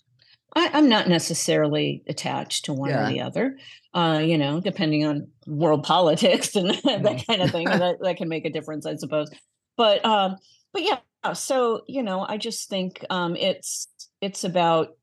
I, 0.54 0.70
i'm 0.72 0.88
not 0.88 1.08
necessarily 1.08 2.02
attached 2.08 2.64
to 2.66 2.72
one 2.72 2.90
Yeah. 2.90 3.04
or 3.08 3.12
the 3.12 3.20
other 3.20 3.58
uh 3.94 4.22
you 4.24 4.38
know 4.38 4.60
depending 4.60 5.04
on 5.04 5.28
world 5.46 5.82
politics 5.94 6.54
and 6.56 6.70
that 6.70 7.24
kind 7.26 7.42
of 7.42 7.50
thing 7.50 7.64
that, 7.66 7.96
that 8.00 8.16
can 8.16 8.28
make 8.28 8.44
a 8.44 8.50
difference 8.50 8.86
i 8.86 8.96
suppose. 8.96 9.30
But 9.76 10.04
um 10.04 10.36
but 10.72 10.82
yeah 10.82 10.98
so 11.32 11.82
you 11.86 12.02
know 12.02 12.24
i 12.26 12.36
just 12.38 12.68
think 12.68 13.04
um 13.10 13.36
it's 13.36 13.88
it's 14.20 14.44
about 14.44 14.96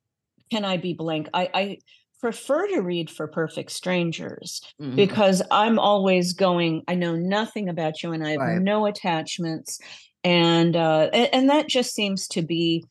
can 0.51 0.65
i 0.65 0.77
be 0.77 0.93
blank? 0.93 1.27
I 1.33 1.49
i 1.53 1.77
prefer 2.23 2.67
to 2.69 2.79
read 2.81 3.09
for 3.09 3.27
perfect 3.27 3.71
strangers 3.71 4.61
Mhm. 4.81 4.95
because 4.95 5.41
I'm 5.51 5.77
always 5.77 6.33
going, 6.33 6.83
I 6.87 6.95
know 6.95 7.15
nothing 7.15 7.67
about 7.69 8.01
you 8.01 8.13
and 8.13 8.25
I 8.25 8.31
have 8.31 8.39
Right. 8.39 8.61
no 8.61 8.85
attachments. 8.85 9.79
And 10.23 10.75
uh 10.77 11.09
a- 11.13 11.35
and, 11.35 11.49
that 11.49 11.67
just 11.67 11.93
seems 11.93 12.27
to 12.29 12.41
be 12.41 12.85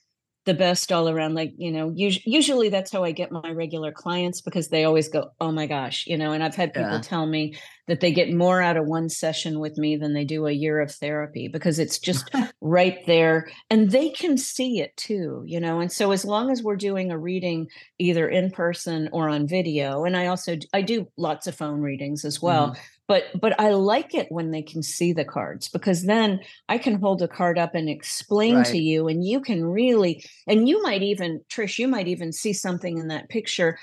the 0.44 0.54
best 0.54 0.90
all 0.90 1.08
around. 1.08 1.34
Like, 1.34 1.52
you 1.56 1.70
know, 1.70 1.90
us- 1.90 2.24
usually 2.26 2.68
that's 2.68 2.90
how 2.90 3.04
I 3.04 3.12
get 3.12 3.30
my 3.30 3.50
regular 3.50 3.92
clients 3.92 4.40
because 4.40 4.68
they 4.68 4.84
always 4.84 5.08
go, 5.08 5.30
Oh 5.40 5.52
my 5.52 5.66
gosh, 5.66 6.06
you 6.06 6.16
know, 6.18 6.32
and 6.32 6.42
I've 6.42 6.54
had 6.56 6.74
people 6.74 6.90
Yeah. 6.90 7.00
tell 7.00 7.26
me 7.26 7.56
that 7.88 8.00
they 8.00 8.12
get 8.12 8.32
more 8.32 8.62
out 8.62 8.76
of 8.76 8.86
one 8.86 9.08
session 9.08 9.58
with 9.60 9.76
me 9.76 9.96
than 9.96 10.14
they 10.14 10.24
do 10.24 10.46
a 10.46 10.52
year 10.52 10.80
of 10.80 10.90
therapy 10.92 11.48
because 11.48 11.78
it's 11.78 11.98
just 11.98 12.30
right 12.60 12.98
there 13.06 13.48
and 13.70 13.90
they 13.90 14.10
can 14.10 14.36
see 14.38 14.80
it 14.80 14.96
too, 14.96 15.42
you 15.46 15.60
know. 15.60 15.80
And 15.80 15.90
so 15.92 16.12
as 16.12 16.24
long 16.24 16.50
as 16.50 16.62
we're 16.62 16.76
doing 16.76 17.10
a 17.10 17.18
reading 17.18 17.68
either 17.98 18.28
in 18.28 18.50
person 18.50 19.08
or 19.12 19.28
on 19.28 19.46
video 19.46 20.04
and 20.04 20.16
i 20.16 20.26
also 20.26 20.56
i 20.72 20.82
do 20.82 21.06
lots 21.16 21.46
of 21.46 21.54
phone 21.54 21.80
readings 21.80 22.24
as 22.24 22.40
well 22.42 22.68
Mm-hmm. 22.70 22.80
But 23.12 23.24
but 23.38 23.58
i 23.60 23.68
like 23.70 24.14
it 24.14 24.26
when 24.30 24.50
they 24.52 24.62
can 24.62 24.82
see 24.82 25.12
the 25.12 25.24
cards 25.24 25.68
because 25.68 26.04
then 26.04 26.40
i 26.70 26.78
can 26.78 26.94
hold 26.94 27.20
a 27.20 27.28
card 27.28 27.58
up 27.58 27.74
and 27.74 27.88
explain 27.90 28.62
to 28.64 28.78
you 28.78 29.06
and 29.06 29.22
you 29.22 29.38
can 29.40 29.62
really 29.64 30.24
and 30.46 30.66
you 30.66 30.82
might 30.82 31.02
even 31.02 31.40
trish 31.50 31.78
you 31.78 31.86
might 31.86 32.08
even 32.08 32.32
see 32.32 32.54
something 32.54 32.96
in 32.96 33.08
that 33.08 33.28
picture 33.28 33.78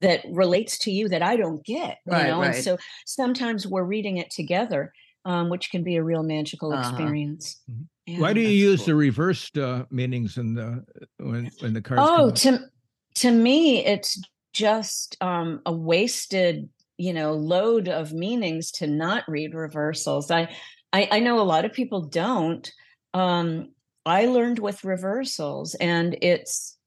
that 0.00 0.20
relates 0.30 0.78
to 0.78 0.92
you 0.92 1.08
that 1.08 1.20
i 1.22 1.34
don't 1.34 1.64
get 1.64 1.98
you 2.06 2.12
Right, 2.12 2.28
know 2.28 2.42
and 2.42 2.54
so 2.54 2.78
sometimes 3.06 3.66
we're 3.66 3.82
reading 3.82 4.18
it 4.18 4.30
together 4.30 4.92
um, 5.24 5.50
which 5.50 5.70
can 5.70 5.82
be 5.82 5.96
a 5.96 6.02
real 6.02 6.22
magical 6.22 6.72
Uh-huh. 6.72 6.80
experience 6.80 7.60
Mhm. 7.68 7.86
Yeah. 8.06 8.20
Why 8.20 8.32
do 8.32 8.40
you 8.40 8.46
that's 8.50 8.80
use 8.80 8.86
the 8.86 8.94
reversed 8.94 9.58
uh, 9.58 9.84
meanings 9.90 10.36
in 10.36 10.54
the 10.54 10.84
when 11.18 11.50
when 11.60 11.72
the 11.74 11.82
cards? 11.82 12.08
oh 12.10 12.16
come 12.16 12.30
out? 12.30 12.36
to 12.36 12.60
to 13.16 13.30
me 13.30 13.84
it's 13.84 14.20
just 14.52 15.16
um 15.20 15.60
a 15.66 15.72
wasted 15.72 16.68
you 17.00 17.12
know 17.12 17.32
load 17.32 17.88
of 17.88 18.12
meanings 18.12 18.70
to 18.72 18.86
not 18.86 19.24
read 19.26 19.54
reversals. 19.54 20.30
I 20.30 20.54
i, 20.92 21.08
I 21.10 21.20
know 21.20 21.40
a 21.40 21.42
lot 21.42 21.64
of 21.64 21.72
people 21.72 22.02
don't. 22.02 22.70
Um 23.14 23.70
i 24.06 24.26
learned 24.26 24.58
with 24.58 24.84
reversals 24.84 25.74
and 25.74 26.16
it's 26.22 26.78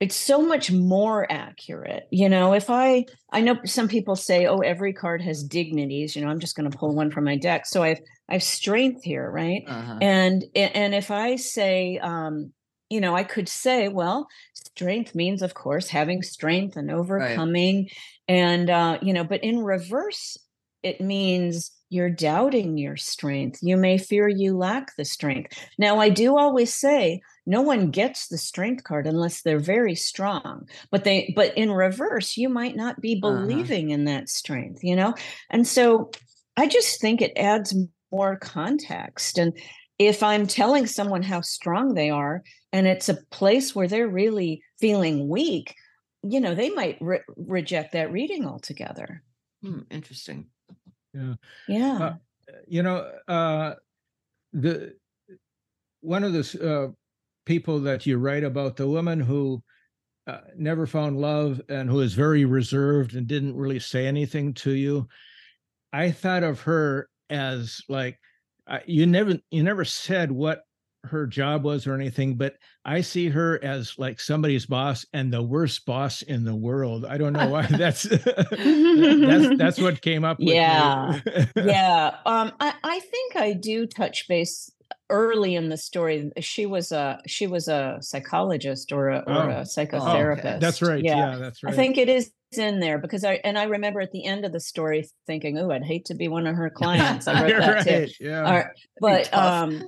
it's 0.00 0.14
so 0.14 0.42
much 0.42 0.70
more 0.70 1.26
accurate 1.30 2.04
you 2.10 2.28
know? 2.28 2.52
If 2.52 2.68
i 2.70 3.04
i 3.32 3.40
know 3.40 3.56
some 3.64 3.88
people 3.88 4.16
say 4.16 4.46
oh 4.46 4.58
every 4.58 4.92
card 4.92 5.22
has 5.22 5.42
dignities 5.42 6.14
you 6.14 6.22
know 6.22 6.28
i'm 6.30 6.40
just 6.40 6.56
going 6.56 6.70
to 6.70 6.78
pull 6.78 6.94
one 6.94 7.10
from 7.10 7.24
my 7.24 7.36
deck. 7.36 7.66
So 7.66 7.82
i've 7.82 8.00
i've 8.28 8.42
strength 8.42 9.02
here 9.02 9.30
right? 9.30 9.62
Uh-huh. 9.66 9.98
and 10.00 10.44
and 10.54 10.94
if 10.94 11.10
i 11.10 11.36
say 11.36 11.98
um 11.98 12.52
you 12.90 13.00
know 13.00 13.14
i 13.14 13.24
could 13.24 13.48
say 13.48 13.88
well 13.88 14.28
strength 14.54 15.14
means 15.14 15.42
of 15.42 15.54
course 15.54 15.88
having 15.88 16.22
strength 16.22 16.76
and 16.76 16.90
overcoming 16.90 17.88
and 18.28 18.70
uh 18.70 18.98
you 19.02 19.12
know 19.12 19.24
but 19.24 19.42
in 19.42 19.58
reverse 19.58 20.36
it 20.82 21.00
means 21.00 21.70
you're 21.88 22.10
doubting 22.10 22.76
your 22.76 22.96
strength. 22.96 23.60
You 23.62 23.76
may 23.78 23.96
fear 23.98 24.28
you 24.28 24.56
lack 24.56 24.96
the 24.96 25.04
strength. 25.04 25.56
Now 25.78 25.98
i 25.98 26.08
do 26.08 26.36
always 26.36 26.74
say 26.74 27.20
no 27.46 27.62
one 27.62 27.90
gets 27.90 28.28
the 28.28 28.38
strength 28.38 28.84
card 28.84 29.06
unless 29.06 29.42
they're 29.42 29.58
very 29.58 29.94
strong 29.94 30.66
but 30.90 31.04
they 31.04 31.32
but 31.36 31.56
in 31.56 31.70
reverse 31.72 32.36
you 32.36 32.48
might 32.48 32.76
not 32.76 33.00
be 33.00 33.14
Uh-huh. 33.14 33.20
believing 33.20 33.90
in 33.90 34.04
that 34.04 34.28
strength 34.28 34.80
you 34.82 34.96
know? 34.96 35.14
And 35.50 35.66
so 35.66 36.10
i 36.56 36.66
just 36.66 37.00
think 37.00 37.22
it 37.22 37.32
adds 37.36 37.74
more 38.12 38.36
context 38.36 39.38
and 39.38 39.52
if 39.98 40.22
i'm 40.22 40.46
telling 40.46 40.86
someone 40.86 41.22
how 41.22 41.40
strong 41.40 41.94
they 41.94 42.10
are 42.10 42.42
and 42.72 42.86
it's 42.86 43.08
a 43.08 43.18
place 43.30 43.74
where 43.74 43.88
they're 43.88 44.08
really 44.08 44.62
feeling 44.80 45.28
weak 45.28 45.74
you 46.24 46.40
know 46.40 46.54
they 46.54 46.70
might 46.70 46.96
re- 47.00 47.20
reject 47.36 47.92
that 47.92 48.10
reading 48.10 48.46
altogether. 48.46 49.22
Hmm, 49.62 49.80
interesting. 49.90 50.46
yeah. 51.68 51.98
Uh, 51.98 52.14
you 52.66 52.82
know 52.82 53.10
uh 53.26 53.74
the 54.52 54.94
one 56.00 56.24
of 56.24 56.32
the 56.32 56.42
uh 56.62 56.92
people 57.46 57.80
that 57.80 58.04
you 58.04 58.18
write 58.18 58.44
about 58.44 58.76
the 58.76 58.86
woman 58.86 59.20
who 59.20 59.62
uh, 60.26 60.40
never 60.56 60.86
found 60.86 61.18
love 61.18 61.60
and 61.68 61.88
who 61.88 62.00
is 62.00 62.14
very 62.14 62.44
reserved 62.44 63.14
and 63.14 63.26
didn't 63.26 63.56
really 63.56 63.78
say 63.78 64.06
anything 64.06 64.52
to 64.52 64.72
you 64.72 65.06
i 65.92 66.10
thought 66.10 66.42
of 66.42 66.60
her 66.60 67.08
as 67.30 67.80
like 67.88 68.18
uh, 68.66 68.78
you 68.86 69.06
never 69.06 69.34
you 69.50 69.62
never 69.62 69.84
said 69.84 70.30
what 70.32 70.62
her 71.04 71.26
job 71.26 71.64
was 71.64 71.86
or 71.86 71.92
anything 71.94 72.34
but 72.34 72.54
i 72.86 73.02
see 73.02 73.28
her 73.28 73.62
as 73.62 73.92
like 73.98 74.18
somebody's 74.18 74.64
boss 74.64 75.04
and 75.12 75.30
the 75.30 75.42
worst 75.42 75.84
boss 75.84 76.22
in 76.22 76.44
the 76.44 76.54
world. 76.54 77.04
I 77.04 77.18
don't 77.18 77.34
know 77.34 77.50
why 77.50 77.66
that's 77.70 78.04
that's 78.04 79.58
that's 79.58 79.78
what 79.80 80.00
came 80.00 80.24
up 80.24 80.38
with. 80.38 80.48
Yeah. 80.48 81.20
yeah. 81.56 82.16
Um 82.24 82.52
I, 82.58 82.72
I 82.82 83.00
think 83.00 83.36
i 83.36 83.52
do 83.52 83.86
touch 83.86 84.26
base 84.28 84.70
early 85.10 85.54
in 85.54 85.68
the 85.68 85.76
story. 85.76 86.30
She 86.40 86.64
was 86.64 86.90
a 86.90 87.20
she 87.26 87.46
was 87.46 87.68
a 87.68 87.98
psychologist 88.00 88.90
or 88.92 89.10
a, 89.10 89.18
or 89.26 89.32
Oh. 89.34 89.50
a 89.50 89.58
Oh, 89.58 89.60
psychotherapist 89.62 90.60
that's 90.60 90.80
right. 90.80 91.04
Yeah, 91.04 91.36
that's 91.36 91.62
right. 91.62 91.72
I 91.74 91.76
think 91.76 91.98
it 91.98 92.08
is 92.08 92.30
in 92.58 92.80
there 92.80 92.98
because 92.98 93.24
I 93.24 93.40
and 93.44 93.58
I 93.58 93.64
remember 93.64 94.00
at 94.00 94.12
the 94.12 94.24
end 94.24 94.44
of 94.44 94.52
the 94.52 94.60
story 94.60 95.08
thinking, 95.26 95.58
"Oh, 95.58 95.70
I'd 95.70 95.84
hate 95.84 96.06
to 96.06 96.14
be 96.14 96.28
one 96.28 96.46
of 96.46 96.56
her 96.56 96.70
clients." 96.74 97.26
I 97.28 97.42
wrote 97.42 97.60
that 97.60 97.86
too. 97.86 98.08
yeah 98.20 98.40
right, 98.40 98.66
but 99.00 99.32
um, 99.34 99.82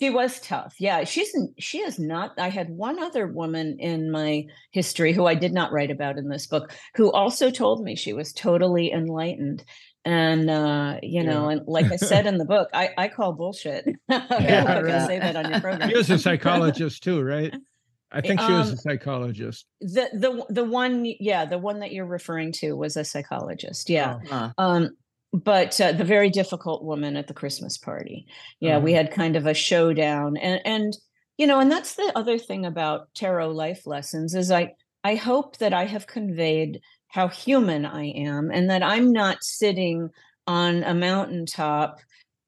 she 0.00 0.10
was 0.10 0.40
tough. 0.40 0.74
Yeah, 0.78 1.04
she's 1.04 1.34
she 1.58 1.78
is 1.78 1.98
not. 1.98 2.32
I 2.38 2.48
had 2.50 2.70
one 2.70 2.98
other 3.02 3.26
woman 3.26 3.78
in 3.80 4.10
my 4.10 4.44
history 4.70 5.12
who 5.12 5.26
I 5.26 5.34
did 5.34 5.52
not 5.52 5.72
write 5.72 5.90
about 5.90 6.18
in 6.18 6.28
this 6.28 6.46
book, 6.46 6.72
who 6.94 7.10
also 7.10 7.50
told 7.50 7.82
me 7.82 7.96
she 7.96 8.12
was 8.12 8.32
totally 8.32 8.92
enlightened. 8.92 9.64
And 10.04 10.48
uh, 10.48 10.98
you 11.02 11.22
know, 11.24 11.50
Yeah. 11.50 11.56
and 11.58 11.66
like 11.68 11.90
I 11.92 11.96
said 11.96 12.26
in 12.26 12.38
the 12.38 12.44
book, 12.54 12.68
I 12.72 12.90
I 12.96 13.08
call 13.08 13.32
bullshit. 13.32 13.86
I'm 14.08 14.22
Yeah, 14.30 14.64
going 14.64 14.84
to 14.86 15.06
say 15.06 15.18
that 15.18 15.36
on 15.36 15.50
your 15.50 15.60
program. 15.60 15.90
She 15.90 15.96
was 15.96 16.08
a 16.10 16.18
psychologist 16.18 17.02
too, 17.02 17.20
right? 17.20 17.52
I 18.10 18.20
think 18.20 18.40
she 18.40 18.52
was 18.52 18.68
Um, 18.68 18.74
a 18.74 18.76
psychologist. 18.78 19.66
the 19.80 20.08
the 20.14 20.46
the 20.52 20.64
one 20.64 21.04
yeah 21.20 21.44
the 21.44 21.58
one 21.58 21.80
that 21.80 21.92
you're 21.92 22.06
referring 22.06 22.52
to 22.52 22.72
was 22.72 22.96
a 22.96 23.04
psychologist 23.04 23.88
yeah 23.90 24.14
Oh, 24.14 24.28
Huh. 24.30 24.52
um 24.58 24.90
but 25.32 25.78
uh, 25.80 25.92
the 25.92 26.04
very 26.04 26.30
difficult 26.30 26.82
woman 26.84 27.16
at 27.16 27.26
the 27.28 27.34
christmas 27.34 27.76
party 27.78 28.26
yeah 28.60 28.78
we 28.78 28.92
Uh-huh. 28.92 29.04
had 29.04 29.12
kind 29.12 29.36
of 29.36 29.46
a 29.46 29.54
showdown 29.54 30.36
and 30.38 30.60
and 30.64 30.96
you 31.36 31.46
know 31.46 31.60
and 31.60 31.70
that's 31.70 31.94
the 31.94 32.12
other 32.16 32.38
thing 32.38 32.64
about 32.66 33.12
tarot 33.14 33.50
life 33.50 33.86
lessons 33.86 34.34
is 34.34 34.50
i 34.50 34.72
i 35.04 35.14
hope 35.14 35.58
that 35.58 35.74
i 35.74 35.84
have 35.84 36.06
conveyed 36.06 36.80
how 37.08 37.28
human 37.28 37.84
i 37.86 38.06
am 38.06 38.50
and 38.50 38.70
that 38.70 38.82
i'm 38.82 39.12
not 39.12 39.44
sitting 39.44 40.08
on 40.46 40.82
a 40.82 40.94
mountaintop 40.94 41.98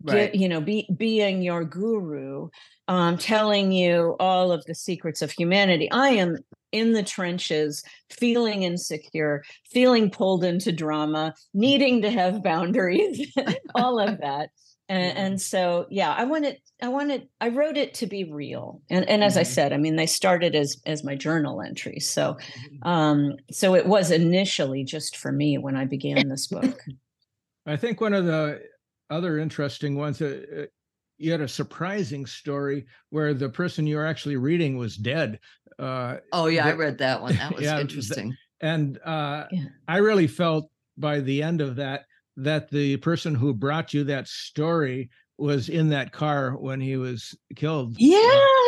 Right. 0.03 0.33
get, 0.33 0.35
you 0.35 0.49
know 0.49 0.63
be 0.63 0.89
being 0.97 1.43
your 1.43 1.63
guru 1.65 2.49
um 2.91 3.17
telling 3.17 3.71
you 3.73 4.17
all 4.19 4.51
of 4.53 4.65
the 4.67 4.75
secrets 4.75 5.23
of 5.23 5.31
humanity. 5.31 5.89
I 5.93 6.11
am 6.11 6.37
in 6.73 6.93
the 6.93 7.03
trenches 7.03 7.83
feeling 8.11 8.65
insecure 8.65 9.43
feeling 9.71 10.11
pulled 10.11 10.45
into 10.45 10.73
drama 10.73 11.35
needing 11.55 12.03
to 12.03 12.11
have 12.11 12.43
boundaries 12.43 13.33
all 13.75 13.99
of 13.99 14.21
that. 14.21 14.51
And, 14.91 15.17
and 15.19 15.41
so 15.41 15.87
yeah 15.89 16.13
i 16.13 16.25
wanted 16.25 16.57
i 16.83 16.89
wanted 16.89 17.29
i 17.41 17.49
wrote 17.49 17.77
it 17.77 17.95
to 17.95 18.07
be 18.09 18.25
real. 18.25 18.83
And 18.91 19.09
and 19.09 19.23
as 19.23 19.37
i 19.37 19.43
Mhm. 19.43 19.47
said 19.47 19.73
i 19.73 19.77
mean 19.77 19.95
they 19.95 20.07
started 20.07 20.57
as 20.57 20.83
as 20.85 21.05
my 21.05 21.15
journal 21.15 21.63
entries 21.63 22.11
so 22.11 22.37
um 22.83 23.37
so 23.53 23.77
it 23.77 23.87
was 23.87 24.11
initially 24.11 24.83
just 24.83 25.17
for 25.17 25.31
me 25.31 25.59
when 25.59 25.77
i 25.77 25.85
began 25.85 26.29
this 26.29 26.49
book. 26.49 26.83
I 27.67 27.77
think 27.77 28.01
one 28.01 28.15
of 28.15 28.25
the 28.25 28.63
other 29.11 29.39
interesting 29.39 29.95
ones, 29.95 30.21
uh, 30.21 30.43
uh, 30.63 30.67
you 31.21 31.31
had 31.31 31.43
a 31.43 31.49
surprising 31.49 32.25
story 32.25 32.87
where 33.11 33.35
the 33.35 33.49
person 33.49 33.87
you 33.87 33.97
were 33.97 34.07
actually 34.07 34.37
reading 34.37 34.79
was 34.79 34.97
dead. 34.97 35.39
Uh, 35.79 36.17
oh 36.33 36.47
yeah, 36.47 36.67
I 36.67 36.73
read 36.73 36.99
that 36.99 37.21
one. 37.21 37.37
That 37.37 37.55
was 37.57 37.65
yeah, 37.65 37.79
interesting. 37.79 38.35
and 38.61 38.99
uh, 39.05 39.45
yeah. 39.53 39.67
I 39.87 39.99
really 39.99 40.27
felt 40.27 40.71
by 40.97 41.21
the 41.21 41.43
end 41.43 41.61
of 41.61 41.77
that 41.77 42.07
that 42.39 42.71
the 42.71 42.97
person 42.99 43.35
who 43.35 43.53
brought 43.53 43.93
you 43.93 44.03
that 44.05 44.29
story 44.29 45.11
was 45.37 45.69
in 45.69 45.91
that 45.91 46.13
car 46.13 46.53
when 46.53 46.81
he 46.81 46.97
was 46.97 47.35
killed. 47.55 47.97
Yeah, 47.99 48.19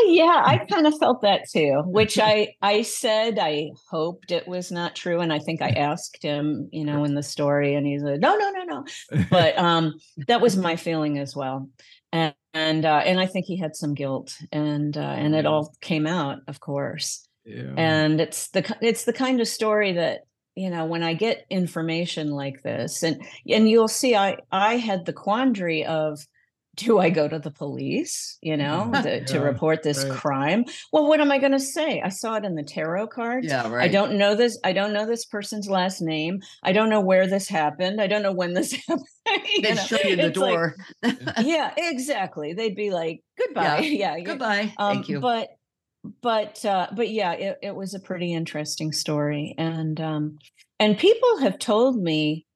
yeah, 0.07 0.43
I 0.45 0.67
kind 0.71 0.87
of 0.87 0.95
felt 0.99 1.23
that 1.23 1.49
too, 1.51 1.83
which 1.87 2.19
I 2.23 2.49
I 2.61 2.83
said 2.83 3.39
I 3.39 3.71
hoped 3.91 4.31
it 4.31 4.47
was 4.47 4.71
not 4.71 4.95
true 4.95 5.21
and 5.21 5.33
I 5.33 5.39
think 5.39 5.63
I 5.63 5.71
asked 5.71 6.23
him, 6.23 6.69
you 6.71 6.85
know, 6.85 7.05
in 7.05 7.15
the 7.15 7.23
story 7.23 7.75
and 7.75 7.87
he 7.87 7.99
said, 7.99 8.21
"No, 8.21 8.37
no, 8.37 8.51
no, 8.51 8.65
no." 8.65 9.25
But 9.31 9.57
um 9.59 9.95
that 10.27 10.43
was 10.43 10.55
my 10.55 10.77
feeling 10.77 11.19
as 11.19 11.35
well. 11.35 11.71
And 12.13 12.35
and 12.55 12.85
uh, 12.85 13.03
and 13.05 13.21
I 13.21 13.27
think 13.27 13.47
he 13.47 13.57
had 13.57 13.77
some 13.77 13.95
guilt 13.95 14.37
and 14.51 14.97
uh, 14.97 15.01
and 15.01 15.35
it 15.35 15.47
all 15.47 15.75
came 15.81 16.07
out, 16.07 16.41
of 16.49 16.61
course. 16.61 17.27
Yeah. 17.45 17.75
And 17.77 18.21
it's 18.21 18.49
the 18.49 18.77
it's 18.81 19.05
the 19.05 19.13
kind 19.13 19.41
of 19.41 19.49
story 19.49 19.93
that 19.93 20.23
you 20.55 20.71
know 20.71 20.85
when 20.85 21.03
i 21.03 21.15
get 21.15 21.47
information 21.51 22.31
like 22.31 22.63
this 22.63 23.03
and 23.03 23.23
and 23.49 23.69
you'll 23.69 23.89
see 23.89 24.15
i 24.15 24.37
i 24.51 24.77
had 24.77 25.07
the 25.07 25.13
quandary 25.13 25.85
of 25.85 26.27
do 26.75 26.99
I 26.99 27.11
go 27.11 27.29
to 27.29 27.39
the 27.39 27.51
police, 27.51 28.39
you 28.41 28.57
know, 28.57 28.91
the, 29.03 29.19
yeah, 29.19 29.25
to 29.25 29.41
report 29.41 29.83
this 29.83 30.05
right. 30.05 30.13
crime? 30.13 30.65
Well, 30.93 31.07
what 31.07 31.21
am 31.21 31.31
I 31.31 31.39
going 31.39 31.53
to 31.53 31.61
say? 31.61 32.01
I 32.01 32.09
saw 32.09 32.37
it 32.37 32.45
in 32.45 32.55
the 32.55 32.63
tarot 32.63 33.09
cards. 33.09 33.47
Yeah, 33.49 33.69
right. 33.69 33.85
I 33.85 33.89
don't 33.89 34.17
know 34.17 34.35
this. 34.35 34.59
I 34.65 34.73
don't 34.73 34.93
know 34.93 35.07
this 35.07 35.27
person's 35.27 35.69
last 35.69 36.01
name. 36.01 36.41
I 36.63 36.73
don't 36.73 36.89
know 36.89 37.01
where 37.01 37.27
this 37.27 37.49
happened. 37.49 38.01
I 38.01 38.07
don't 38.07 38.23
know 38.23 38.33
when 38.33 38.55
this 38.55 38.73
happened. 38.89 39.07
They'd 39.63 39.79
show 39.79 40.01
you 40.03 40.17
the 40.17 40.31
door. 40.31 40.77
Like, 41.03 41.19
yeah, 41.43 41.73
exactly. 41.77 42.55
They'd 42.55 42.77
be 42.77 42.91
like, 42.91 43.21
goodbye. 43.39 43.81
Yeah, 43.81 44.17
yeah 44.17 44.21
goodbye. 44.21 44.73
Um, 44.79 44.95
Thank 44.95 45.09
you. 45.09 45.21
But, 45.21 45.49
but, 46.23 46.65
uh, 46.65 46.89
but 46.97 47.11
yeah, 47.11 47.33
it, 47.33 47.59
it 47.63 47.75
was 47.75 47.95
a 47.95 48.01
pretty 48.01 48.33
interesting 48.33 48.93
story. 48.93 49.55
And, 49.59 50.01
um, 50.01 50.39
and 50.81 50.99
people 50.99 51.39
have 51.39 51.59
told 51.59 52.03
me, 52.03 52.47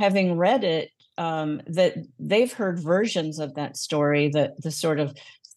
having 0.00 0.38
read 0.38 0.64
it, 0.64 0.90
um, 1.20 1.60
that 1.66 1.96
they've 2.18 2.50
heard 2.50 2.80
versions 2.80 3.38
of 3.38 3.54
that 3.54 3.76
story 3.76 4.30
that 4.30 4.60
the 4.62 4.70
sort 4.70 4.98
of 4.98 5.14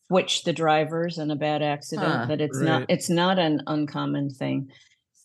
switch 0.07 0.43
the 0.43 0.51
drivers 0.51 1.18
in 1.18 1.32
a 1.32 1.38
bad 1.38 1.61
accident 1.61 2.05
huh, 2.05 2.26
that 2.26 2.41
it's 2.41 2.57
right. 2.57 2.66
not 2.66 2.86
it's 2.89 3.09
not 3.09 3.39
an 3.39 3.61
uncommon 3.66 4.30
thing 4.30 4.70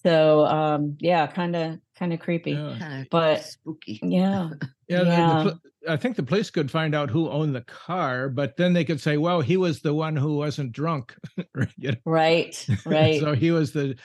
so 0.05 0.47
um 0.47 0.97
yeah 1.01 1.26
kind 1.26 1.57
of 1.57 1.78
kind 1.99 2.12
of 2.12 2.20
creepy 2.20 2.53
yeah. 2.53 3.03
but 3.11 3.43
spooky 3.43 3.99
yeah 4.01 4.51
yeah, 4.86 5.03
yeah. 5.03 5.43
The, 5.43 5.51
the, 5.51 5.61
i 5.89 5.97
think 5.97 6.16
the 6.16 6.22
police 6.22 6.51
could 6.51 6.70
find 6.70 6.95
out 6.95 7.11
who 7.11 7.28
owned 7.30 7.55
the 7.55 7.62
car 7.62 8.28
but 8.28 8.57
then 8.57 8.72
they 8.72 8.84
could 8.84 9.01
say 9.01 9.16
well 9.16 9.41
he 9.41 9.57
was 9.57 9.80
the 9.80 9.95
one 9.95 10.16
who 10.16 10.36
wasn't 10.36 10.72
drunk 10.72 11.14
you 11.78 11.91
know? 11.91 11.95
right 12.05 12.66
right 12.86 13.20
so 13.20 13.34
he 13.34 13.51
was 13.51 13.72
the 13.72 13.97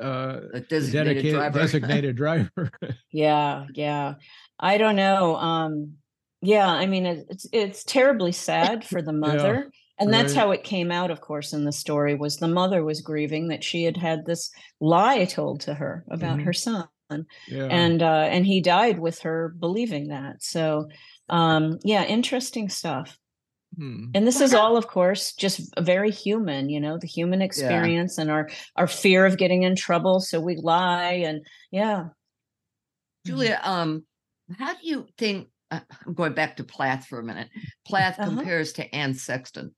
uh, 0.00 0.40
designated 0.68 1.32
driver. 1.32 1.58
designated 1.58 2.16
driver 2.16 2.70
yeah 3.10 3.66
yeah 3.74 4.14
I 4.60 4.78
don't 4.78 4.96
know. 4.96 5.36
Um, 5.36 5.94
yeah, 6.40 6.68
I 6.68 6.86
mean, 6.86 7.06
it's 7.06 7.46
it's 7.52 7.84
terribly 7.84 8.32
sad 8.32 8.84
for 8.84 9.02
the 9.02 9.12
mother. 9.12 9.54
Yeah, 9.54 9.80
and 10.00 10.12
that's 10.12 10.34
right. 10.34 10.40
how 10.40 10.50
it 10.52 10.62
came 10.62 10.92
out 10.92 11.10
of 11.10 11.20
course 11.20 11.52
in 11.52 11.64
the 11.64 11.72
story 11.72 12.14
was 12.14 12.36
the 12.36 12.48
mother 12.48 12.84
was 12.84 13.00
grieving 13.00 13.48
that 13.48 13.64
she 13.64 13.82
had 13.82 13.96
had 13.96 14.24
this 14.26 14.50
lie 14.80 15.24
told 15.24 15.60
to 15.62 15.74
her 15.74 16.04
about 16.08 16.36
mm-hmm. 16.36 16.46
her 16.46 16.52
son 16.52 16.88
yeah. 17.10 17.64
and 17.64 18.02
uh 18.02 18.26
and 18.30 18.46
he 18.46 18.60
died 18.60 18.98
with 18.98 19.20
her 19.20 19.54
believing 19.58 20.08
that 20.08 20.42
so 20.42 20.88
um 21.28 21.78
yeah 21.84 22.04
interesting 22.04 22.68
stuff 22.68 23.18
hmm. 23.76 24.06
and 24.14 24.26
this 24.26 24.40
is 24.40 24.54
all 24.54 24.76
of 24.76 24.86
course 24.86 25.32
just 25.32 25.72
very 25.78 26.10
human 26.10 26.68
you 26.68 26.80
know 26.80 26.98
the 26.98 27.06
human 27.06 27.42
experience 27.42 28.16
yeah. 28.16 28.22
and 28.22 28.30
our 28.30 28.48
our 28.76 28.86
fear 28.86 29.26
of 29.26 29.38
getting 29.38 29.62
in 29.62 29.74
trouble 29.74 30.20
so 30.20 30.40
we 30.40 30.56
lie 30.56 31.12
and 31.24 31.46
yeah 31.70 32.04
julia 33.24 33.60
um 33.62 34.02
how 34.56 34.74
do 34.74 34.80
you 34.82 35.06
think? 35.18 35.48
Uh, 35.70 35.80
I'm 36.06 36.14
going 36.14 36.32
back 36.32 36.56
to 36.56 36.64
Plath 36.64 37.06
for 37.06 37.18
a 37.18 37.24
minute. 37.24 37.48
Plath 37.86 38.18
uh-huh. 38.18 38.28
compares 38.30 38.72
to 38.74 38.94
Anne 38.94 39.14
Sexton. 39.14 39.74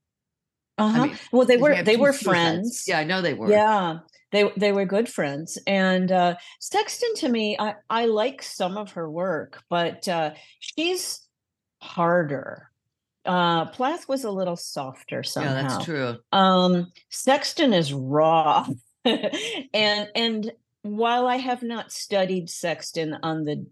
Uh 0.78 0.88
huh. 0.88 1.00
I 1.02 1.06
mean, 1.06 1.18
well, 1.32 1.46
they 1.46 1.56
were 1.56 1.82
they 1.82 1.96
were 1.96 2.12
friends. 2.12 2.84
Yeah, 2.86 2.98
I 2.98 3.04
know 3.04 3.20
they 3.20 3.34
were. 3.34 3.50
Yeah, 3.50 3.98
they 4.32 4.50
they 4.56 4.72
were 4.72 4.84
good 4.84 5.08
friends. 5.08 5.58
And 5.66 6.10
uh, 6.10 6.36
Sexton, 6.58 7.14
to 7.16 7.28
me, 7.28 7.56
I 7.58 7.74
I 7.88 8.06
like 8.06 8.42
some 8.42 8.76
of 8.76 8.92
her 8.92 9.10
work, 9.10 9.62
but 9.68 10.06
uh, 10.08 10.32
she's 10.58 11.26
harder. 11.80 12.70
Uh, 13.24 13.66
Plath 13.66 14.08
was 14.08 14.24
a 14.24 14.30
little 14.30 14.56
softer 14.56 15.22
somehow. 15.22 15.54
Yeah, 15.54 15.62
that's 15.62 15.84
true. 15.84 16.16
Um, 16.32 16.92
Sexton 17.10 17.74
is 17.74 17.92
raw, 17.92 18.66
and 19.04 20.08
and 20.14 20.52
while 20.82 21.26
I 21.26 21.36
have 21.36 21.62
not 21.62 21.92
studied 21.92 22.48
Sexton 22.48 23.16
on 23.22 23.44
the 23.44 23.66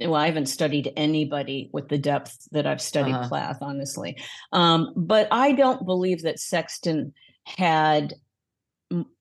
well, 0.00 0.16
I 0.16 0.26
haven't 0.26 0.46
studied 0.46 0.92
anybody 0.96 1.70
with 1.72 1.88
the 1.88 1.98
depth 1.98 2.48
that 2.52 2.66
I've 2.66 2.82
studied 2.82 3.14
uh-huh. 3.14 3.28
Plath, 3.28 3.58
honestly. 3.60 4.16
Um, 4.52 4.92
but 4.96 5.28
I 5.30 5.52
don't 5.52 5.84
believe 5.84 6.22
that 6.22 6.38
Sexton 6.38 7.12
had 7.44 8.14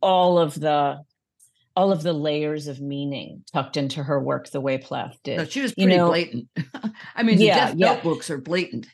all 0.02 0.40
of 0.40 0.60
the 0.60 1.04
all 1.76 1.92
of 1.92 2.04
the 2.04 2.14
layers 2.14 2.68
of 2.68 2.82
meaning 2.82 3.44
tucked 3.54 3.78
into 3.78 4.04
her 4.04 4.20
work 4.20 4.50
the 4.50 4.60
way 4.60 4.78
Plath 4.78 5.18
did. 5.24 5.38
No, 5.38 5.46
she 5.46 5.62
was 5.62 5.74
pretty 5.74 5.92
you 5.92 5.98
know, 5.98 6.08
blatant. 6.10 6.48
I 7.16 7.24
mean, 7.24 7.40
yeah, 7.40 7.54
the 7.54 7.60
death 7.60 7.76
yeah. 7.78 7.94
notebooks 7.94 8.30
are 8.30 8.38
blatant 8.38 8.88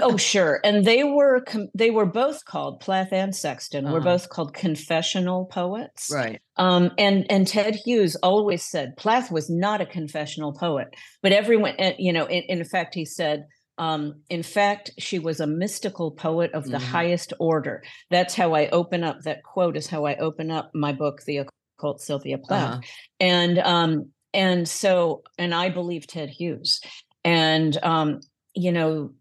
oh 0.00 0.16
sure 0.16 0.60
and 0.64 0.84
they 0.84 1.04
were 1.04 1.44
they 1.74 1.90
were 1.90 2.06
both 2.06 2.44
called 2.44 2.80
plath 2.80 3.12
and 3.12 3.34
sexton 3.36 3.84
uh-huh. 3.84 3.94
were 3.94 4.00
both 4.00 4.28
called 4.30 4.54
confessional 4.54 5.44
poets 5.46 6.10
right 6.12 6.40
um 6.56 6.90
and 6.96 7.26
and 7.30 7.46
ted 7.46 7.74
hughes 7.74 8.16
always 8.16 8.62
said 8.62 8.96
plath 8.96 9.30
was 9.30 9.50
not 9.50 9.80
a 9.82 9.86
confessional 9.86 10.52
poet 10.52 10.88
but 11.22 11.32
everyone 11.32 11.74
eh, 11.78 11.94
you 11.98 12.12
know 12.12 12.24
in, 12.26 12.42
in 12.44 12.64
fact 12.64 12.94
he 12.94 13.04
said 13.04 13.44
um, 13.78 14.22
in 14.30 14.42
fact, 14.42 14.90
she 14.98 15.18
was 15.18 15.40
a 15.40 15.46
mystical 15.46 16.10
poet 16.10 16.52
of 16.54 16.64
the 16.64 16.78
mm-hmm. 16.78 16.86
highest 16.86 17.34
order. 17.38 17.82
That's 18.10 18.34
how 18.34 18.54
I 18.54 18.68
open 18.68 19.04
up 19.04 19.20
that 19.22 19.42
quote 19.42 19.76
is 19.76 19.86
how 19.86 20.06
I 20.06 20.16
open 20.16 20.50
up 20.50 20.70
my 20.74 20.92
book, 20.92 21.22
The 21.24 21.46
Occult 21.78 22.00
Sylvia 22.00 22.38
Plath. 22.38 22.70
Uh-huh. 22.70 22.80
And 23.20 23.58
um, 23.58 24.10
and 24.32 24.66
so 24.66 25.24
and 25.36 25.54
I 25.54 25.68
believe 25.68 26.06
Ted 26.06 26.30
Hughes. 26.30 26.80
And 27.22 27.76
um, 27.82 28.20
you 28.54 28.72
know, 28.72 29.12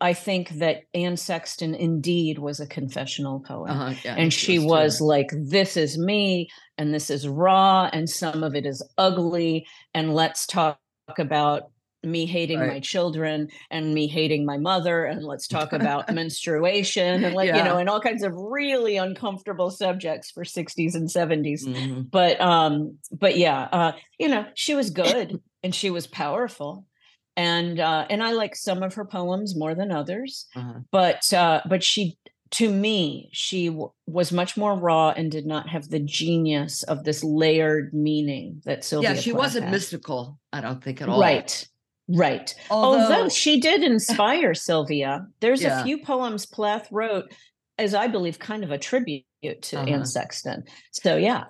I 0.00 0.12
think 0.12 0.50
that 0.58 0.82
Anne 0.94 1.16
Sexton 1.16 1.74
indeed 1.74 2.38
was 2.38 2.60
a 2.60 2.66
confessional 2.66 3.40
poet. 3.40 3.70
Uh-huh, 3.70 3.94
yeah, 4.04 4.14
and 4.16 4.32
she 4.32 4.58
was, 4.58 5.00
like, 5.00 5.30
this 5.32 5.76
is 5.76 5.98
me, 5.98 6.48
and 6.76 6.92
this 6.94 7.10
is 7.10 7.26
raw, 7.26 7.88
and 7.92 8.08
some 8.08 8.42
of 8.42 8.54
it 8.54 8.66
is 8.66 8.86
ugly. 8.96 9.66
And 9.94 10.14
let's 10.14 10.46
talk 10.46 10.78
about 11.18 11.70
me 12.04 12.26
hating 12.26 12.60
right. 12.60 12.68
my 12.68 12.80
children 12.80 13.48
and 13.70 13.92
me 13.92 14.06
hating 14.06 14.44
my 14.44 14.56
mother 14.56 15.04
and 15.04 15.24
let's 15.24 15.48
talk 15.48 15.72
about 15.72 16.12
menstruation 16.14 17.24
and 17.24 17.34
like 17.34 17.48
yeah. 17.48 17.56
you 17.56 17.64
know 17.64 17.76
and 17.76 17.88
all 17.88 18.00
kinds 18.00 18.22
of 18.22 18.32
really 18.34 18.96
uncomfortable 18.96 19.70
subjects 19.70 20.30
for 20.30 20.44
60s 20.44 20.94
and 20.94 21.08
70s 21.08 21.66
mm-hmm. 21.66 22.02
but 22.02 22.40
um 22.40 22.96
but 23.10 23.36
yeah 23.36 23.62
uh 23.72 23.92
you 24.18 24.28
know 24.28 24.46
she 24.54 24.74
was 24.74 24.90
good 24.90 25.40
and 25.64 25.74
she 25.74 25.90
was 25.90 26.06
powerful 26.06 26.86
and 27.38 27.78
uh, 27.78 28.04
and 28.10 28.20
I 28.20 28.32
like 28.32 28.56
some 28.56 28.82
of 28.82 28.94
her 28.94 29.04
poems 29.04 29.56
more 29.56 29.74
than 29.74 29.92
others. 29.92 30.46
Uh-huh. 30.56 30.80
But 30.90 31.32
uh, 31.32 31.60
but 31.68 31.84
she, 31.84 32.18
to 32.50 32.68
me, 32.68 33.30
she 33.32 33.68
w- 33.68 33.92
was 34.06 34.32
much 34.32 34.56
more 34.56 34.74
raw 34.74 35.10
and 35.10 35.30
did 35.30 35.46
not 35.46 35.68
have 35.68 35.88
the 35.88 36.00
genius 36.00 36.82
of 36.82 37.04
this 37.04 37.22
layered 37.22 37.94
meaning 37.94 38.60
that 38.64 38.84
Sylvia. 38.84 39.14
Yeah, 39.14 39.20
she 39.20 39.30
Plath 39.30 39.38
wasn't 39.38 39.64
had. 39.66 39.72
mystical. 39.72 40.40
I 40.52 40.60
don't 40.60 40.82
think 40.82 41.00
at 41.00 41.08
all. 41.08 41.20
Right. 41.20 41.66
Right. 42.08 42.52
Although, 42.70 43.02
Although 43.02 43.28
she 43.28 43.60
did 43.60 43.82
inspire 43.82 44.54
Sylvia. 44.54 45.26
There's 45.40 45.62
yeah. 45.62 45.80
a 45.80 45.84
few 45.84 46.02
poems 46.02 46.44
Plath 46.44 46.88
wrote, 46.90 47.32
as 47.76 47.94
I 47.94 48.08
believe, 48.08 48.38
kind 48.38 48.64
of 48.64 48.72
a 48.72 48.78
tribute 48.78 49.24
to 49.42 49.78
uh-huh. 49.78 49.86
Anne 49.86 50.06
Sexton. 50.06 50.64
So 50.90 51.16
yeah. 51.16 51.44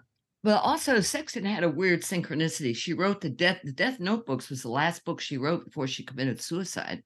Well, 0.44 0.58
also 0.58 1.00
Sexton 1.00 1.44
had 1.44 1.64
a 1.64 1.68
weird 1.68 2.02
synchronicity. 2.02 2.74
She 2.76 2.92
wrote 2.92 3.20
the 3.20 3.30
death 3.30 3.60
the 3.64 3.72
death 3.72 3.98
notebooks 3.98 4.50
was 4.50 4.62
the 4.62 4.70
last 4.70 5.04
book 5.04 5.20
she 5.20 5.36
wrote 5.36 5.64
before 5.64 5.86
she 5.86 6.04
committed 6.04 6.40
suicide. 6.40 7.02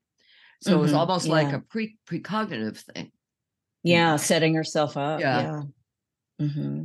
So 0.60 0.70
mm-hmm. 0.70 0.78
it 0.78 0.82
was 0.82 0.90
mm-hmm. 0.90 1.00
almost 1.00 1.26
yeah. 1.26 1.32
like 1.32 1.52
a 1.52 1.60
pre 1.60 1.96
precognitive 2.06 2.78
thing. 2.78 3.10
Yeah, 3.82 4.16
setting 4.16 4.54
herself 4.54 4.96
up. 4.96 5.20
Yeah. 5.20 5.40
Yeah. 5.40 5.62
Mm-hmm. 6.46 6.82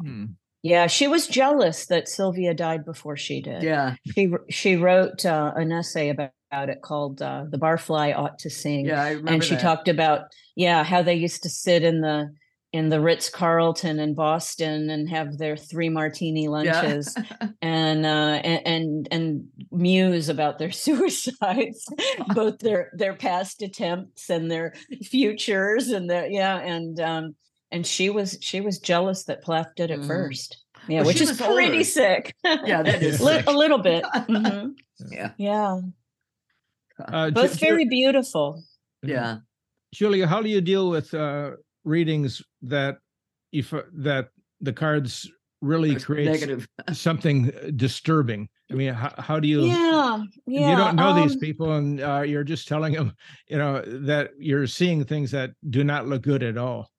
Hmm. 0.00 0.24
yeah. 0.62 0.86
she 0.86 1.06
was 1.06 1.26
jealous 1.26 1.86
that 1.86 2.08
Sylvia 2.08 2.54
died 2.54 2.84
before 2.84 3.16
she 3.16 3.42
did. 3.42 3.62
Yeah. 3.62 3.96
She 4.14 4.30
she 4.48 4.76
wrote 4.76 5.26
uh, 5.26 5.52
an 5.56 5.72
essay 5.72 6.08
about 6.08 6.32
it 6.52 6.82
called 6.82 7.20
uh, 7.20 7.44
"The 7.48 7.58
Barfly 7.58 8.16
Ought 8.16 8.38
to 8.40 8.50
Sing." 8.50 8.86
Yeah, 8.86 9.02
I 9.02 9.10
remember. 9.10 9.32
And 9.32 9.44
she 9.44 9.54
that. 9.54 9.62
talked 9.62 9.88
about 9.88 10.22
yeah 10.56 10.84
how 10.84 11.02
they 11.02 11.14
used 11.14 11.42
to 11.42 11.50
sit 11.50 11.82
in 11.82 12.00
the 12.00 12.32
in 12.72 12.88
the 12.88 13.00
Ritz 13.00 13.28
Carlton 13.28 13.98
in 13.98 14.14
Boston 14.14 14.90
and 14.90 15.08
have 15.08 15.38
their 15.38 15.56
three 15.56 15.88
martini 15.88 16.46
lunches 16.46 17.16
yeah. 17.16 17.48
and, 17.62 18.06
uh, 18.06 18.40
and, 18.44 18.66
and 18.66 19.08
and 19.10 19.48
muse 19.72 20.28
about 20.28 20.58
their 20.58 20.70
suicides, 20.70 21.86
both 22.34 22.58
their 22.58 22.90
their 22.94 23.14
past 23.14 23.62
attempts 23.62 24.30
and 24.30 24.50
their 24.50 24.74
futures 25.02 25.88
and 25.88 26.08
their 26.08 26.26
yeah 26.26 26.58
and 26.58 27.00
um 27.00 27.34
and 27.72 27.86
she 27.86 28.10
was 28.10 28.38
she 28.40 28.60
was 28.60 28.78
jealous 28.78 29.24
that 29.24 29.42
Plath 29.42 29.74
did 29.76 29.90
it 29.90 30.00
mm. 30.00 30.06
first. 30.06 30.64
Yeah, 30.88 31.00
well, 31.00 31.08
which 31.08 31.20
is 31.20 31.40
pretty 31.40 31.72
older. 31.72 31.84
sick. 31.84 32.34
Yeah, 32.44 32.82
that 32.82 33.02
is 33.02 33.20
a 33.20 33.50
little 33.50 33.78
bit. 33.78 34.04
Mm-hmm. 34.04 34.70
Yeah, 35.10 35.32
yeah. 35.36 35.80
Uh, 36.98 37.30
Both 37.30 37.60
very 37.60 37.86
beautiful. 37.86 38.62
Yeah, 39.02 39.38
Julia, 39.94 40.26
how 40.26 40.42
do 40.42 40.48
you 40.48 40.60
deal 40.60 40.90
with 40.90 41.12
uh, 41.14 41.52
readings 41.84 42.42
that 42.62 42.98
if 43.52 43.72
uh, 43.72 43.82
that 43.94 44.28
the 44.60 44.72
cards 44.72 45.30
really 45.62 45.94
create 45.96 46.26
negative. 46.26 46.66
something 46.92 47.52
uh, 47.54 47.70
disturbing. 47.76 48.48
I 48.70 48.74
mean 48.74 48.94
how, 48.94 49.12
how 49.18 49.40
do 49.40 49.48
you 49.48 49.64
yeah, 49.64 50.22
yeah 50.46 50.70
you 50.70 50.76
don't 50.76 50.96
know 50.96 51.08
um, 51.08 51.20
these 51.20 51.36
people 51.36 51.72
and 51.72 52.00
uh, 52.00 52.22
you're 52.22 52.44
just 52.44 52.68
telling 52.68 52.92
them 52.92 53.14
you 53.48 53.58
know 53.58 53.82
that 53.86 54.30
you're 54.38 54.66
seeing 54.66 55.04
things 55.04 55.30
that 55.32 55.50
do 55.68 55.84
not 55.84 56.06
look 56.06 56.22
good 56.22 56.42
at 56.42 56.56
all. 56.56 56.90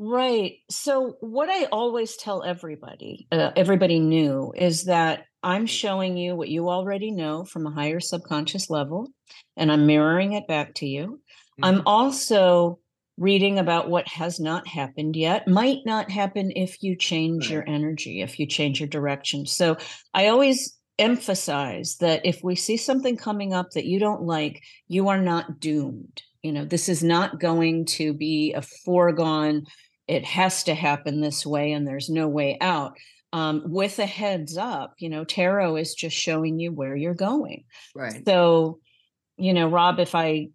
Right. 0.00 0.58
So 0.70 1.16
what 1.20 1.48
i 1.48 1.64
always 1.66 2.16
tell 2.16 2.44
everybody 2.44 3.26
uh, 3.32 3.50
everybody 3.56 3.98
new 3.98 4.52
is 4.56 4.84
that 4.84 5.24
i'm 5.42 5.66
showing 5.66 6.16
you 6.16 6.36
what 6.36 6.48
you 6.48 6.68
already 6.68 7.10
know 7.10 7.44
from 7.44 7.66
a 7.66 7.70
higher 7.70 8.00
subconscious 8.00 8.70
level 8.70 9.08
and 9.56 9.72
i'm 9.72 9.86
mirroring 9.86 10.34
it 10.34 10.46
back 10.46 10.74
to 10.74 10.86
you. 10.86 11.06
Mm-hmm. 11.06 11.64
i'm 11.64 11.82
also 11.86 12.78
reading 13.18 13.58
about 13.58 13.90
what 13.90 14.06
has 14.08 14.38
not 14.38 14.66
happened 14.66 15.16
yet 15.16 15.48
might 15.48 15.80
not 15.84 16.10
happen 16.10 16.52
if 16.54 16.82
you 16.82 16.96
change 16.96 17.46
right. 17.46 17.54
your 17.54 17.64
energy, 17.68 18.22
if 18.22 18.38
you 18.38 18.46
change 18.46 18.80
your 18.80 18.88
direction. 18.88 19.44
So 19.44 19.76
I 20.14 20.28
always 20.28 20.78
emphasize 20.98 21.96
that 21.96 22.24
if 22.24 22.42
we 22.42 22.54
see 22.54 22.76
something 22.76 23.16
coming 23.16 23.52
up 23.52 23.72
that 23.72 23.86
you 23.86 23.98
don't 23.98 24.22
like, 24.22 24.62
you 24.86 25.08
are 25.08 25.20
not 25.20 25.60
doomed. 25.60 26.22
You 26.42 26.52
know, 26.52 26.64
this 26.64 26.88
is 26.88 27.02
not 27.02 27.40
going 27.40 27.86
to 27.86 28.12
be 28.12 28.52
a 28.54 28.62
foregone, 28.62 29.66
it 30.06 30.24
has 30.24 30.64
to 30.64 30.74
happen 30.74 31.20
this 31.20 31.44
way 31.44 31.72
and 31.72 31.86
there's 31.86 32.08
no 32.08 32.28
way 32.28 32.56
out. 32.60 32.96
Um, 33.32 33.62
with 33.66 33.98
a 33.98 34.06
heads 34.06 34.56
up, 34.56 34.94
you 34.98 35.10
know, 35.10 35.24
tarot 35.24 35.76
is 35.76 35.94
just 35.94 36.16
showing 36.16 36.58
you 36.58 36.72
where 36.72 36.96
you're 36.96 37.12
going. 37.14 37.64
Right. 37.94 38.22
So, 38.24 38.78
you 39.36 39.52
know, 39.52 39.68
Rob, 39.68 39.98
if 39.98 40.14
I 40.14 40.48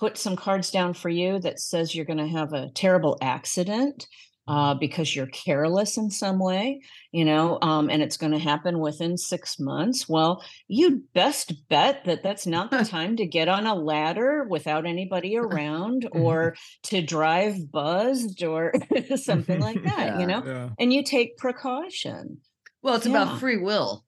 put 0.00 0.16
some 0.16 0.34
cards 0.34 0.70
down 0.70 0.94
for 0.94 1.10
you 1.10 1.38
that 1.40 1.60
says 1.60 1.94
you're 1.94 2.06
going 2.06 2.18
to 2.18 2.26
have 2.26 2.54
a 2.54 2.70
terrible 2.74 3.18
accident 3.20 4.06
uh, 4.48 4.74
because 4.74 5.14
you're 5.14 5.26
careless 5.26 5.98
in 5.98 6.10
some 6.10 6.40
way, 6.40 6.80
you 7.12 7.24
know, 7.24 7.58
um, 7.60 7.90
and 7.90 8.02
it's 8.02 8.16
going 8.16 8.32
to 8.32 8.38
happen 8.38 8.80
within 8.80 9.16
six 9.16 9.60
months. 9.60 10.08
Well, 10.08 10.42
you'd 10.66 11.12
best 11.12 11.68
bet 11.68 12.04
that 12.06 12.22
that's 12.22 12.46
not 12.46 12.70
the 12.70 12.84
time 12.84 13.16
to 13.16 13.26
get 13.26 13.46
on 13.46 13.66
a 13.66 13.74
ladder 13.74 14.46
without 14.48 14.86
anybody 14.86 15.36
around 15.38 16.08
or 16.12 16.56
to 16.84 17.02
drive 17.02 17.70
buzzed 17.70 18.42
or 18.42 18.72
something 19.16 19.60
like 19.60 19.84
that, 19.84 19.98
yeah, 19.98 20.18
you 20.18 20.26
know, 20.26 20.42
yeah. 20.44 20.70
and 20.78 20.92
you 20.92 21.04
take 21.04 21.36
precaution. 21.36 22.38
Well, 22.82 22.96
it's 22.96 23.06
yeah. 23.06 23.22
about 23.22 23.38
free 23.38 23.58
will. 23.58 24.04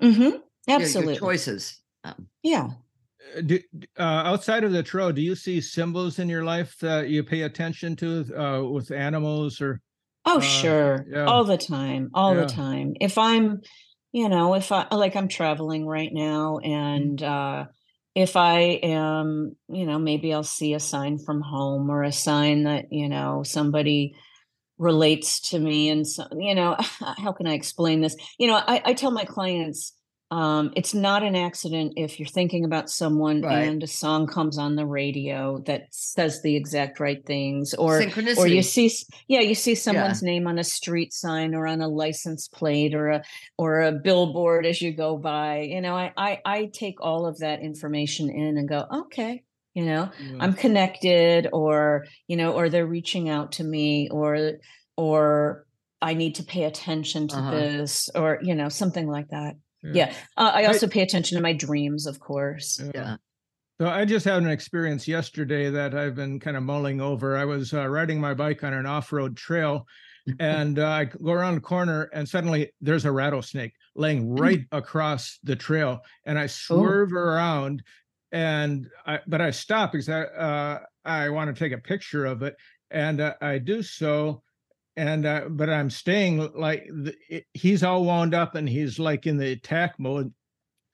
Mm-hmm. 0.00 0.36
Absolutely. 0.68 1.14
Your, 1.14 1.22
your 1.22 1.32
choices. 1.32 1.80
Um, 2.04 2.28
yeah 2.42 2.68
do, 3.44 3.58
uh, 3.98 4.02
outside 4.02 4.64
of 4.64 4.72
the 4.72 4.82
tarot, 4.82 5.12
do 5.12 5.22
you 5.22 5.34
see 5.34 5.60
symbols 5.60 6.18
in 6.18 6.28
your 6.28 6.44
life 6.44 6.76
that 6.80 7.08
you 7.08 7.22
pay 7.22 7.42
attention 7.42 7.96
to 7.96 8.26
uh, 8.36 8.62
with 8.62 8.90
animals 8.90 9.60
or? 9.60 9.80
Oh, 10.24 10.38
uh, 10.38 10.40
sure. 10.40 11.06
Yeah. 11.08 11.24
All 11.24 11.44
the 11.44 11.58
time. 11.58 12.10
All 12.14 12.34
yeah. 12.34 12.42
the 12.42 12.46
time. 12.46 12.94
If 13.00 13.18
I'm, 13.18 13.60
you 14.12 14.28
know, 14.28 14.54
if 14.54 14.70
I 14.70 14.86
like 14.92 15.16
I'm 15.16 15.28
traveling 15.28 15.86
right 15.86 16.12
now 16.12 16.58
mm-hmm. 16.62 16.70
and 16.70 17.22
uh 17.22 17.64
if 18.14 18.36
I 18.36 18.58
am, 18.82 19.56
you 19.68 19.86
know, 19.86 19.98
maybe 19.98 20.34
I'll 20.34 20.44
see 20.44 20.74
a 20.74 20.80
sign 20.80 21.18
from 21.18 21.40
home 21.40 21.90
or 21.90 22.02
a 22.02 22.12
sign 22.12 22.64
that, 22.64 22.92
you 22.92 23.08
know, 23.08 23.42
somebody 23.42 24.14
relates 24.76 25.50
to 25.50 25.58
me 25.58 25.88
and 25.88 26.06
so, 26.06 26.26
you 26.38 26.54
know, 26.54 26.76
how 26.78 27.32
can 27.32 27.46
I 27.46 27.54
explain 27.54 28.00
this? 28.00 28.16
You 28.38 28.48
know, 28.48 28.56
I, 28.56 28.82
I 28.84 28.92
tell 28.92 29.12
my 29.12 29.24
clients, 29.24 29.94
um, 30.32 30.72
it's 30.74 30.94
not 30.94 31.22
an 31.22 31.36
accident 31.36 31.92
if 31.96 32.18
you're 32.18 32.26
thinking 32.26 32.64
about 32.64 32.88
someone 32.88 33.42
right. 33.42 33.68
and 33.68 33.82
a 33.82 33.86
song 33.86 34.26
comes 34.26 34.56
on 34.56 34.76
the 34.76 34.86
radio 34.86 35.58
that 35.66 35.88
says 35.90 36.40
the 36.40 36.56
exact 36.56 37.00
right 37.00 37.22
things, 37.26 37.74
or 37.74 38.02
or 38.38 38.46
you 38.46 38.62
see, 38.62 38.90
yeah, 39.28 39.40
you 39.40 39.54
see 39.54 39.74
someone's 39.74 40.22
yeah. 40.22 40.30
name 40.30 40.46
on 40.46 40.58
a 40.58 40.64
street 40.64 41.12
sign 41.12 41.54
or 41.54 41.66
on 41.66 41.82
a 41.82 41.88
license 41.88 42.48
plate 42.48 42.94
or 42.94 43.10
a 43.10 43.22
or 43.58 43.82
a 43.82 43.92
billboard 43.92 44.64
as 44.64 44.80
you 44.80 44.94
go 44.94 45.18
by. 45.18 45.60
You 45.60 45.82
know, 45.82 45.94
I 45.94 46.14
I, 46.16 46.40
I 46.46 46.70
take 46.72 47.02
all 47.02 47.26
of 47.26 47.40
that 47.40 47.60
information 47.60 48.30
in 48.30 48.56
and 48.56 48.66
go, 48.66 48.86
okay, 48.90 49.42
you 49.74 49.84
know, 49.84 50.10
yeah. 50.18 50.38
I'm 50.40 50.54
connected, 50.54 51.48
or 51.52 52.06
you 52.26 52.38
know, 52.38 52.54
or 52.54 52.70
they're 52.70 52.86
reaching 52.86 53.28
out 53.28 53.52
to 53.52 53.64
me, 53.64 54.08
or 54.08 54.52
or 54.96 55.66
I 56.00 56.14
need 56.14 56.36
to 56.36 56.42
pay 56.42 56.64
attention 56.64 57.28
to 57.28 57.36
uh-huh. 57.36 57.50
this, 57.50 58.08
or 58.14 58.38
you 58.40 58.54
know, 58.54 58.70
something 58.70 59.06
like 59.06 59.28
that. 59.28 59.56
Yeah. 59.82 59.92
yeah. 59.94 60.14
Uh, 60.36 60.52
I 60.54 60.64
also 60.66 60.86
I, 60.86 60.90
pay 60.90 61.02
attention 61.02 61.36
to 61.36 61.42
my 61.42 61.52
dreams, 61.52 62.06
of 62.06 62.20
course. 62.20 62.80
Yeah. 62.82 62.90
yeah. 62.94 63.16
So 63.80 63.88
I 63.88 64.04
just 64.04 64.24
had 64.24 64.42
an 64.42 64.48
experience 64.48 65.08
yesterday 65.08 65.68
that 65.70 65.94
I've 65.94 66.14
been 66.14 66.38
kind 66.38 66.56
of 66.56 66.62
mulling 66.62 67.00
over. 67.00 67.36
I 67.36 67.44
was 67.44 67.74
uh, 67.74 67.88
riding 67.88 68.20
my 68.20 68.32
bike 68.34 68.62
on 68.62 68.72
an 68.72 68.86
off-road 68.86 69.36
trail, 69.36 69.86
and 70.38 70.78
uh, 70.78 70.88
I 70.88 71.04
go 71.06 71.32
around 71.32 71.56
the 71.56 71.62
corner, 71.62 72.08
and 72.12 72.28
suddenly 72.28 72.72
there's 72.80 73.06
a 73.06 73.12
rattlesnake 73.12 73.72
laying 73.96 74.28
mm. 74.28 74.38
right 74.38 74.64
across 74.70 75.38
the 75.42 75.56
trail, 75.56 76.00
and 76.24 76.38
I 76.38 76.44
oh. 76.44 76.48
swerve 76.48 77.10
oh. 77.12 77.18
around, 77.18 77.82
and 78.30 78.88
I 79.04 79.18
but 79.26 79.40
I 79.40 79.50
stop 79.50 79.92
because 79.92 80.08
I 80.08 80.22
uh, 80.22 80.78
I 81.04 81.30
want 81.30 81.54
to 81.54 81.58
take 81.58 81.72
a 81.72 81.78
picture 81.78 82.24
of 82.24 82.42
it, 82.42 82.54
and 82.90 83.20
uh, 83.20 83.34
I 83.40 83.58
do 83.58 83.82
so, 83.82 84.42
and 84.96 85.26
uh, 85.26 85.42
but 85.48 85.70
I'm 85.70 85.90
staying 85.90 86.52
like 86.54 86.86
the, 86.86 87.14
it, 87.28 87.46
he's 87.54 87.82
all 87.82 88.04
wound 88.04 88.34
up 88.34 88.54
and 88.54 88.68
he's 88.68 88.98
like 88.98 89.26
in 89.26 89.36
the 89.36 89.52
attack 89.52 89.98
mode. 89.98 90.32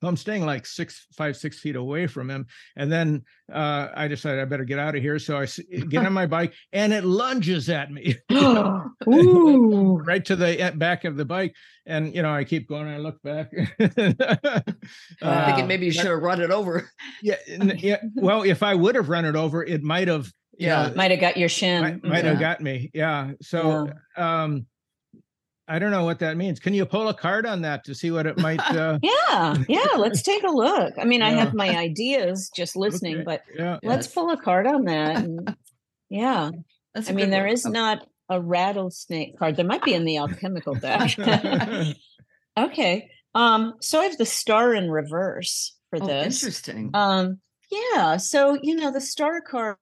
I'm 0.00 0.16
staying 0.16 0.46
like 0.46 0.64
six, 0.64 1.08
five, 1.16 1.36
six 1.36 1.58
feet 1.58 1.74
away 1.74 2.06
from 2.06 2.30
him, 2.30 2.46
and 2.76 2.92
then 2.92 3.24
uh, 3.52 3.88
I 3.96 4.06
decided 4.06 4.40
I 4.40 4.44
better 4.44 4.64
get 4.64 4.78
out 4.78 4.94
of 4.94 5.02
here. 5.02 5.18
So 5.18 5.38
I 5.38 5.46
get 5.88 6.06
on 6.06 6.12
my 6.12 6.26
bike, 6.26 6.54
and 6.72 6.92
it 6.92 7.04
lunges 7.04 7.68
at 7.68 7.90
me, 7.90 8.14
right 8.30 10.24
to 10.24 10.36
the 10.36 10.72
back 10.76 11.04
of 11.04 11.16
the 11.16 11.24
bike. 11.24 11.52
And 11.84 12.14
you 12.14 12.22
know, 12.22 12.32
I 12.32 12.44
keep 12.44 12.68
going. 12.68 12.86
I 12.86 12.98
look 12.98 13.20
back. 13.22 13.50
uh, 13.80 15.46
thinking 15.46 15.66
maybe 15.66 15.86
you 15.86 15.92
should 15.92 16.06
have 16.06 16.22
run 16.22 16.40
it 16.40 16.52
over. 16.52 16.88
Yeah, 17.20 17.36
yeah. 17.48 17.98
Well, 18.14 18.44
if 18.44 18.62
I 18.62 18.76
would 18.76 18.94
have 18.94 19.08
run 19.08 19.24
it 19.24 19.34
over, 19.34 19.64
it 19.64 19.82
might 19.82 20.06
have 20.06 20.32
yeah. 20.58 20.90
Might 20.94 21.10
have 21.10 21.20
got 21.20 21.36
your 21.36 21.48
shin. 21.48 21.82
Might, 21.82 22.04
might 22.04 22.24
yeah. 22.24 22.30
have 22.30 22.40
got 22.40 22.60
me. 22.60 22.90
Yeah. 22.92 23.32
So 23.40 23.88
yeah. 24.16 24.42
um 24.42 24.66
i 25.68 25.78
don't 25.78 25.90
know 25.90 26.04
what 26.04 26.18
that 26.18 26.36
means. 26.36 26.58
Can 26.58 26.74
you 26.74 26.84
pull 26.84 27.08
a 27.08 27.14
card 27.14 27.46
on 27.46 27.62
that 27.62 27.84
to 27.84 27.94
see 27.94 28.10
what 28.10 28.26
it 28.26 28.38
might 28.38 28.60
uh 28.70 28.98
yeah. 29.02 29.56
Yeah. 29.68 29.96
Let's 29.96 30.22
take 30.22 30.42
a 30.42 30.50
look. 30.50 30.94
I 30.98 31.04
mean 31.04 31.20
yeah. 31.20 31.28
i 31.28 31.30
have 31.30 31.54
my 31.54 31.76
ideas 31.76 32.50
just 32.54 32.76
listening 32.84 33.16
okay. 33.16 33.24
but 33.24 33.42
yeah. 33.56 33.78
let's 33.82 34.06
yes. 34.06 34.14
pull 34.14 34.30
a 34.30 34.36
card 34.36 34.66
on 34.66 34.84
that 34.84 35.16
and, 35.16 35.56
yeah. 36.10 36.50
That's 36.94 37.08
i 37.08 37.12
mean 37.12 37.30
there 37.30 37.44
one. 37.44 37.52
is 37.52 37.64
not 37.64 38.06
a 38.30 38.40
rattlesnake 38.40 39.38
card. 39.38 39.56
There 39.56 39.64
might 39.64 39.82
be 39.82 39.94
in 39.94 40.04
the 40.04 40.18
alchemical 40.18 40.74
deck. 40.74 41.16
Okay. 42.58 43.10
Um 43.34 43.74
so 43.80 44.00
i 44.00 44.04
have 44.04 44.18
the 44.18 44.26
star 44.26 44.74
in 44.74 44.90
reverse 44.90 45.76
for 45.90 46.02
oh, 46.02 46.06
this. 46.06 46.42
interesting. 46.42 46.90
Um 46.94 47.38
yeah. 47.70 48.16
So 48.16 48.58
you 48.62 48.74
know 48.74 48.90
the 48.90 49.00
star 49.00 49.40
card 49.40 49.76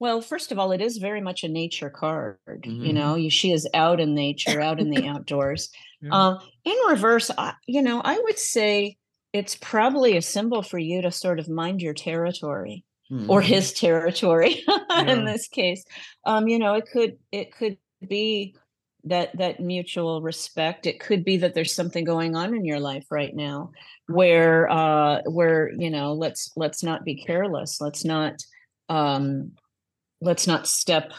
well, 0.00 0.22
first 0.22 0.50
of 0.50 0.58
all, 0.58 0.72
it 0.72 0.80
is 0.80 0.96
very 0.96 1.20
much 1.20 1.44
a 1.44 1.48
nature 1.48 1.90
card. 1.90 2.38
Mm-hmm. 2.48 2.84
You 2.84 2.92
know, 2.94 3.28
she 3.28 3.52
is 3.52 3.68
out 3.74 4.00
in 4.00 4.14
nature, 4.14 4.60
out 4.60 4.80
in 4.80 4.90
the 4.90 5.06
outdoors. 5.06 5.70
Yeah. 6.02 6.28
Um, 6.28 6.38
in 6.64 6.74
reverse, 6.88 7.30
I, 7.36 7.52
you 7.66 7.82
know, 7.82 8.00
I 8.02 8.18
would 8.18 8.38
say 8.38 8.96
it's 9.34 9.54
probably 9.54 10.16
a 10.16 10.22
symbol 10.22 10.62
for 10.62 10.78
you 10.78 11.02
to 11.02 11.10
sort 11.10 11.38
of 11.38 11.46
mind 11.46 11.82
your 11.82 11.92
territory 11.92 12.86
mm-hmm. 13.12 13.30
or 13.30 13.42
his 13.42 13.74
territory 13.74 14.64
yeah. 14.68 15.02
in 15.02 15.26
this 15.26 15.46
case. 15.46 15.84
Um, 16.24 16.48
you 16.48 16.58
know, 16.58 16.72
it 16.72 16.86
could 16.90 17.18
it 17.32 17.54
could 17.54 17.76
be 18.08 18.54
that 19.04 19.36
that 19.36 19.60
mutual 19.60 20.22
respect. 20.22 20.86
It 20.86 21.00
could 21.00 21.22
be 21.22 21.36
that 21.36 21.52
there's 21.52 21.74
something 21.74 22.04
going 22.04 22.34
on 22.34 22.54
in 22.54 22.64
your 22.64 22.80
life 22.80 23.04
right 23.10 23.36
now 23.36 23.72
where 24.06 24.70
uh 24.70 25.20
where 25.26 25.70
you 25.76 25.90
know 25.90 26.14
let's 26.14 26.50
let's 26.56 26.82
not 26.82 27.04
be 27.04 27.14
careless. 27.14 27.78
Let's 27.78 28.06
not 28.06 28.42
um 28.88 29.52
let's 30.20 30.46
not 30.46 30.66
step 30.66 31.12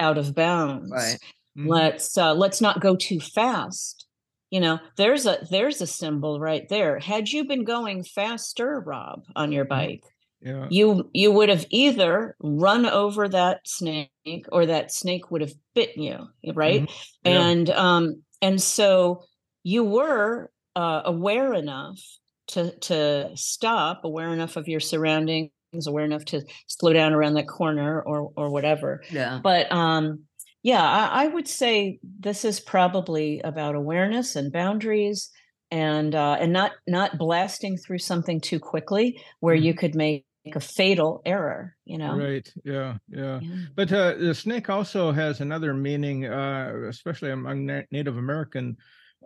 out 0.00 0.18
of 0.18 0.34
bounds 0.34 0.90
right 0.90 1.18
mm-hmm. 1.56 1.68
let's 1.68 2.16
uh, 2.18 2.34
let's 2.34 2.60
not 2.60 2.80
go 2.80 2.96
too 2.96 3.20
fast 3.20 4.06
you 4.50 4.60
know 4.60 4.78
there's 4.96 5.26
a 5.26 5.38
there's 5.50 5.80
a 5.80 5.86
symbol 5.86 6.38
right 6.40 6.68
there 6.68 6.98
had 6.98 7.28
you 7.28 7.44
been 7.46 7.64
going 7.64 8.04
faster 8.04 8.80
rob 8.80 9.22
on 9.34 9.52
your 9.52 9.64
mm-hmm. 9.64 9.86
bike 9.86 10.04
Yeah. 10.40 10.66
you 10.70 11.10
you 11.12 11.32
would 11.32 11.48
have 11.48 11.66
either 11.70 12.36
run 12.40 12.86
over 12.86 13.28
that 13.28 13.66
snake 13.66 14.10
or 14.52 14.66
that 14.66 14.92
snake 14.92 15.30
would 15.30 15.40
have 15.40 15.54
bitten 15.74 16.02
you 16.02 16.28
right 16.54 16.82
Mhm. 16.82 17.08
Yeah. 17.24 17.48
and 17.48 17.70
um 17.70 18.22
and 18.42 18.60
so 18.62 19.24
you 19.62 19.82
were 19.82 20.50
uh, 20.76 21.02
aware 21.06 21.54
enough 21.54 21.98
to 22.48 22.70
to 22.78 23.30
stop 23.34 24.04
aware 24.04 24.28
enough 24.32 24.56
of 24.56 24.68
your 24.68 24.78
surroundings 24.78 25.50
aware 25.86 26.04
enough 26.04 26.24
to 26.24 26.42
slow 26.68 26.92
down 26.92 27.12
around 27.12 27.34
that 27.34 27.48
corner 27.48 28.00
or 28.00 28.32
or 28.36 28.50
whatever 28.50 29.02
Yeah. 29.10 29.40
but 29.42 29.70
um 29.72 30.20
yeah 30.62 30.82
I, 30.82 31.24
I 31.24 31.26
would 31.26 31.48
say 31.48 31.98
this 32.20 32.44
is 32.44 32.60
probably 32.60 33.40
about 33.40 33.74
awareness 33.74 34.36
and 34.36 34.52
boundaries 34.52 35.30
and 35.70 36.14
uh 36.14 36.36
and 36.40 36.52
not 36.52 36.72
not 36.86 37.18
blasting 37.18 37.76
through 37.76 37.98
something 37.98 38.40
too 38.40 38.58
quickly 38.60 39.20
where 39.40 39.54
you 39.54 39.74
could 39.74 39.94
make 39.94 40.24
a 40.54 40.60
fatal 40.60 41.20
error 41.26 41.74
you 41.84 41.98
know 41.98 42.16
Right. 42.16 42.50
Yeah. 42.64 42.96
Yeah. 43.10 43.40
Yeah. 43.42 43.56
But 43.74 43.92
uh, 43.92 44.14
the 44.14 44.34
snake 44.34 44.70
also 44.70 45.10
has 45.10 45.40
another 45.40 45.74
meaning, 45.74 46.24
uh, 46.24 46.72
especially 46.88 47.32
among 47.32 47.66
Na- 47.66 47.82
Native 47.90 48.16
American 48.16 48.76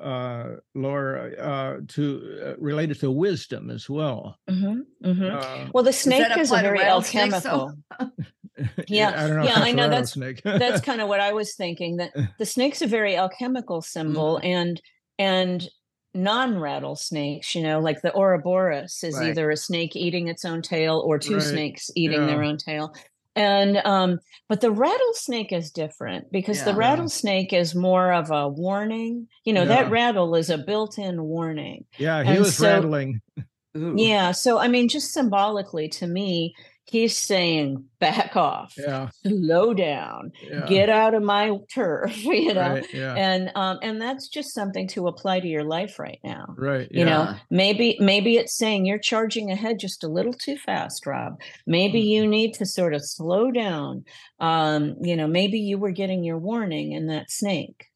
uh, 0.01 0.57
lore, 0.75 1.33
uh, 1.39 1.77
to 1.89 2.41
uh, 2.45 2.55
related 2.59 2.99
to 3.01 3.11
wisdom 3.11 3.71
as 3.71 3.89
well. 3.91 4.37
Mhm, 4.49 4.83
mhm. 5.05 5.31
Uh, 5.67 5.71
well 5.75 5.85
the 5.85 5.93
snake 5.93 6.27
is 6.39 6.51
a 6.51 6.55
apply 6.55 6.63
to 6.63 6.69
very 6.69 6.79
rattlesnakes, 6.81 7.43
though? 7.43 7.73
alchemical 8.01 8.15
yeah, 8.89 9.13
I 9.17 9.27
don't 9.27 9.37
know. 9.37 9.45
yeah, 9.45 9.51
if 9.51 9.55
that's 9.55 9.67
I 9.67 9.69
a 9.71 9.75
know, 9.75 9.89
that's- 9.89 10.17
rattlesnake. 10.17 10.43
that's 10.43 10.81
kind 10.89 11.01
of 11.01 11.09
what 11.09 11.21
I 11.21 11.33
was 11.33 11.55
thinking 11.55 11.97
that 11.97 12.13
the 12.39 12.47
snake's 12.47 12.83
a 12.83 12.87
very 12.87 13.17
alchemical 13.17 13.81
symbol 13.83 14.39
and 14.43 14.81
and 15.19 15.69
non-rattlesnakes, 16.15 17.55
you 17.55 17.63
know, 17.63 17.79
like 17.81 18.03
the 18.03 18.13
Ouroboros 18.17 19.03
is 19.05 19.15
Right. 19.17 19.29
either 19.29 19.51
a 19.51 19.57
snake 19.57 19.95
eating 19.95 20.29
its 20.29 20.45
own 20.45 20.61
tail 20.63 21.03
or 21.07 21.19
two 21.19 21.35
Right, 21.35 21.43
snakes 21.43 21.91
eating 21.95 22.27
their 22.27 22.43
own 22.43 22.57
tail. 22.57 22.93
And 23.41 23.77
um 23.85 24.19
but 24.49 24.61
the 24.61 24.71
rattlesnake 24.71 25.53
is 25.53 25.71
different 25.71 26.31
because 26.31 26.59
the 26.65 26.71
Yeah. 26.71 26.77
Yeah. 26.77 26.79
rattlesnake 26.89 27.53
is 27.53 27.75
more 27.75 28.13
of 28.13 28.31
a 28.31 28.49
warning. 28.49 29.29
You 29.45 29.53
know, 29.55 29.63
Yeah. 29.63 29.69
that 29.83 29.91
rattle 29.91 30.35
is 30.35 30.51
a 30.51 30.59
built-in 30.59 31.23
warning. 31.23 31.85
yeah, 31.99 32.23
he 32.23 32.31
and 32.31 32.39
was 32.41 32.57
so- 32.57 32.67
rattling. 32.67 33.21
Ooh. 33.77 33.95
Yeah, 33.97 34.33
so 34.33 34.59
I 34.59 34.67
mean 34.69 34.89
just 34.89 35.13
symbolically 35.13 35.89
to 36.01 36.07
me, 36.07 36.55
he's 36.91 37.17
saying 37.17 37.85
back 38.01 38.35
off. 38.37 38.75
Yeah. 38.77 39.09
Slow 39.27 39.75
down 39.75 40.33
yeah. 40.43 40.67
get 40.67 40.89
out 40.89 41.15
of 41.15 41.23
my 41.23 41.57
turf 41.73 42.17
you 42.25 42.53
know 42.55 42.75
Right. 42.75 42.87
Yeah. 42.95 43.15
and 43.15 43.51
um 43.55 43.79
and 43.83 44.01
that's 44.01 44.29
just 44.29 44.53
something 44.55 44.89
to 44.89 45.07
apply 45.09 45.41
to 45.41 45.47
your 45.49 45.65
life 45.65 45.99
right 45.99 46.19
now 46.25 46.55
right. 46.59 46.89
you 46.91 47.05
know 47.05 47.35
maybe 47.51 47.97
maybe 48.01 48.37
it's 48.37 48.55
saying 48.57 48.87
you're 48.87 48.99
charging 48.99 49.51
ahead 49.51 49.79
just 49.79 50.03
a 50.05 50.09
little 50.09 50.33
too 50.33 50.57
fast 50.57 51.07
rob 51.07 51.41
maybe 51.67 52.01
Mhm. 52.03 52.07
you 52.09 52.27
need 52.27 52.55
to 52.55 52.67
sort 52.67 52.95
of 52.95 53.05
slow 53.05 53.51
down 53.51 54.05
um 54.41 54.97
you 55.01 55.17
know 55.17 55.27
maybe 55.27 55.59
you 55.59 55.79
were 55.79 55.93
getting 55.93 56.25
your 56.25 56.39
warning 56.39 56.93
in 56.93 57.07
that 57.09 57.31
snake 57.31 57.87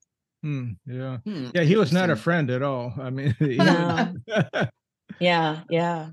Hmm, 0.42 0.72
yeah. 0.86 1.18
Hmm, 1.24 1.46
Yeah. 1.54 1.62
He 1.62 1.74
was 1.74 1.90
not 1.90 2.10
a 2.10 2.16
friend 2.16 2.50
at 2.50 2.62
all. 2.62 2.92
I 3.00 3.08
mean, 3.08 3.34
he- 3.38 3.56
No. 3.56 4.12
yeah 5.18 5.60
yeah 5.70 6.08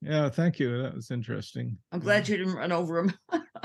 yeah. 0.00 0.28
Thank 0.28 0.58
you. 0.58 0.82
That 0.82 0.94
was 0.94 1.10
interesting. 1.10 1.78
I'm 1.92 2.00
glad 2.00 2.28
you 2.28 2.36
didn't 2.36 2.54
run 2.54 2.72
over 2.72 2.98
him. 2.98 3.12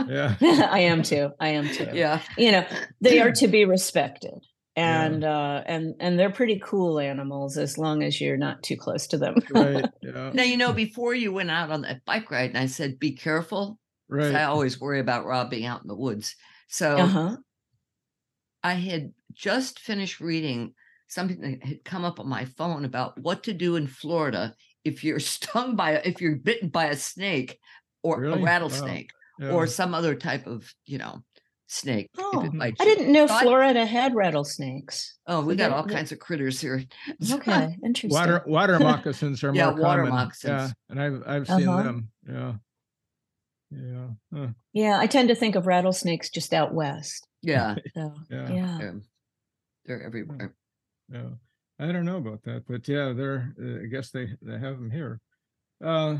Yeah. 0.07 0.35
i 0.41 0.79
am 0.79 1.01
too 1.01 1.31
i 1.39 1.49
am 1.49 1.67
too 1.67 1.87
yeah. 1.91 2.21
you 2.37 2.51
know 2.51 2.65
they 3.01 3.19
are 3.19 3.31
to 3.41 3.47
be 3.47 3.65
respected 3.65 4.35
Yeah. 4.75 5.03
and 5.05 5.23
uh 5.23 5.63
and 5.65 5.95
and 5.99 6.19
they're 6.19 6.29
pretty 6.31 6.59
cool 6.63 6.99
animals 6.99 7.57
as 7.57 7.79
long 7.79 8.03
as 8.03 8.21
you're 8.21 8.37
not 8.37 8.61
too 8.61 8.77
close 8.77 9.07
to 9.07 9.17
them 9.17 9.35
Right. 9.49 9.85
Yeah. 10.03 10.31
Now, 10.33 10.43
you 10.43 10.55
know, 10.55 10.71
before 10.71 11.15
you 11.15 11.33
went 11.33 11.49
out 11.51 11.71
on 11.71 11.81
that 11.81 12.05
bike 12.05 12.29
ride, 12.31 12.49
and 12.51 12.57
I 12.59 12.67
said, 12.67 12.99
be 12.99 13.11
careful. 13.13 13.79
'cause 14.09 14.33
I 14.33 14.43
always 14.43 14.79
worry 14.79 14.99
about 14.99 15.25
Rob 15.25 15.49
being 15.49 15.65
out 15.65 15.81
in 15.81 15.87
the 15.87 15.95
woods. 15.97 16.35
So 16.69 16.95
uh-huh 16.95 17.37
I 18.63 18.73
had 18.73 19.13
just 19.33 19.79
finished 19.79 20.19
reading 20.19 20.73
something 21.07 21.39
that 21.41 21.63
had 21.63 21.83
come 21.83 22.03
up 22.05 22.19
on 22.19 22.27
my 22.27 22.45
phone 22.45 22.85
about 22.85 23.19
what 23.21 23.43
to 23.43 23.53
do 23.53 23.75
in 23.77 23.87
Florida 23.87 24.53
if 24.87 25.03
you're 25.03 25.19
stung 25.35 25.75
by, 25.75 25.91
a, 25.91 26.01
if 26.03 26.21
you're 26.21 26.35
bitten 26.35 26.69
by 26.69 26.85
a 26.85 26.95
snake 26.95 27.59
or 28.03 28.19
Really? 28.19 28.35
a 28.35 28.37
Wow. 28.39 28.45
rattlesnake 28.45 29.09
Yeah. 29.39 29.51
or 29.51 29.67
some 29.67 29.93
other 29.93 30.15
type 30.15 30.47
of, 30.47 30.73
you 30.85 30.97
know, 30.97 31.23
snake. 31.69 32.09
Oh, 32.17 32.47
I 32.61 32.71
didn't 32.71 33.11
know 33.11 33.27
So 33.27 33.33
I- 33.33 33.41
Florida 33.43 33.85
had 33.85 34.15
rattlesnakes. 34.15 35.17
Oh, 35.27 35.41
we 35.41 35.53
So 35.53 35.57
got 35.57 35.71
all 35.73 35.83
that- 35.83 35.93
kinds 35.93 36.11
of 36.13 36.19
critters 36.19 36.61
here. 36.61 36.83
Okay, 37.31 37.75
interesting. 37.83 38.09
water 38.11 38.41
water 38.47 38.79
moccasins 38.79 39.43
are 39.43 39.53
Yeah, 39.53 39.71
more 39.71 39.81
water 39.81 40.03
common. 40.03 40.05
Yeah, 40.05 40.11
water 40.11 40.23
moccasins. 40.25 40.73
and 40.89 41.01
I've 41.01 41.23
I've 41.27 41.47
seen 41.47 41.67
Uh-huh. 41.67 41.83
them. 41.83 42.09
Yeah. 42.27 42.53
Yeah. 43.69 44.07
Huh. 44.33 44.47
Yeah, 44.71 44.97
I 44.97 45.07
tend 45.07 45.27
to 45.27 45.35
think 45.35 45.55
of 45.55 45.67
rattlesnakes 45.67 46.29
just 46.29 46.53
out 46.53 46.73
west. 46.73 47.27
Yeah. 47.41 47.75
So 47.93 48.13
Yeah. 48.29 48.49
yeah. 48.53 48.91
they're 49.85 50.01
everywhere. 50.03 50.55
Yeah. 51.11 51.31
I 51.79 51.91
don't 51.91 52.05
know 52.05 52.17
about 52.17 52.43
that, 52.43 52.63
but 52.67 52.87
yeah, 52.87 53.13
they're. 53.13 53.53
Uh, 53.61 53.83
I 53.83 53.85
guess 53.85 54.09
they 54.09 54.29
they 54.41 54.57
have 54.57 54.79
them 54.79 54.89
here. 54.89 55.21
Uh, 55.83 56.17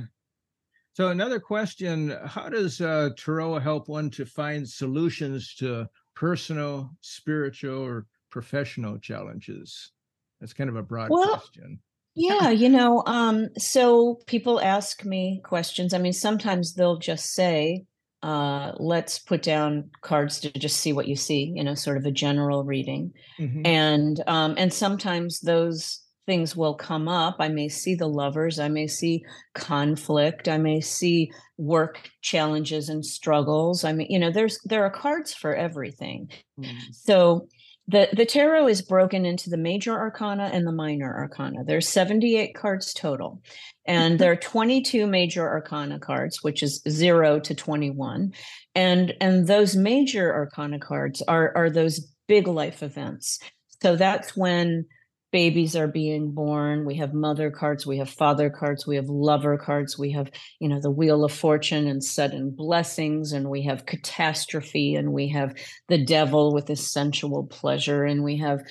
so 0.94 1.10
another 1.10 1.40
question: 1.40 2.16
How 2.26 2.50
does 2.50 2.80
uh, 2.80 3.10
Tarot 3.18 3.60
help 3.60 3.88
one 3.88 4.10
to 4.12 4.26
find 4.26 4.68
solutions 4.68 5.56
to 5.56 5.88
personal, 6.16 6.92
spiritual, 7.02 7.80
or 7.80 8.06
professional 8.30 9.00
challenges? 9.00 9.92
That's 10.40 10.54
kind 10.54 10.70
of 10.70 10.76
a 10.76 10.84
broad 10.84 11.10
Well, 11.10 11.38
question. 11.38 11.80
Yeah, 12.14 12.50
you 12.50 12.70
know, 12.70 13.04
um, 13.06 13.50
so 13.58 14.20
people 14.26 14.60
ask 14.60 15.06
me 15.06 15.40
questions. 15.44 15.94
I 15.94 16.00
mean, 16.00 16.14
sometimes 16.14 16.74
they'll 16.74 16.98
just 16.98 17.34
say, 17.34 17.86
uh, 18.24 18.72
let's 18.78 19.20
put 19.20 19.42
down 19.44 19.90
cards 20.02 20.40
to 20.42 20.52
just 20.60 20.78
see 20.80 20.92
what 20.94 21.08
you 21.08 21.16
see, 21.16 21.54
you 21.56 21.64
know, 21.64 21.76
sort 21.76 21.98
of 21.98 22.06
a 22.06 22.12
general 22.12 22.64
reading. 22.64 23.12
Mhm. 23.40 23.66
and 23.66 24.24
um 24.28 24.56
and 24.58 24.74
sometimes 24.74 25.40
those 25.42 26.02
things 26.26 26.56
will 26.58 26.74
come 26.76 27.08
up 27.08 27.36
i 27.40 27.48
may 27.48 27.70
see 27.70 27.96
the 27.96 28.08
lovers 28.10 28.60
i 28.60 28.68
may 28.68 28.86
see 28.88 29.24
conflict 29.54 30.48
i 30.50 30.58
may 30.58 30.82
see 30.82 31.32
work 31.58 32.10
challenges 32.22 32.90
and 32.90 33.06
struggles 33.06 33.84
i 33.84 33.94
mean 33.94 34.08
you 34.10 34.20
know 34.20 34.32
there's 34.32 34.60
there 34.66 34.84
are 34.84 34.90
cards 34.90 35.34
for 35.34 35.56
everything 35.56 36.30
Mm. 36.60 36.74
so 36.92 37.48
the 37.88 38.10
the 38.14 38.26
tarot 38.26 38.68
is 38.68 38.82
broken 38.82 39.26
into 39.26 39.50
the 39.50 39.58
major 39.58 39.98
arcana 39.98 40.50
and 40.52 40.68
the 40.68 40.72
minor 40.72 41.14
arcana. 41.18 41.64
There's 41.64 41.88
78 41.88 42.54
cards 42.54 42.94
total 42.94 43.42
and 43.86 44.14
mm-hmm. 44.14 44.18
there 44.22 44.32
are 44.32 44.38
22 44.38 45.08
major 45.08 45.48
arcana 45.48 46.00
cards 46.00 46.44
which 46.44 46.62
is 46.62 46.82
0 46.90 47.40
to 47.42 47.56
21 47.56 48.34
and 48.76 49.14
and 49.22 49.48
those 49.48 49.76
major 49.76 50.34
arcana 50.34 50.80
cards 50.80 51.22
are 51.28 51.54
are 51.56 51.70
those 51.70 52.12
big 52.28 52.48
life 52.48 52.84
events. 52.84 53.40
So 53.82 53.96
that's 53.96 54.36
when 54.36 54.86
babies 55.32 55.76
are 55.76 55.88
being 55.88 56.32
born. 56.32 56.86
We 56.86 56.96
have 56.96 57.14
mother 57.14 57.52
cards 57.52 57.86
we 57.86 57.98
have 57.98 58.10
father 58.10 58.50
cards 58.50 58.88
we 58.88 58.96
have 58.96 59.10
lover 59.10 59.58
cards 59.58 59.98
we 59.98 60.12
have 60.12 60.32
you 60.60 60.70
know 60.70 60.80
the 60.80 60.92
wheel 60.92 61.24
of 61.24 61.34
fortune 61.34 61.88
and 61.88 62.04
sudden 62.04 62.52
blessings 62.52 63.34
and 63.34 63.50
we 63.50 63.64
have 63.64 63.86
catastrophe 63.86 64.96
and 64.96 65.12
we 65.12 65.28
have 65.30 65.54
the 65.90 66.04
devil 66.04 66.54
with 66.54 66.68
his 66.68 66.92
sensual 66.92 67.46
pleasure 67.46 68.04
and 68.04 68.24
we 68.24 68.38
have 68.38 68.62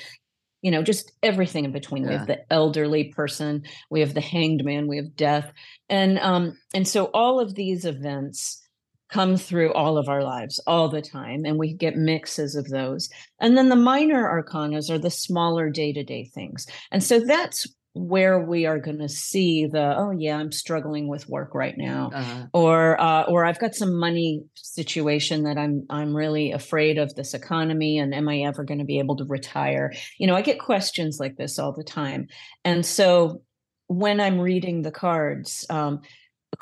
you 0.63 0.71
know 0.71 0.83
just 0.83 1.13
everything 1.23 1.65
in 1.65 1.73
between. 1.73 2.07
We 2.07 2.15
have 2.15 2.27
the 2.27 2.53
elderly 2.53 3.13
person 3.13 3.63
we 3.91 4.01
have 4.01 4.15
the 4.15 4.21
hanged 4.21 4.65
man 4.65 4.89
we 4.89 4.97
have 4.97 5.15
death. 5.15 5.53
And 5.89 6.19
um 6.19 6.59
and 6.75 6.89
so 6.89 7.07
all 7.15 7.39
of 7.39 7.55
these 7.55 7.85
events 7.85 8.66
come 9.09 9.37
through 9.37 9.73
all 9.73 9.99
of 9.99 10.09
our 10.09 10.23
lives 10.23 10.61
all 10.67 10.89
the 10.89 11.03
time 11.03 11.45
and 11.45 11.59
we 11.59 11.73
get 11.73 11.97
mixes 11.97 12.57
of 12.57 12.69
those. 12.69 13.09
And 13.41 13.57
then 13.57 13.69
the 13.69 13.77
minor 13.77 14.25
arcanas 14.25 14.91
are 14.91 14.99
the 14.99 15.11
smaller 15.11 15.71
day-to-day 15.71 16.31
things. 16.35 16.67
And 16.91 17.03
so 17.03 17.21
that's 17.21 17.67
where 17.97 18.39
we 18.39 18.67
are 18.67 18.79
going 18.79 18.99
to 18.99 19.09
see 19.09 19.65
the 19.65 19.97
oh 19.97 20.11
yeah 20.11 20.37
i'm 20.37 20.53
struggling 20.53 21.09
with 21.09 21.27
work 21.31 21.55
right 21.55 21.79
now 21.79 22.11
Uh, 22.13 22.47
or 22.53 23.01
uh, 23.01 23.23
or 23.23 23.47
I've 23.47 23.59
got 23.59 23.75
some 23.75 23.99
money 23.99 24.45
situation 24.55 25.45
that 25.45 25.57
I'm 25.57 25.87
I'm 25.89 26.15
really 26.15 26.53
afraid 26.53 26.99
of 26.99 27.15
this 27.15 27.33
economy 27.33 27.99
and 27.99 28.15
am 28.15 28.29
I 28.29 28.41
ever 28.41 28.65
going 28.65 28.81
to 28.81 28.85
be 28.85 28.99
able 28.99 29.17
to 29.17 29.25
retire? 29.25 29.95
You 30.19 30.27
know, 30.27 30.35
I 30.35 30.43
get 30.43 30.59
questions 30.59 31.19
like 31.19 31.37
this 31.37 31.59
all 31.59 31.73
the 31.73 31.85
time, 31.85 32.29
and 32.65 32.85
so 32.85 33.41
when 33.87 34.21
I'm 34.21 34.41
reading 34.41 34.83
the 34.83 34.91
cards, 34.91 35.65
um, 35.71 36.03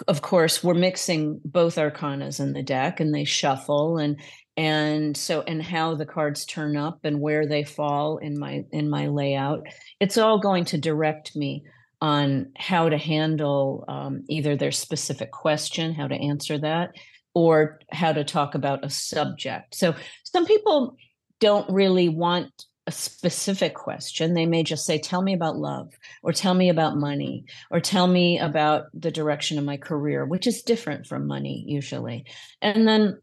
of 0.09 0.23
course, 0.23 0.63
we're 0.65 0.75
mixing 0.75 1.41
both 1.45 1.77
arcanas 1.77 2.41
in 2.41 2.53
the 2.53 2.63
deck, 2.63 3.01
and 3.01 3.15
they 3.15 3.25
shuffle 3.25 3.99
and 3.99 4.21
and 4.57 5.17
so 5.17 5.43
and 5.43 5.63
how 5.63 5.97
the 5.97 6.07
cards 6.07 6.45
turn 6.45 6.77
up 6.77 7.01
and 7.05 7.21
where 7.21 7.47
they 7.47 7.65
fall 7.65 8.19
in 8.19 8.39
my 8.39 8.65
in 8.71 8.89
my 8.89 9.09
layout 9.09 9.67
it's 9.99 10.17
all 10.17 10.39
going 10.39 10.65
to 10.65 10.79
direct 10.79 11.35
me 11.35 11.65
on 12.05 12.53
how 12.59 12.91
to 12.91 12.99
handle 12.99 13.83
um, 13.89 14.25
either 14.29 14.57
their 14.57 14.73
specific 14.73 15.31
question, 15.31 15.95
how 15.95 16.07
to 16.07 16.15
answer 16.15 16.59
that, 16.59 16.91
or 17.35 17.81
how 17.91 18.13
to 18.13 18.25
talk 18.25 18.55
about 18.55 18.85
a 18.85 18.91
subject. 18.91 19.75
So 19.75 19.95
some 20.23 20.45
people 20.45 20.97
don't 21.41 21.71
really 21.73 22.11
want 22.11 22.53
a 22.87 22.93
specific 22.93 23.75
question. 23.75 24.35
They 24.35 24.47
may 24.47 24.63
just 24.63 24.85
say, 24.85 24.99
Tell 24.99 25.23
me 25.23 25.33
about 25.33 25.57
love, 25.57 25.93
or 26.23 26.33
tell 26.33 26.55
me 26.55 26.69
about 26.69 26.97
money, 26.97 27.47
or 27.71 27.81
tell 27.81 28.07
me 28.07 28.39
about 28.39 28.87
the 28.93 29.11
direction 29.11 29.59
of 29.59 29.65
my 29.65 29.77
career, 29.77 30.25
which 30.25 30.47
is 30.47 30.63
different 30.63 31.07
from 31.07 31.27
money 31.27 31.65
usually. 31.67 32.27
And 32.61 32.87
then 32.87 33.19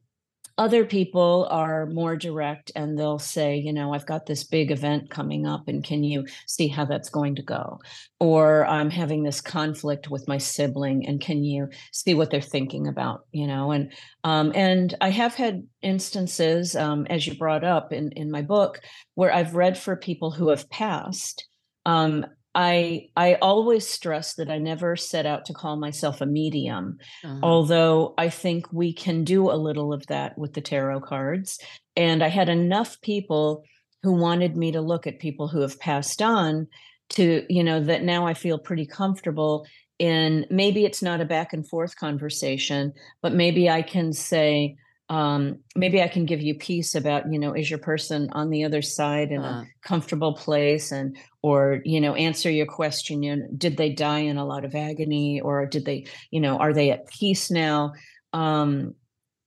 other 0.58 0.86
people 0.86 1.48
are 1.50 1.86
more 1.88 2.16
direct 2.16 2.72
and 2.76 2.98
they'll 2.98 3.20
say, 3.20 3.58
you 3.58 3.74
know, 3.74 3.94
I've 3.94 4.06
got 4.06 4.26
this 4.26 4.44
big 4.44 4.72
event 4.72 5.10
coming 5.10 5.48
up 5.48 5.68
and 5.68 5.84
can 5.84 6.04
you 6.04 6.26
see 6.48 6.68
how 6.68 6.86
that's 6.86 7.10
going 7.10 7.36
to 7.36 7.42
go? 7.42 7.80
Or 8.20 8.66
I'm 8.66 8.90
having 8.90 9.24
this 9.24 9.42
conflict 9.42 10.10
with 10.10 10.28
my 10.28 10.38
sibling 10.38 11.08
and 11.08 11.20
can 11.20 11.44
you 11.44 11.70
see 11.92 12.14
what 12.14 12.32
they're 12.32 12.42
thinking 12.42 12.88
about, 12.88 13.26
you 13.32 13.48
know? 13.48 13.72
And 13.72 13.92
um, 14.24 14.52
and 14.54 14.96
I 15.02 15.10
have 15.10 15.34
had 15.34 15.68
instances, 15.82 16.76
um, 16.76 17.08
as 17.10 17.26
you 17.26 17.36
brought 17.36 17.64
up 17.64 17.92
in, 17.92 18.12
in 18.12 18.30
my 18.30 18.42
book, 18.42 18.80
where 19.16 19.34
I've 19.34 19.56
read 19.56 19.78
for 19.78 19.96
people 19.96 20.32
who 20.32 20.50
have 20.50 20.70
passed 20.70 21.48
um, 21.86 22.26
I 22.54 23.10
I 23.16 23.36
always 23.36 23.88
stress 23.88 24.36
that 24.36 24.50
I 24.50 24.58
never 24.58 24.96
set 24.96 25.26
out 25.26 25.46
to 25.46 25.54
call 25.54 25.78
myself 25.78 26.22
a 26.22 26.26
medium, 26.26 26.98
uh-huh. 27.24 27.40
although 27.44 28.14
I 28.18 28.30
think 28.30 28.72
we 28.74 28.94
can 28.94 29.24
do 29.24 29.50
a 29.50 29.56
little 29.56 29.94
of 29.94 30.06
that 30.08 30.38
with 30.38 30.54
the 30.54 30.62
tarot 30.62 31.02
cards. 31.02 31.60
And 31.96 32.24
I 32.24 32.28
had 32.28 32.50
enough 32.50 33.00
people 33.02 33.64
who 34.04 34.14
wanted 34.14 34.58
me 34.58 34.72
to 34.72 34.82
look 34.82 35.08
at 35.08 35.20
people 35.20 35.48
who 35.48 35.62
have 35.62 35.80
passed 35.80 36.22
on 36.22 36.68
to, 37.12 37.46
you 37.50 37.64
know, 37.64 37.80
that 37.82 38.04
now 38.04 38.26
I 38.26 38.34
feel 38.34 38.58
pretty 38.58 38.86
comfortable 38.86 39.66
in 40.00 40.46
maybe 40.50 40.84
it's 40.84 41.02
not 41.02 41.22
a 41.22 41.26
back 41.26 41.54
and 41.54 41.68
forth 41.68 41.96
conversation, 41.96 42.94
but 43.22 43.34
maybe 43.34 43.70
I 43.70 43.82
can 43.82 44.14
say, 44.14 44.76
um, 45.12 45.60
maybe 45.76 46.02
I 46.02 46.08
can 46.08 46.26
give 46.26 46.40
you 46.40 46.56
peace 46.56 46.96
about, 46.96 47.30
you 47.30 47.38
know, 47.38 47.52
is 47.52 47.70
your 47.70 47.80
person 47.80 48.30
on 48.32 48.50
the 48.50 48.64
other 48.64 48.82
side 48.82 49.34
in 49.34 49.42
uh. 49.42 49.44
a 49.44 49.48
uh-huh. 49.48 49.64
comfortable 49.84 50.34
place 50.34 50.94
and, 50.94 51.18
or, 51.42 51.82
you 51.84 52.00
know, 52.00 52.16
answer 52.16 52.50
your 52.50 52.66
question, 52.66 53.22
you 53.22 53.36
know, 53.36 53.46
did 53.58 53.76
they 53.76 53.90
die 53.90 54.20
in 54.20 54.38
a 54.38 54.46
lot 54.46 54.64
of 54.64 54.74
agony 54.74 55.42
or 55.42 55.66
did 55.66 55.84
they, 55.84 56.06
you 56.32 56.40
know, 56.40 56.58
are 56.58 56.72
they 56.72 56.92
at 56.92 57.10
peace 57.10 57.52
now? 57.52 57.92
Um, 58.32 58.96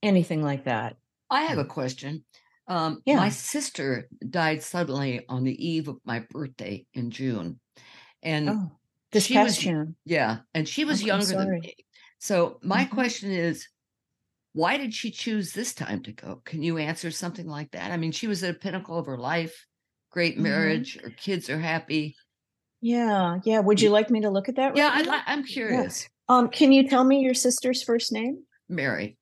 anything 0.03 0.43
like 0.43 0.65
that. 0.65 0.97
I 1.31 1.45
have 1.45 1.57
a 1.57 1.65
question. 1.65 2.25
Um, 2.69 3.01
yeah. 3.07 3.17
My 3.17 3.31
sister 3.31 4.07
died 4.29 4.63
suddenly 4.63 5.25
on 5.31 5.45
the 5.45 5.67
eve 5.67 5.89
of 5.89 5.97
my 6.05 6.27
birthday 6.31 6.85
in 6.93 7.11
June. 7.11 7.59
And 8.23 8.51
oh, 8.51 8.73
this 9.13 9.29
past 9.29 9.47
was, 9.47 9.59
June. 9.59 9.97
Yeah. 10.05 10.41
And 10.53 10.69
she 10.69 10.85
was 10.85 11.03
younger 11.03 11.25
than 11.25 11.59
me. 11.61 11.75
So 12.19 12.59
my 12.63 12.85
mm-hmm. 12.85 12.95
question 12.95 13.31
is, 13.31 13.67
why 14.55 14.77
did 14.77 14.95
she 14.95 15.11
choose 15.11 15.53
this 15.53 15.75
time 15.75 16.03
to 16.05 16.13
go? 16.13 16.41
Can 16.45 16.63
you 16.63 16.79
answer 16.79 17.11
something 17.11 17.47
like 17.47 17.73
that? 17.73 17.91
I 17.91 17.97
mean, 17.97 18.13
she 18.13 18.29
was 18.29 18.43
at 18.45 18.55
a 18.55 18.59
pinnacle 18.59 18.99
of 18.99 19.07
her 19.07 19.19
life, 19.19 19.67
great 20.11 20.35
mm-hmm. 20.35 20.45
marriage, 20.45 20.97
mm-hmm. 20.97 21.09
her 21.09 21.15
kids 21.15 21.51
are 21.51 21.59
happy. 21.59 22.17
Yeah, 22.81 23.39
yeah. 23.45 23.61
Would 23.61 23.81
you 23.81 23.91
like 23.91 24.11
me 24.11 24.21
to 24.21 24.31
look 24.31 24.49
at 24.49 24.57
that? 24.57 24.69
Right 24.69 24.77
yeah, 24.77 24.91
I, 24.93 25.23
I'm 25.27 25.43
curious. 25.43 26.09
Yeah. 26.29 26.37
Um, 26.37 26.49
can 26.49 26.71
you 26.71 26.89
tell 26.89 27.03
me 27.03 27.21
your 27.21 27.35
sister's 27.35 27.83
first 27.83 28.13
name? 28.13 28.45
Mary. 28.69 29.17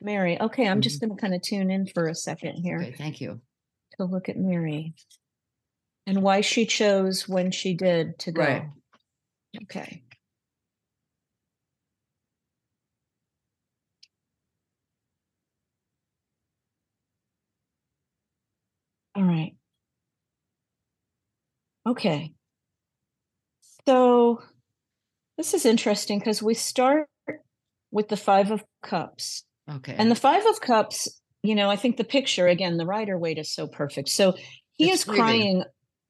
Mary. 0.00 0.40
Okay, 0.40 0.66
I'm 0.66 0.74
mm-hmm. 0.74 0.80
just 0.80 1.00
going 1.00 1.14
to 1.14 1.20
kind 1.20 1.34
of 1.34 1.42
tune 1.42 1.70
in 1.70 1.86
for 1.86 2.08
a 2.08 2.14
second 2.14 2.56
here. 2.56 2.78
Okay, 2.80 2.92
thank 2.92 3.20
you. 3.20 3.40
To 3.98 4.04
look 4.04 4.28
at 4.28 4.36
Mary 4.36 4.94
and 6.06 6.22
why 6.22 6.40
she 6.40 6.66
chose 6.66 7.28
when 7.28 7.52
she 7.52 7.74
did 7.74 8.18
to 8.20 8.32
go. 8.32 8.42
Right. 8.42 8.64
Okay. 9.62 10.02
All 19.16 19.22
right. 19.22 19.54
Okay. 21.86 22.32
So 23.86 24.42
this 25.36 25.54
is 25.54 25.66
interesting 25.66 26.18
because 26.18 26.42
we 26.42 26.54
start 26.54 27.08
with 27.90 28.08
the 28.08 28.16
Five 28.16 28.50
of 28.50 28.64
Cups. 28.82 29.44
Okay. 29.70 29.94
And 29.96 30.10
the 30.10 30.16
Five 30.16 30.44
of 30.46 30.60
Cups, 30.60 31.20
you 31.42 31.54
know, 31.54 31.70
I 31.70 31.76
think 31.76 31.96
the 31.96 32.04
picture 32.04 32.48
again, 32.48 32.76
the 32.76 32.86
Rider 32.86 33.18
Waite 33.18 33.38
is 33.38 33.52
so 33.52 33.66
perfect. 33.66 34.08
So 34.08 34.34
he 34.72 34.90
it's 34.90 35.00
is 35.00 35.04
crying. 35.04 35.64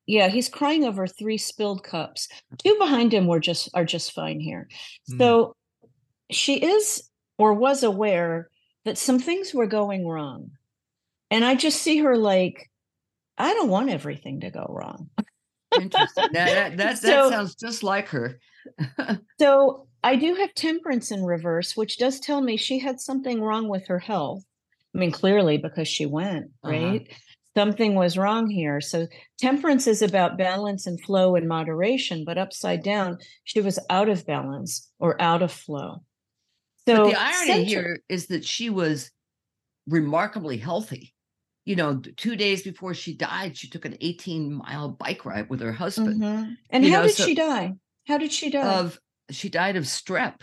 Yeah, 0.07 0.28
he's 0.28 0.48
crying 0.48 0.84
over 0.84 1.07
three 1.07 1.38
spilled 1.38 1.82
cups. 1.82 2.28
Two 2.59 2.76
behind 2.78 3.12
him 3.12 3.26
were 3.26 3.40
just 3.40 3.70
are 3.74 3.86
just 3.86 4.12
fine 4.12 4.38
here. 4.38 4.68
Mm. 5.11 5.18
So 5.18 5.57
she 6.30 6.57
is 6.57 7.09
or 7.38 7.55
was 7.55 7.82
aware 7.82 8.50
that 8.84 8.98
some 8.98 9.18
things 9.18 9.55
were 9.55 9.66
going 9.66 10.07
wrong. 10.07 10.50
And 11.30 11.44
I 11.44 11.55
just 11.55 11.80
see 11.80 11.98
her 11.98 12.16
like 12.16 12.70
I 13.39 13.53
don't 13.55 13.68
want 13.68 13.91
everything 13.91 14.41
to 14.41 14.51
go 14.51 14.66
wrong. 14.68 15.11
Interesting. 15.80 16.28
That, 16.32 16.76
that, 16.76 16.76
that, 16.76 16.99
so, 16.99 17.07
that 17.07 17.30
sounds 17.30 17.55
just 17.55 17.82
like 17.82 18.09
her. 18.09 18.39
so 19.41 19.87
I 20.03 20.16
do 20.16 20.35
have 20.35 20.55
temperance 20.55 21.11
in 21.11 21.24
reverse, 21.24 21.76
which 21.76 21.99
does 21.99 22.20
tell 22.20 22.41
me 22.41 22.57
she 22.57 22.78
had 22.78 23.01
something 23.01 23.41
wrong 23.41 23.68
with 23.68 23.87
her 23.89 23.99
health. 23.99 24.45
I 24.95 24.99
mean, 24.99 25.11
clearly 25.11 25.59
because 25.59 25.89
she 25.89 26.07
went, 26.07 26.47
uh-huh. 26.62 26.72
right? 26.72 27.01
Uh-huh. 27.01 27.18
Something 27.57 27.95
was 27.95 28.18
wrong 28.18 28.51
here. 28.51 28.80
So 28.80 29.07
temperance 29.39 29.87
is 29.87 30.03
about 30.03 30.37
balance 30.37 30.89
and 30.89 31.01
flow 31.01 31.37
and 31.37 31.47
moderation, 31.47 32.24
but 32.24 32.37
upside 32.37 32.82
down, 32.82 33.18
she 33.45 33.61
was 33.61 33.78
out 33.91 34.09
of 34.09 34.26
balance 34.26 34.91
or 34.99 35.20
out 35.22 35.41
of 35.41 35.53
flow. 35.53 36.03
So 36.87 36.97
but 36.97 37.11
the 37.11 37.20
irony 37.20 37.47
center- 37.47 37.64
here 37.64 37.99
is 38.09 38.26
that 38.26 38.45
she 38.45 38.70
was 38.70 39.11
remarkably 39.87 40.57
healthy 40.57 41.14
you 41.64 41.76
know, 41.76 42.00
two 42.16 42.36
days 42.36 42.62
before 42.62 42.94
she 42.94 43.14
died, 43.14 43.56
she 43.56 43.68
took 43.68 43.84
an 43.84 43.96
18 44.00 44.52
mile 44.52 44.90
bike 44.90 45.24
ride 45.24 45.48
with 45.48 45.60
her 45.60 45.72
husband. 45.72 46.22
Mm-hmm. 46.22 46.52
And 46.70 46.84
you 46.84 46.92
how 46.92 47.00
know, 47.00 47.06
did 47.06 47.16
so 47.16 47.24
she 47.24 47.34
die? 47.34 47.72
How 48.06 48.18
did 48.18 48.32
she 48.32 48.50
die? 48.50 48.78
Of 48.78 48.98
she 49.30 49.48
died 49.48 49.76
of 49.76 49.84
strep, 49.84 50.40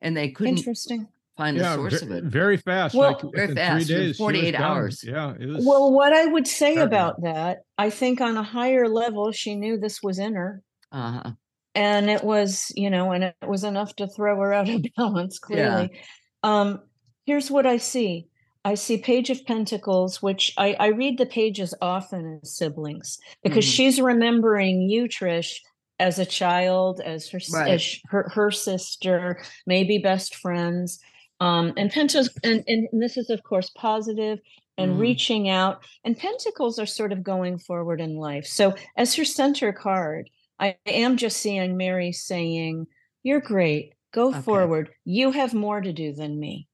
and 0.00 0.16
they 0.16 0.30
couldn't 0.30 0.56
interesting 0.56 1.08
find 1.40 1.56
yeah, 1.56 1.70
the 1.70 1.74
source 1.74 2.00
v- 2.00 2.06
of 2.06 2.12
it. 2.12 2.24
Very 2.24 2.56
fast. 2.56 2.94
Well, 2.94 3.12
like 3.12 3.34
very 3.34 3.54
fast. 3.54 3.86
Three 3.86 3.96
days, 3.96 4.16
48 4.16 4.54
hours. 4.54 5.04
Yeah. 5.04 5.34
It 5.38 5.46
was 5.46 5.64
well, 5.64 5.92
what 5.92 6.12
I 6.12 6.26
would 6.26 6.46
say 6.46 6.74
terrible. 6.74 6.94
about 6.94 7.22
that, 7.22 7.58
I 7.78 7.90
think 7.90 8.20
on 8.20 8.36
a 8.36 8.42
higher 8.42 8.88
level, 8.88 9.32
she 9.32 9.54
knew 9.54 9.78
this 9.78 10.02
was 10.02 10.18
in 10.18 10.34
her. 10.34 10.62
Uh-huh. 10.92 11.32
And 11.74 12.10
it 12.10 12.24
was, 12.24 12.72
you 12.74 12.90
know, 12.90 13.12
and 13.12 13.24
it 13.24 13.36
was 13.46 13.64
enough 13.64 13.94
to 13.96 14.06
throw 14.06 14.38
her 14.40 14.52
out 14.52 14.68
of 14.68 14.84
balance, 14.96 15.38
clearly. 15.38 15.90
Yeah. 15.92 16.00
Um, 16.42 16.82
here's 17.26 17.50
what 17.50 17.66
I 17.66 17.76
see 17.76 18.29
I 18.64 18.74
see 18.74 18.98
Page 18.98 19.30
of 19.30 19.44
Pentacles, 19.46 20.20
which 20.20 20.52
I, 20.58 20.74
I 20.78 20.88
read 20.88 21.18
the 21.18 21.26
pages 21.26 21.74
often 21.80 22.40
as 22.42 22.56
siblings 22.56 23.18
because 23.42 23.64
mm-hmm. 23.64 23.72
she's 23.72 24.00
remembering 24.00 24.82
you, 24.82 25.04
Trish, 25.04 25.60
as 25.98 26.18
a 26.18 26.26
child, 26.26 27.00
as 27.00 27.28
her 27.28 27.40
right. 27.52 27.72
as 27.72 28.00
her, 28.06 28.30
her 28.34 28.50
sister, 28.50 29.42
maybe 29.66 29.98
best 29.98 30.34
friends. 30.34 30.98
Um, 31.40 31.72
and 31.76 31.90
Pentacles, 31.90 32.30
and, 32.44 32.64
and 32.66 32.88
this 32.92 33.16
is 33.16 33.30
of 33.30 33.42
course 33.42 33.70
positive 33.76 34.40
and 34.76 34.96
mm. 34.96 35.00
reaching 35.00 35.48
out. 35.48 35.82
And 36.04 36.16
Pentacles 36.16 36.78
are 36.78 36.86
sort 36.86 37.12
of 37.12 37.22
going 37.22 37.58
forward 37.58 38.00
in 38.00 38.16
life. 38.16 38.46
So 38.46 38.74
as 38.96 39.14
her 39.14 39.24
center 39.24 39.72
card, 39.72 40.28
I 40.58 40.76
am 40.84 41.16
just 41.16 41.38
seeing 41.38 41.76
Mary 41.76 42.12
saying, 42.12 42.86
"You're 43.22 43.40
great. 43.40 43.94
Go 44.12 44.28
okay. 44.28 44.40
forward. 44.40 44.90
You 45.04 45.30
have 45.30 45.54
more 45.54 45.80
to 45.80 45.92
do 45.92 46.12
than 46.12 46.38
me." 46.38 46.66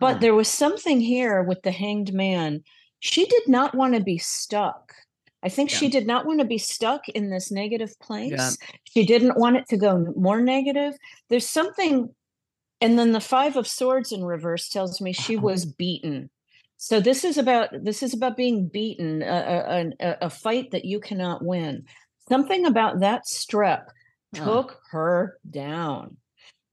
But 0.00 0.14
hmm. 0.14 0.20
there 0.20 0.34
was 0.34 0.48
something 0.48 1.00
here 1.00 1.42
with 1.42 1.62
the 1.62 1.70
hanged 1.70 2.12
man. 2.12 2.62
She 3.00 3.24
did 3.26 3.48
not 3.48 3.74
want 3.74 3.94
to 3.94 4.00
be 4.00 4.18
stuck. 4.18 4.92
I 5.42 5.48
think 5.48 5.70
yeah. 5.70 5.78
she 5.78 5.88
did 5.88 6.06
not 6.06 6.26
want 6.26 6.40
to 6.40 6.46
be 6.46 6.58
stuck 6.58 7.08
in 7.10 7.30
this 7.30 7.52
negative 7.52 7.98
place. 8.00 8.32
Yeah. 8.32 8.50
She 8.84 9.06
didn't 9.06 9.38
want 9.38 9.56
it 9.56 9.68
to 9.68 9.76
go 9.76 10.12
more 10.16 10.40
negative. 10.40 10.94
There's 11.28 11.48
something, 11.48 12.12
and 12.80 12.98
then 12.98 13.12
the 13.12 13.20
five 13.20 13.56
of 13.56 13.68
swords 13.68 14.12
in 14.12 14.24
reverse 14.24 14.68
tells 14.68 15.00
me 15.00 15.12
she 15.12 15.36
uh-huh. 15.36 15.46
was 15.46 15.64
beaten. 15.64 16.30
So 16.78 17.00
this 17.00 17.24
is 17.24 17.38
about 17.38 17.68
this 17.84 18.02
is 18.02 18.12
about 18.12 18.36
being 18.36 18.68
beaten, 18.68 19.22
a, 19.22 19.92
a, 19.98 20.16
a 20.22 20.30
fight 20.30 20.72
that 20.72 20.84
you 20.84 21.00
cannot 21.00 21.44
win. 21.44 21.84
Something 22.28 22.66
about 22.66 23.00
that 23.00 23.22
strep 23.24 23.86
took 24.34 24.80
her 24.90 25.38
down 25.48 26.16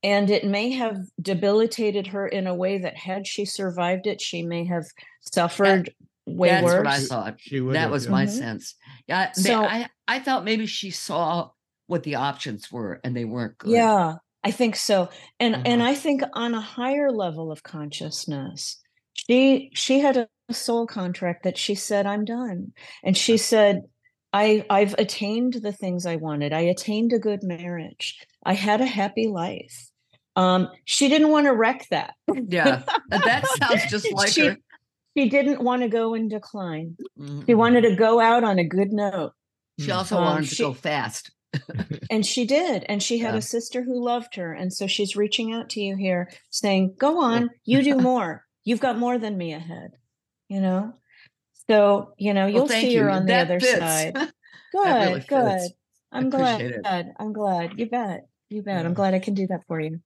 and 0.03 0.29
it 0.29 0.45
may 0.45 0.71
have 0.71 0.97
debilitated 1.21 2.07
her 2.07 2.27
in 2.27 2.45
a 2.45 2.53
way 2.53 2.77
that 2.77 2.97
had 2.97 3.25
she 3.25 3.45
survived 3.45 4.05
it 4.05 4.21
she 4.21 4.43
may 4.43 4.65
have 4.65 4.85
suffered 5.21 5.85
that, 6.27 6.33
way 6.33 6.49
that's 6.49 6.63
worse 6.63 6.77
what 6.77 6.87
i 6.87 6.99
thought 6.99 7.35
she 7.37 7.59
would 7.59 7.75
that 7.75 7.91
was 7.91 8.07
my 8.07 8.25
mm-hmm. 8.25 8.37
sense 8.37 8.75
yeah 9.07 9.31
so 9.31 9.63
I, 9.63 9.87
I 10.07 10.19
thought 10.19 10.45
maybe 10.45 10.65
she 10.65 10.91
saw 10.91 11.49
what 11.87 12.03
the 12.03 12.15
options 12.15 12.71
were 12.71 12.99
and 13.03 13.15
they 13.15 13.25
weren't 13.25 13.57
good 13.57 13.71
yeah 13.71 14.15
i 14.43 14.51
think 14.51 14.75
so 14.75 15.09
and 15.39 15.55
uh-huh. 15.55 15.63
and 15.65 15.83
i 15.83 15.95
think 15.95 16.21
on 16.33 16.53
a 16.53 16.61
higher 16.61 17.11
level 17.11 17.51
of 17.51 17.63
consciousness 17.63 18.79
she 19.13 19.71
she 19.73 19.99
had 19.99 20.17
a 20.17 20.53
soul 20.53 20.87
contract 20.87 21.43
that 21.43 21.57
she 21.57 21.75
said 21.75 22.05
i'm 22.05 22.25
done 22.25 22.71
and 23.03 23.17
she 23.17 23.37
said 23.37 23.83
I, 24.35 24.65
I've 24.67 24.95
attained 24.97 25.59
the 25.61 25.71
things 25.71 26.07
I 26.07 26.15
wanted. 26.15 26.53
I 26.53 26.61
attained 26.61 27.13
a 27.13 27.19
good 27.19 27.43
marriage. 27.43 28.17
I 28.43 28.53
had 28.53 28.81
a 28.81 28.85
happy 28.87 29.27
life. 29.27 29.91
Um, 30.35 30.69
she 30.85 31.09
didn't 31.09 31.29
want 31.29 31.45
to 31.45 31.53
wreck 31.53 31.87
that. 31.91 32.15
yeah, 32.27 32.83
that 33.09 33.45
sounds 33.59 33.85
just 33.89 34.11
like 34.13 34.29
she, 34.29 34.47
her. 34.47 34.57
she 35.15 35.29
didn't 35.29 35.61
want 35.61 35.81
to 35.83 35.87
go 35.89 36.13
in 36.15 36.27
decline. 36.27 36.97
She 37.17 37.23
Mhm. 37.23 37.55
wanted 37.55 37.81
to 37.81 37.95
go 37.95 38.19
out 38.19 38.43
on 38.43 38.57
a 38.59 38.63
good 38.63 38.91
note. 38.91 39.33
She 39.79 39.91
also 39.91 40.17
Um, 40.17 40.23
wanted 40.23 40.49
to 40.49 40.55
she- 40.55 40.63
go 40.63 40.73
fast. 40.73 41.31
And 42.09 42.25
she 42.25 42.45
did. 42.45 42.83
And 42.89 43.01
she 43.01 43.19
had 43.19 43.33
Yeah. 43.35 43.37
a 43.39 43.41
sister 43.43 43.83
who 43.83 44.03
loved 44.03 44.35
her. 44.35 44.53
And 44.53 44.73
so 44.73 44.87
she's 44.87 45.15
reaching 45.15 45.53
out 45.53 45.69
to 45.71 45.81
you 45.81 45.95
here 45.95 46.31
saying, 46.49 46.95
Go 46.97 47.21
on, 47.21 47.51
you 47.63 47.83
do 47.83 47.95
more. 48.11 48.43
You've 48.63 48.79
got 48.79 48.97
more 48.97 49.19
than 49.19 49.37
me 49.37 49.53
ahead. 49.53 49.91
You 50.49 50.61
know? 50.61 50.93
So, 51.69 52.13
you 52.17 52.33
know, 52.33 52.47
you'll 52.47 52.67
thank 52.67 52.87
see 52.89 52.95
her 52.95 53.05
you. 53.05 53.09
on 53.11 53.25
the 53.27 53.35
other 53.35 53.59
fits. 53.59 53.77
side. 53.79 54.13
Good, 54.15 54.31
really 54.85 55.19
good. 55.21 55.59
fits. 55.61 55.73
I'm 56.11 56.27
appreciate 56.27 56.71
it. 56.71 56.81
glad. 56.81 57.13
I'm 57.19 57.33
glad. 57.33 57.79
You 57.79 57.85
bet. 57.87 58.27
You 58.49 58.63
bet. 58.63 58.81
Yeah. 58.81 58.87
I'm 58.87 58.93
glad 58.95 59.13
I 59.13 59.19
can 59.19 59.33
do 59.35 59.45
that 59.47 59.61
for 59.67 59.79
you. 59.79 59.99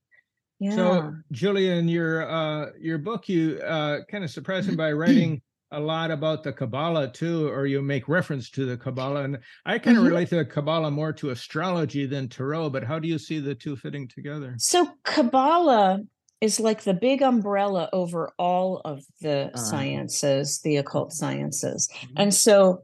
Yeah. 0.59 0.75
So, 0.75 1.13
Julian, 1.31 1.87
your 1.87 2.29
uh, 2.29 2.71
your 2.79 2.97
book, 2.97 3.29
you 3.29 3.59
uh, 3.59 3.99
kind 4.09 4.23
of 4.23 4.29
surprised 4.31 4.67
me 4.67 4.75
by 4.85 4.91
writing 4.91 5.41
a 5.71 5.79
lot 5.79 6.11
about 6.11 6.43
the 6.43 6.53
Kabbalah 6.53 7.11
too, 7.11 7.47
or 7.49 7.65
you 7.65 7.81
make 7.81 8.07
reference 8.07 8.49
to 8.51 8.65
the 8.65 8.77
Kabbalah. 8.77 9.23
And 9.23 9.37
I 9.65 9.77
kind 9.79 9.97
of 9.97 10.03
Mhm. 10.03 10.07
relate 10.07 10.29
to 10.29 10.37
the 10.37 10.45
Kabbalah 10.45 10.89
more 10.91 11.11
to 11.13 11.29
astrology 11.31 12.05
than 12.05 12.29
tarot. 12.29 12.69
But 12.69 12.83
how 12.85 12.99
do 12.99 13.07
you 13.07 13.17
see 13.19 13.39
the 13.39 13.53
two 13.53 13.75
fitting 13.75 14.07
together? 14.07 14.55
So 14.57 14.87
Kabbalah 15.03 15.99
is 16.39 16.59
like 16.59 16.83
the 16.83 16.93
big 16.93 17.21
umbrella 17.21 17.89
over 17.91 18.31
all 18.39 18.81
of 18.85 19.03
the 19.21 19.51
Uh. 19.53 19.57
sciences, 19.57 20.61
the 20.61 20.77
occult 20.77 21.11
sciences. 21.11 21.89
Mhm. 21.91 22.13
And 22.15 22.33
so 22.33 22.83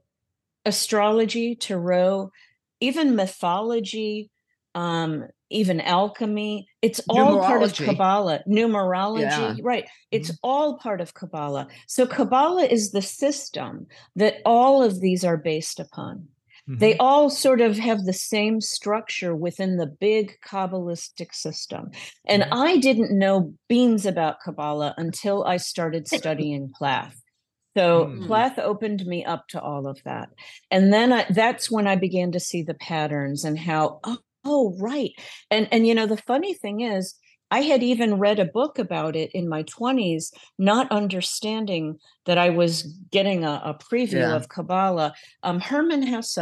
astrology, 0.66 1.56
tarot, 1.56 2.32
even 2.80 3.16
mythology, 3.16 4.30
um, 4.76 5.28
even 5.54 5.80
alchemy, 5.82 6.68
it's 6.82 7.00
all 7.08 7.40
part 7.40 7.64
of 7.64 7.74
Kabbalah. 7.76 8.42
Numerology, 8.48 9.22
Yeah. 9.22 9.56
right. 9.64 9.86
It's 10.12 10.32
all 10.44 10.78
part 10.78 11.00
of 11.02 11.14
Kabbalah. 11.14 11.68
So 11.88 12.06
Kabbalah 12.06 12.66
is 12.66 12.92
the 12.92 13.02
system 13.02 13.88
that 14.16 14.36
all 14.46 14.84
of 14.84 15.00
these 15.00 15.24
are 15.24 15.38
based 15.38 15.80
upon 15.80 16.28
they 16.66 16.96
all 16.98 17.30
sort 17.30 17.60
of 17.60 17.78
have 17.78 18.06
the 18.06 18.14
same 18.14 18.62
structure 18.62 19.36
within 19.36 19.76
the 19.76 19.86
big 19.86 20.32
kabbalistic 20.48 21.34
system 21.34 21.92
and 22.26 22.44
Mhm. 22.44 22.48
i 22.52 22.78
didn't 22.78 23.12
know 23.18 23.54
beans 23.68 24.06
about 24.06 24.40
kabbalah 24.40 24.94
until 24.98 25.44
i 25.44 25.58
started 25.58 26.08
studying 26.08 26.72
plath 26.74 27.22
so 27.76 28.06
Mm. 28.06 28.28
plath 28.28 28.58
opened 28.60 29.06
me 29.06 29.26
up 29.26 29.46
to 29.50 29.62
all 29.62 29.88
of 29.88 30.02
that 30.06 30.30
and 30.72 30.94
then 30.94 31.12
I, 31.12 31.26
that's 31.30 31.70
when 31.70 31.86
i 31.86 31.98
began 31.98 32.32
to 32.32 32.40
see 32.40 32.64
the 32.64 32.76
patterns 32.76 33.44
and 33.44 33.60
how 33.60 34.00
oh, 34.46 34.76
right 34.80 35.12
and 35.52 35.68
and 35.72 35.88
you 35.88 35.96
know 35.96 36.06
the 36.08 36.18
funny 36.18 36.54
thing 36.54 36.82
is 36.82 37.16
i 37.52 37.62
had 37.62 37.84
even 37.84 38.16
read 38.20 38.40
a 38.40 38.46
book 38.46 38.78
about 38.80 39.16
it 39.16 39.32
in 39.34 39.48
my 39.50 39.64
20s 39.64 40.32
not 40.58 40.92
understanding 40.92 41.98
that 42.26 42.38
i 42.38 42.50
was 42.50 42.84
getting 43.12 43.44
a, 43.44 43.62
a 43.66 43.74
preview 43.92 44.14
Yeah. 44.14 44.36
of 44.36 44.50
kabbalah 44.50 45.14
um, 45.44 45.60
hermann 45.60 46.04
hesse 46.04 46.38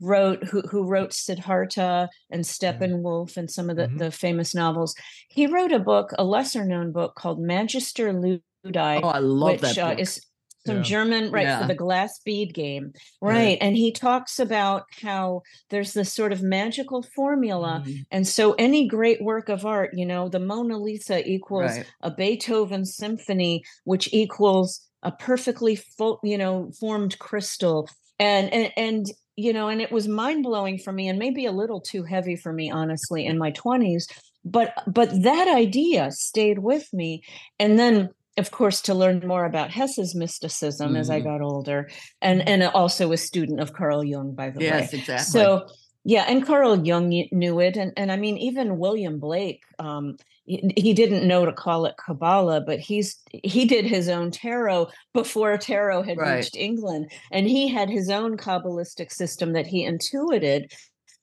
wrote 0.00 0.42
who, 0.44 0.62
who 0.62 0.84
wrote 0.84 1.12
siddhartha 1.12 2.08
and 2.30 2.42
steppenwolf 2.44 3.36
and 3.36 3.50
some 3.50 3.70
of 3.70 3.76
the, 3.76 3.86
Mhm. 3.88 3.98
the 3.98 4.10
famous 4.10 4.54
novels 4.54 4.94
he 5.28 5.46
wrote 5.46 5.72
a 5.72 5.78
book 5.78 6.10
a 6.18 6.24
lesser 6.24 6.64
known 6.64 6.92
book 6.92 7.14
called 7.14 7.40
magister 7.40 8.12
ludi 8.12 8.40
Oh, 8.64 9.08
I 9.08 9.18
love 9.18 9.60
which 9.60 9.60
that 9.62 9.78
uh, 9.78 9.90
book. 9.90 10.00
is 10.00 10.26
some 10.66 10.78
Yeah. 10.78 10.82
German, 10.82 11.30
right, 11.32 11.42
Yeah. 11.42 11.60
for 11.60 11.66
the 11.66 11.74
glass 11.74 12.18
bead 12.24 12.54
game. 12.54 12.92
Right. 13.20 13.32
Right. 13.34 13.58
And 13.60 13.76
he 13.76 13.92
talks 13.92 14.38
about 14.38 14.84
how 15.02 15.42
there's 15.70 15.92
this 15.92 16.12
sort 16.12 16.32
of 16.32 16.42
magical 16.42 17.02
formula. 17.02 17.82
Mhm. 17.86 18.04
And 18.10 18.26
so 18.28 18.52
any 18.54 18.86
great 18.86 19.22
work 19.22 19.48
of 19.48 19.66
art, 19.66 19.90
you 19.94 20.06
know, 20.06 20.28
the 20.28 20.38
Mona 20.40 20.78
Lisa 20.78 21.26
equals 21.28 21.78
Right. 21.78 21.86
a 22.02 22.10
Beethoven 22.10 22.84
symphony, 22.84 23.62
which 23.84 24.08
equals 24.12 24.80
a 25.02 25.10
perfectly 25.12 25.74
full, 25.76 26.20
you 26.22 26.38
know, 26.38 26.70
formed 26.78 27.18
crystal. 27.18 27.88
And 28.18 28.52
and 28.52 28.72
and 28.76 29.06
you 29.36 29.52
know, 29.52 29.68
and 29.68 29.80
it 29.80 29.90
was 29.90 30.06
mind 30.08 30.42
blowing 30.44 30.78
for 30.78 30.92
me 30.92 31.08
and 31.08 31.18
maybe 31.18 31.46
a 31.46 31.52
little 31.52 31.80
too 31.80 32.02
heavy 32.04 32.36
for 32.36 32.52
me, 32.52 32.70
honestly, 32.70 33.24
in 33.24 33.38
my 33.38 33.50
20s. 33.52 34.06
But 34.44 34.74
but 34.86 35.10
that 35.22 35.48
idea 35.48 36.10
stayed 36.12 36.58
with 36.60 36.92
me. 36.92 37.22
And 37.58 37.78
then 37.78 38.10
of 38.38 38.50
course, 38.50 38.80
to 38.82 38.94
learn 38.94 39.26
more 39.26 39.44
about 39.44 39.70
Hesse's 39.70 40.14
mysticism 40.14 40.96
as 40.96 41.10
I 41.10 41.20
Mhm. 41.20 41.24
got 41.24 41.40
older, 41.42 41.90
and 42.20 42.46
and 42.48 42.62
also 42.62 43.12
a 43.12 43.16
student 43.16 43.60
of 43.60 43.72
Carl 43.72 44.02
Jung, 44.04 44.32
by 44.34 44.50
the 44.50 44.58
way. 44.60 44.66
Yes, 44.66 44.92
exactly. 44.94 45.24
So 45.24 45.66
yeah, 46.04 46.24
and 46.28 46.44
Carl 46.44 46.84
Jung 46.84 47.08
knew- 47.08 47.28
knew 47.32 47.60
it, 47.60 47.76
and 47.76 47.92
and 47.96 48.10
I 48.10 48.16
mean 48.16 48.36
even 48.38 48.78
William 48.78 49.18
Blake, 49.20 49.60
um, 49.78 50.16
he, 50.44 50.72
he 50.76 50.92
didn't 50.94 51.28
know 51.28 51.44
to 51.44 51.52
call 51.52 51.86
it 51.86 51.94
Kabbalah, 52.04 52.62
but 52.62 52.80
he's 52.80 53.20
he 53.44 53.64
did 53.64 53.84
his 53.84 54.08
own 54.08 54.30
tarot 54.32 54.88
before 55.14 55.56
tarot 55.58 56.02
had 56.02 56.18
Right. 56.18 56.36
reached 56.38 56.56
England, 56.56 57.12
and 57.30 57.46
he 57.46 57.68
had 57.68 57.88
his 57.90 58.08
own 58.10 58.36
kabbalistic 58.36 59.12
system 59.12 59.52
that 59.52 59.66
he 59.66 59.84
intuited. 59.84 60.72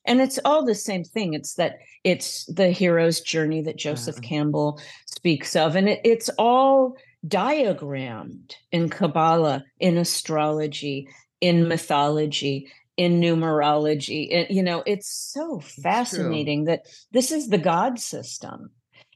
And 0.05 0.21
it's 0.21 0.39
all 0.45 0.65
the 0.65 0.75
same 0.75 1.03
thing. 1.03 1.33
It's 1.33 1.55
that 1.55 1.77
it's 2.03 2.45
the 2.45 2.69
hero's 2.69 3.21
journey 3.21 3.61
that 3.63 3.77
Joseph 3.77 4.15
Uh-huh. 4.17 4.27
Campbell 4.27 4.81
speaks 5.05 5.55
of, 5.55 5.75
and 5.75 5.89
it, 5.89 6.01
it's 6.03 6.29
all 6.37 6.95
diagrammed 7.27 8.55
in 8.71 8.89
Kabbalah, 8.89 9.65
in 9.79 9.97
astrology, 9.97 11.07
in 11.41 11.67
mythology, 11.67 12.71
in 12.97 13.19
numerology. 13.19 14.33
And, 14.33 14.47
you 14.49 14.63
know, 14.63 14.83
it's 14.85 15.09
so 15.09 15.59
fascinating 15.59 16.65
that 16.65 16.81
this 17.11 17.31
is 17.31 17.47
the 17.49 17.57
God 17.57 17.99
system. 17.99 18.71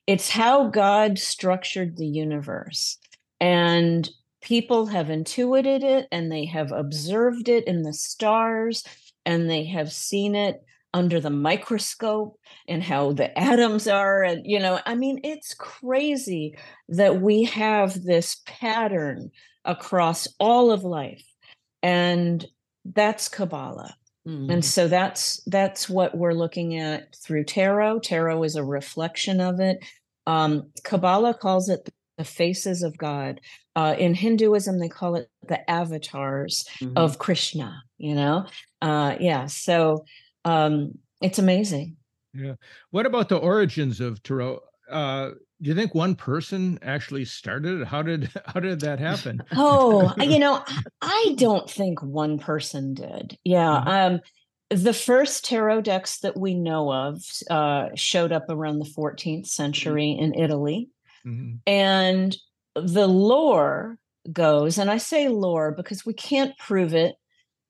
It's 0.05 0.29
how 0.29 0.67
God 0.67 1.17
structured 1.17 1.97
the 1.97 2.05
universe. 2.07 2.97
And 3.39 4.09
people 4.41 4.87
have 4.87 5.09
intuited 5.09 5.83
it 5.83 6.07
and 6.11 6.31
they 6.31 6.45
have 6.45 6.71
observed 6.71 7.47
it 7.47 7.65
in 7.65 7.83
the 7.83 7.93
stars 7.93 8.83
and 9.25 9.49
they 9.49 9.65
have 9.65 9.91
seen 9.91 10.35
it 10.35 10.61
under 10.93 11.19
the 11.19 11.29
microscope 11.29 12.37
and 12.67 12.83
how 12.83 13.11
the 13.13 13.37
atoms 13.51 13.87
are 13.87 14.23
and 14.23 14.45
you 14.45 14.59
know 14.59 14.79
i 14.85 14.95
mean 14.95 15.19
it's 15.23 15.53
crazy 15.53 16.55
that 16.89 17.21
we 17.21 17.43
have 17.43 18.03
this 18.03 18.41
pattern 18.45 19.31
across 19.65 20.27
all 20.39 20.71
of 20.71 20.83
life 20.83 21.23
and 21.81 22.45
that's 22.85 23.27
kabbalah. 23.29 23.95
Mhm. 24.27 24.51
and 24.53 24.63
so 24.65 24.87
that's 24.87 25.41
that's 25.47 25.89
what 25.89 26.15
we're 26.17 26.33
looking 26.33 26.77
at 26.79 27.13
through 27.15 27.43
tarot. 27.43 27.99
Tarot 27.99 28.43
is 28.43 28.55
a 28.55 28.63
reflection 28.63 29.41
of 29.41 29.59
it. 29.59 29.79
Um 30.27 30.71
kabbalah 30.83 31.33
calls 31.33 31.67
it 31.69 31.89
the 32.17 32.23
faces 32.23 32.83
of 32.83 32.97
god. 32.97 33.41
Uh 33.75 33.95
in 33.97 34.13
hinduism 34.15 34.79
they 34.79 34.87
call 34.89 35.15
it 35.15 35.29
the 35.47 35.59
avatars 35.69 36.65
Mhm. 36.79 36.93
of 36.95 37.19
krishna 37.19 37.83
you 37.97 38.15
know? 38.15 38.45
Uh 38.81 39.15
yeah 39.19 39.45
so 39.47 40.05
um 40.45 40.97
it's 41.21 41.39
amazing 41.39 41.95
Yeah. 42.33 42.55
What 42.91 43.05
about 43.05 43.29
the 43.29 43.37
origins 43.37 43.99
of 44.01 44.21
tarot? 44.23 44.59
Uh, 44.89 45.29
do 45.61 45.69
you 45.69 45.75
think 45.75 45.93
one 45.95 46.15
person 46.15 46.77
actually 46.81 47.25
started 47.25 47.81
it? 47.81 47.87
How 47.87 48.01
did 48.01 48.29
how 48.45 48.59
did 48.59 48.79
that 48.81 48.99
happen? 48.99 49.41
oh 49.55 50.11
you 50.19 50.39
know 50.39 50.63
I- 51.01 51.35
don't 51.37 51.69
think 51.69 52.01
one 52.01 52.37
person 52.39 52.93
did 52.95 53.37
yeah 53.43 53.83
Mhm. 53.85 54.15
um 54.15 54.19
the 54.69 54.93
first 54.93 55.45
tarot 55.45 55.81
decks 55.81 56.19
that 56.19 56.35
we 56.37 56.55
know 56.55 56.91
of 56.91 57.21
uh 57.49 57.89
showed 57.95 58.31
up 58.31 58.45
around 58.49 58.79
the 58.79 58.89
14th 58.97 59.47
century 59.47 60.11
in 60.11 60.33
italy 60.33 60.89
Mhm. 61.25 61.59
and 61.67 62.35
the 62.75 63.07
lore 63.07 63.97
goes 64.31 64.77
and 64.79 64.89
i 64.89 64.97
say 64.97 65.27
lore 65.29 65.71
because 65.71 66.05
we 66.05 66.13
can't 66.13 66.57
prove 66.57 66.93
it 66.95 67.15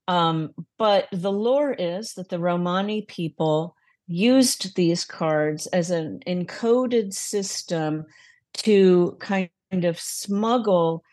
um, 0.08 0.52
but 0.78 1.08
the 1.12 1.32
lore 1.32 1.74
is 1.74 2.14
that 2.14 2.30
the 2.30 2.40
romani 2.40 3.04
people 3.04 3.76
used 4.08 4.76
these 4.76 5.06
cards 5.06 5.66
as 5.68 5.90
an 5.90 6.20
encoded 6.28 7.14
system 7.14 8.06
to 8.54 9.18
kind 9.20 9.50
of 9.72 10.00
smuggle 10.00 11.04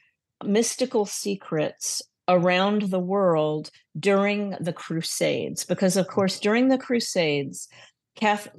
mystical 0.45 1.07
secrets 1.07 2.03
around 2.29 2.83
the 2.83 2.99
world 2.99 3.71
during 3.99 4.57
the 4.61 4.73
crusades 4.73 5.65
because 5.65 5.97
of 5.97 6.07
course 6.07 6.39
during 6.39 6.69
the 6.69 6.79
crusades 6.79 7.69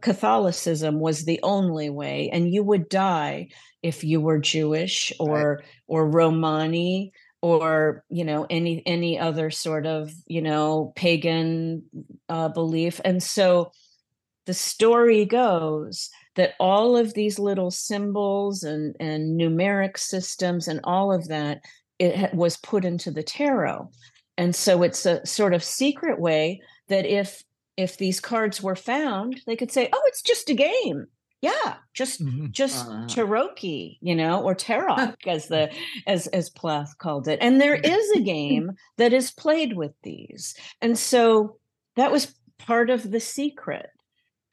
catholicism 0.01 0.99
was 0.99 1.25
the 1.25 1.39
only 1.43 1.89
way 1.89 2.29
and 2.31 2.53
you 2.53 2.63
would 2.63 2.89
die 2.89 3.47
if 3.83 4.03
you 4.03 4.19
were 4.19 4.39
jewish 4.39 5.13
or 5.19 5.63
or 5.87 6.09
romani 6.09 7.11
or 7.41 8.03
you 8.09 8.23
know 8.23 8.45
any 8.49 8.83
any 8.85 9.17
other 9.17 9.49
sort 9.49 9.85
of 9.85 10.13
you 10.27 10.41
know 10.41 10.93
pagan 10.95 11.83
uh, 12.29 12.49
belief. 12.49 13.01
And 13.03 13.21
so 13.21 13.71
the 14.45 14.53
story 14.53 15.25
goes 15.25 16.09
that 16.35 16.53
all 16.59 16.95
of 16.95 17.13
these 17.13 17.39
little 17.39 17.71
symbols 17.71 18.63
and 18.63 18.95
and 18.99 19.39
numeric 19.39 19.97
systems 19.97 20.67
and 20.67 20.79
all 20.83 21.11
of 21.11 21.27
that 21.27 21.61
it 21.99 22.33
was 22.33 22.57
put 22.57 22.83
into 22.83 23.11
the 23.11 23.21
tarot. 23.21 23.91
And 24.35 24.55
so 24.55 24.81
it's 24.81 25.05
a 25.05 25.23
sort 25.23 25.53
of 25.53 25.63
secret 25.63 26.19
way 26.19 26.61
that 26.87 27.05
if 27.05 27.43
if 27.77 27.97
these 27.97 28.19
cards 28.19 28.61
were 28.61 28.75
found 28.75 29.41
they 29.45 29.55
could 29.55 29.71
say 29.71 29.89
oh 29.93 30.01
it's 30.05 30.21
just 30.21 30.49
a 30.49 30.53
game 30.53 31.07
Yeah, 31.41 31.77
just 31.93 32.23
Mhm. 32.23 32.51
just 32.51 32.91
Uh. 32.91 33.07
tarocchi, 33.07 33.97
you 34.01 34.15
know, 34.15 34.41
or 34.43 34.55
Tarok 34.55 35.15
as 35.27 35.47
the 35.47 35.71
as 36.07 36.27
as 36.27 36.49
Plath 36.49 36.97
called 36.99 37.27
it. 37.27 37.39
And 37.41 37.59
there 37.59 37.75
is 37.75 38.11
a 38.11 38.21
game 38.23 38.71
that 38.97 39.13
is 39.13 39.31
played 39.31 39.75
with 39.75 39.93
these. 40.03 40.55
And 40.81 40.97
so 40.97 41.57
that 41.95 42.11
was 42.11 42.35
part 42.59 42.89
of 42.89 43.11
the 43.11 43.19
secret. 43.19 43.87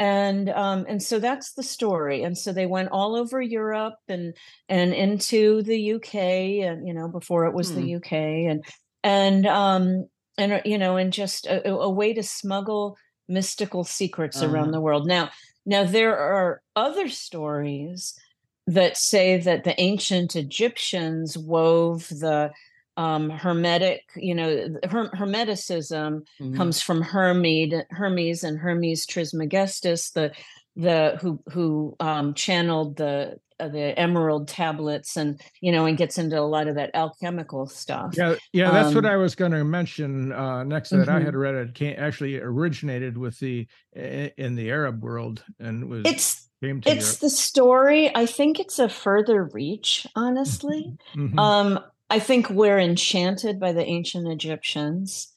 And 0.00 0.48
um 0.50 0.86
and 0.88 1.02
so 1.02 1.18
that's 1.18 1.54
the 1.54 1.62
story. 1.64 2.22
And 2.22 2.38
so 2.38 2.52
they 2.52 2.66
went 2.66 2.90
all 2.92 3.16
over 3.16 3.40
Europe 3.42 3.96
and 4.08 4.34
and 4.68 4.94
into 4.94 5.62
the 5.62 5.78
UK 5.94 6.62
and 6.62 6.86
you 6.86 6.94
know 6.94 7.08
before 7.08 7.46
it 7.46 7.54
was 7.54 7.72
Hmm. 7.72 7.74
the 7.74 7.84
UK 7.84 8.46
and 8.46 8.64
and 9.02 9.46
um 9.46 10.08
and 10.38 10.52
uh, 10.52 10.60
you 10.64 10.78
know 10.78 10.96
and 10.96 11.12
just 11.12 11.46
a, 11.46 11.68
a- 11.70 11.90
way 11.90 12.14
to 12.14 12.22
smuggle 12.22 12.96
mystical 13.28 13.84
secrets 13.84 14.40
around 14.42 14.70
Uh-huh. 14.70 14.72
the 14.72 14.80
world. 14.80 15.06
Now 15.06 15.30
now 15.68 15.84
there 15.84 16.16
are 16.18 16.62
other 16.74 17.08
stories 17.08 18.18
that 18.66 18.96
say 18.96 19.36
that 19.38 19.64
the 19.64 19.78
ancient 19.80 20.34
Egyptians 20.34 21.36
wove 21.38 22.08
the 22.08 22.50
um, 22.96 23.30
hermetic, 23.30 24.10
you 24.16 24.34
know, 24.34 24.76
her- 24.90 25.10
hermeticism 25.10 26.24
Mhm. 26.40 26.56
comes 26.56 26.80
from 26.82 27.00
Hermes, 27.00 27.72
Hermes 27.90 28.42
and 28.42 28.58
Hermes 28.58 29.06
Trismegistus, 29.06 30.10
the 30.10 30.32
the 30.78 31.18
who 31.22 31.42
who 31.52 31.96
um, 32.00 32.34
channeled 32.34 32.96
the 32.98 33.40
uh, 33.60 33.68
the 33.68 33.98
emerald 33.98 34.48
tablets 34.48 35.16
and 35.18 35.40
you 35.62 35.72
know 35.72 35.86
and 35.86 35.98
gets 35.98 36.18
into 36.18 36.38
a 36.40 36.42
lot 36.42 36.68
of 36.68 36.76
that 36.76 36.92
alchemical 36.94 37.66
stuff. 37.68 38.16
Yeah, 38.16 38.36
yeah, 38.54 38.70
that's 38.70 38.94
what 38.94 39.04
Um, 39.04 39.06
I 39.06 39.16
was 39.16 39.34
going 39.34 39.52
to 39.52 39.64
mention 39.64 40.32
uh, 40.32 40.64
next. 40.64 40.90
That 40.90 41.08
I 41.10 41.20
Mhm. 41.20 41.24
had 41.24 41.34
read 41.36 41.54
it 41.54 41.74
came, 41.74 41.94
actually 41.98 42.38
originated 42.40 43.18
with 43.18 43.38
the 43.38 43.68
in 43.94 44.54
the 44.56 44.70
Arab 44.70 45.02
world 45.02 45.44
and 45.58 45.88
was 45.90 46.18
It's 46.18 46.48
came 46.62 46.80
to 46.82 46.90
it's 46.90 47.18
the 47.18 47.30
story. 47.30 48.14
I 48.14 48.26
think 48.26 48.58
it's 48.58 48.78
a 48.78 48.88
further 48.88 49.44
reach, 49.52 50.06
honestly. 50.16 50.94
Europe. 51.14 51.32
Mhm. 51.32 51.52
Um, 51.52 51.80
I 52.10 52.18
think 52.18 52.48
we're 52.50 52.78
enchanted 52.78 53.60
by 53.60 53.72
the 53.72 53.84
ancient 53.84 54.26
Egyptians. 54.28 55.28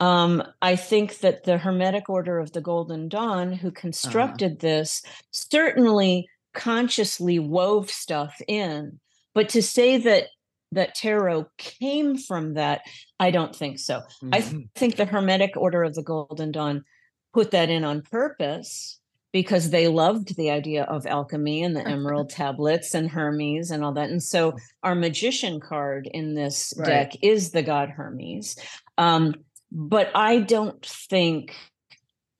Um, 0.00 0.42
I 0.62 0.76
think 0.76 1.18
that 1.18 1.44
the 1.44 1.58
Hermetic 1.58 2.08
Order 2.08 2.38
of 2.38 2.52
the 2.52 2.60
Golden 2.60 3.08
Dawn, 3.08 3.52
who 3.52 3.70
constructed 3.70 4.60
this, 4.60 5.02
certainly 5.32 6.28
consciously 6.54 7.38
wove 7.38 7.90
stuff 7.90 8.40
in. 8.46 9.00
But 9.34 9.48
to 9.50 9.62
say 9.62 9.96
that 9.98 10.26
that 10.72 10.94
tarot 10.94 11.46
came 11.56 12.16
from 12.16 12.54
that, 12.54 12.82
I 13.18 13.30
don't 13.30 13.54
think 13.56 13.78
so. 13.78 14.02
I 14.32 14.40
Mhm. 14.40 14.50
th- 14.50 14.66
think 14.74 14.96
the 14.96 15.04
Hermetic 15.06 15.56
Order 15.56 15.82
of 15.82 15.94
the 15.94 16.02
Golden 16.02 16.52
Dawn 16.52 16.84
put 17.32 17.50
that 17.52 17.70
in 17.70 17.84
on 17.84 18.02
purpose 18.02 19.00
because 19.32 19.70
they 19.70 19.88
loved 19.88 20.36
the 20.36 20.50
idea 20.50 20.84
of 20.84 21.06
alchemy 21.06 21.62
and 21.62 21.76
the 21.76 21.86
emerald 21.86 22.30
tablets 22.30 22.94
and 22.94 23.10
Hermes 23.10 23.70
and 23.70 23.84
all 23.84 23.92
that. 23.92 24.10
And 24.10 24.22
so 24.22 24.56
our 24.82 24.94
magician 24.94 25.60
card 25.60 26.06
in 26.12 26.34
this 26.34 26.72
Right. 26.76 26.86
deck 26.86 27.12
is 27.22 27.50
the 27.50 27.62
god 27.62 27.90
Hermes. 27.90 28.56
Um, 28.96 29.34
but 29.70 30.10
I 30.14 30.38
don't 30.40 30.84
think, 30.84 31.54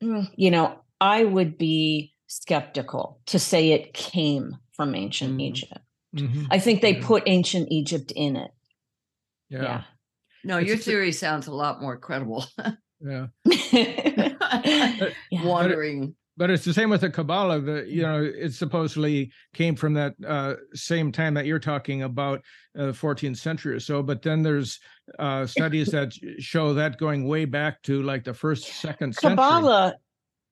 mm, 0.03 0.29
you 0.37 0.51
know, 0.51 0.79
I 1.01 1.25
would 1.25 1.59
be 1.59 2.15
skeptical 2.27 3.21
to 3.27 3.39
say 3.39 3.71
it 3.73 3.95
came 3.95 4.57
from 4.73 4.95
ancient 4.95 5.39
Mhm. 5.39 5.43
Egypt. 5.43 5.81
Mhm. 6.15 6.47
I 6.51 6.59
think 6.59 6.81
they 6.83 6.95
Yeah. 6.97 7.07
put 7.07 7.23
ancient 7.27 7.69
Egypt 7.71 8.13
in 8.15 8.37
it. 8.37 8.51
yeah, 9.51 9.85
No, 10.45 10.59
It's 10.59 10.67
your 10.69 10.77
just 10.77 10.87
a- 10.89 10.91
theory 10.91 11.13
sounds 11.13 11.47
a 11.47 11.53
lot 11.55 11.81
more 11.81 11.97
credible. 11.99 12.45
yeah. 13.01 13.29
Yeah. 13.73 15.09
Yeah. 15.31 15.45
Wandering. 15.45 16.15
But 16.37 16.51
it's 16.51 16.65
the 16.65 16.73
same 16.73 16.89
with 16.91 17.01
the 17.01 17.11
Kabbalah. 17.11 17.61
The 17.61 17.85
you 17.89 18.03
know 18.03 18.23
it 18.23 18.53
supposedly 18.55 19.33
came 19.55 19.75
from 19.75 19.95
that 19.95 20.15
uh, 20.27 20.55
same 20.75 21.11
time 21.13 21.35
that 21.35 21.47
you're 21.47 21.59
talking 21.59 22.03
about, 22.03 22.45
uh, 22.79 22.93
14th 22.93 23.39
century 23.39 23.75
or 23.75 23.81
so. 23.81 24.03
But 24.03 24.23
then 24.23 24.43
there's 24.43 24.79
uh, 25.19 25.47
studies 25.47 25.89
that 25.89 26.13
show 26.39 26.75
that 26.75 26.99
going 26.99 27.27
way 27.27 27.45
back 27.45 27.83
to 27.83 28.03
like 28.03 28.25
the 28.25 28.35
first, 28.35 28.65
second 28.81 29.15
century. 29.15 29.37
Kabbalah, 29.37 29.95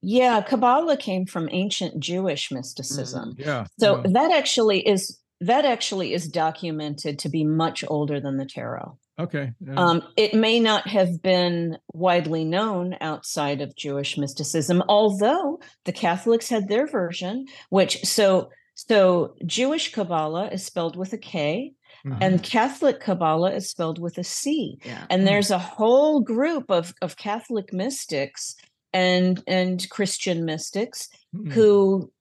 yeah, 0.02 0.40
Kabbalah 0.42 0.96
came 0.96 1.26
from 1.26 1.48
ancient 1.50 2.00
Jewish 2.00 2.50
mysticism. 2.50 3.34
Yeah. 3.38 3.66
So 3.78 3.96
yeah. 3.96 4.10
that 4.12 4.32
actually 4.32 4.86
is 4.86 5.18
that 5.40 5.64
actually 5.64 6.14
is 6.14 6.28
documented 6.28 7.18
to 7.20 7.28
be 7.28 7.44
much 7.44 7.84
older 7.88 8.20
than 8.20 8.38
the 8.38 8.46
tarot. 8.46 8.96
okay. 9.18 9.52
yeah. 9.60 9.74
Um, 9.74 10.02
it 10.16 10.32
may 10.32 10.60
not 10.60 10.88
have 10.88 11.20
been 11.22 11.76
widely 11.92 12.44
known 12.44 12.96
outside 13.00 13.60
of 13.60 13.76
Jewish 13.76 14.16
mysticism, 14.16 14.82
although 14.88 15.60
the 15.84 15.92
Catholics 15.92 16.48
had 16.48 16.68
their 16.68 16.86
version, 16.86 17.46
which 17.68 18.02
so 18.04 18.50
so 18.74 19.34
Jewish 19.44 19.92
Kabbalah 19.92 20.48
is 20.48 20.64
spelled 20.64 20.96
with 20.96 21.12
a 21.12 21.18
K, 21.18 21.72
Mhm. 22.06 22.18
and 22.20 22.42
Catholic 22.42 23.00
Kabbalah 23.00 23.52
is 23.52 23.68
spelled 23.68 23.98
with 23.98 24.16
a 24.18 24.24
C 24.24 24.78
Yeah. 24.84 25.06
and 25.10 25.22
Hmm. 25.22 25.26
there's 25.26 25.50
a 25.50 25.58
whole 25.58 26.20
group 26.20 26.70
of 26.70 26.94
of 27.02 27.16
catholic 27.16 27.72
mystics 27.72 28.54
and 28.92 29.42
and 29.46 29.88
christian 29.90 30.44
mystics 30.44 31.08
Mhm. 31.34 31.52
who 31.52 32.12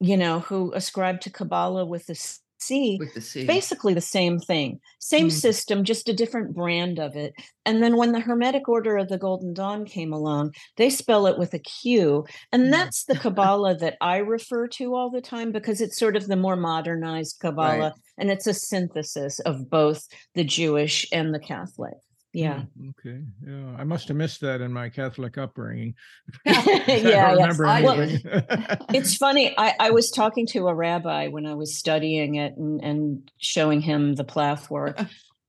you 0.00 0.16
know 0.16 0.40
who 0.40 0.72
ascribe 0.72 1.20
to 1.22 1.30
kabbalah 1.30 1.84
with 1.84 2.06
the 2.06 2.14
c 2.58 2.96
With 2.98 3.14
the 3.14 3.20
C. 3.20 3.44
basically 3.46 3.94
the 3.94 4.00
same 4.00 4.38
thing 4.38 4.80
same 4.98 5.26
Hmm. 5.26 5.30
system 5.30 5.84
just 5.84 6.08
a 6.08 6.12
different 6.12 6.54
brand 6.54 6.98
of 6.98 7.16
it 7.16 7.34
and 7.64 7.82
then 7.82 7.96
when 7.96 8.12
the 8.12 8.20
hermetic 8.20 8.68
order 8.68 8.96
of 8.96 9.08
the 9.08 9.18
golden 9.18 9.52
dawn 9.54 9.84
came 9.84 10.12
along 10.12 10.54
they 10.76 10.90
spell 10.90 11.26
it 11.26 11.38
with 11.38 11.52
a 11.54 11.58
q 11.58 12.24
and 12.52 12.64
Hmm. 12.64 12.70
that's 12.70 13.04
the 13.04 13.16
kabbalah 13.18 13.76
that 13.76 13.96
i 14.00 14.16
refer 14.18 14.66
to 14.68 14.94
all 14.94 15.10
the 15.10 15.20
time 15.20 15.52
because 15.52 15.80
it's 15.80 15.98
sort 15.98 16.16
of 16.16 16.26
the 16.26 16.36
more 16.36 16.56
modernized 16.56 17.38
kabbalah 17.40 17.94
and 18.18 18.30
it's 18.30 18.46
a 18.46 18.54
synthesis 18.54 19.38
of 19.40 19.68
both 19.70 20.06
the 20.34 20.44
jewish 20.44 21.06
and 21.12 21.34
the 21.34 21.38
catholic 21.40 21.94
yeah 22.36 22.62
Hmm, 22.78 22.90
Okay. 22.98 23.20
Yeah. 23.46 23.76
I 23.78 23.84
must 23.84 24.08
have 24.08 24.16
missed 24.16 24.40
that 24.42 24.60
in 24.60 24.72
my 24.72 24.88
Catholic 24.88 25.38
upbringing. 25.38 25.94
yeah, 26.46 26.82
yeah. 26.86 27.34
I 27.64 27.82
anything. 27.82 28.78
It's 28.94 29.16
funny. 29.16 29.54
I, 29.56 29.74
I 29.80 29.90
was 29.90 30.10
talking 30.10 30.46
to 30.48 30.68
a 30.68 30.74
rabbi 30.74 31.28
when 31.28 31.46
I 31.46 31.54
was 31.54 31.76
studying 31.76 32.36
it 32.36 32.56
and, 32.56 32.82
and 32.82 33.30
showing 33.38 33.80
him 33.80 34.14
the 34.14 34.24
Plath 34.24 34.70
work. 34.70 35.00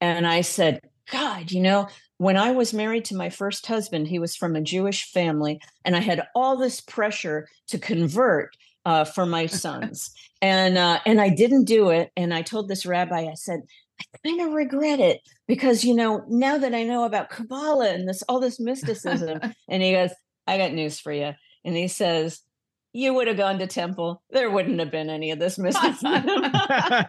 And 0.02 0.28
I 0.28 0.42
said, 0.42 0.82
God, 1.12 1.52
you 1.52 1.62
know, 1.62 1.88
when 2.18 2.38
I 2.38 2.52
was 2.52 2.74
married 2.74 3.06
to 3.06 3.16
my 3.16 3.30
first 3.30 3.66
husband, 3.66 4.08
he 4.08 4.20
was 4.20 4.36
from 4.36 4.56
a 4.56 4.62
Jewish 4.62 5.12
family, 5.12 5.60
and 5.86 5.96
I 5.96 6.00
had 6.00 6.28
all 6.36 6.58
this 6.58 6.82
pressure 6.82 7.48
to 7.68 7.78
convert 7.78 8.56
uh, 8.86 9.04
for 9.06 9.26
my 9.26 9.46
sons. 9.48 10.12
and 10.42 10.78
uh, 10.78 11.00
and 11.06 11.20
I 11.22 11.30
didn't 11.30 11.66
do 11.66 11.90
it. 11.90 12.12
And 12.16 12.34
I 12.34 12.42
told 12.42 12.68
this 12.68 12.86
rabbi, 12.86 13.28
I 13.28 13.36
said, 13.36 13.62
I 14.00 14.28
kind 14.28 14.42
of 14.42 14.54
regret 14.54 15.00
it 15.00 15.22
because 15.48 15.84
you 15.84 15.96
know 15.96 16.24
now 16.30 16.58
that 16.58 16.74
I 16.74 16.84
know 16.84 17.04
about 17.06 17.30
Kabbalah 17.30 17.90
and 17.92 18.08
this 18.08 18.24
all 18.24 18.40
this 18.40 18.60
mysticism, 18.60 19.40
and 19.70 19.84
he 19.84 19.94
goes, 19.94 20.12
I 20.46 20.58
got 20.58 20.74
news 20.74 21.00
for 21.00 21.12
you. 21.12 21.34
And 21.66 21.76
he 21.76 21.88
says, 21.90 22.42
You 22.94 23.14
would 23.16 23.28
have 23.28 23.38
gone 23.38 23.60
to 23.60 23.68
temple. 23.68 24.22
There 24.30 24.50
wouldn't 24.50 24.80
have 24.80 24.92
been 24.92 25.10
any 25.10 25.32
of 25.32 25.40
this 25.40 25.58
mysticism. 25.58 26.14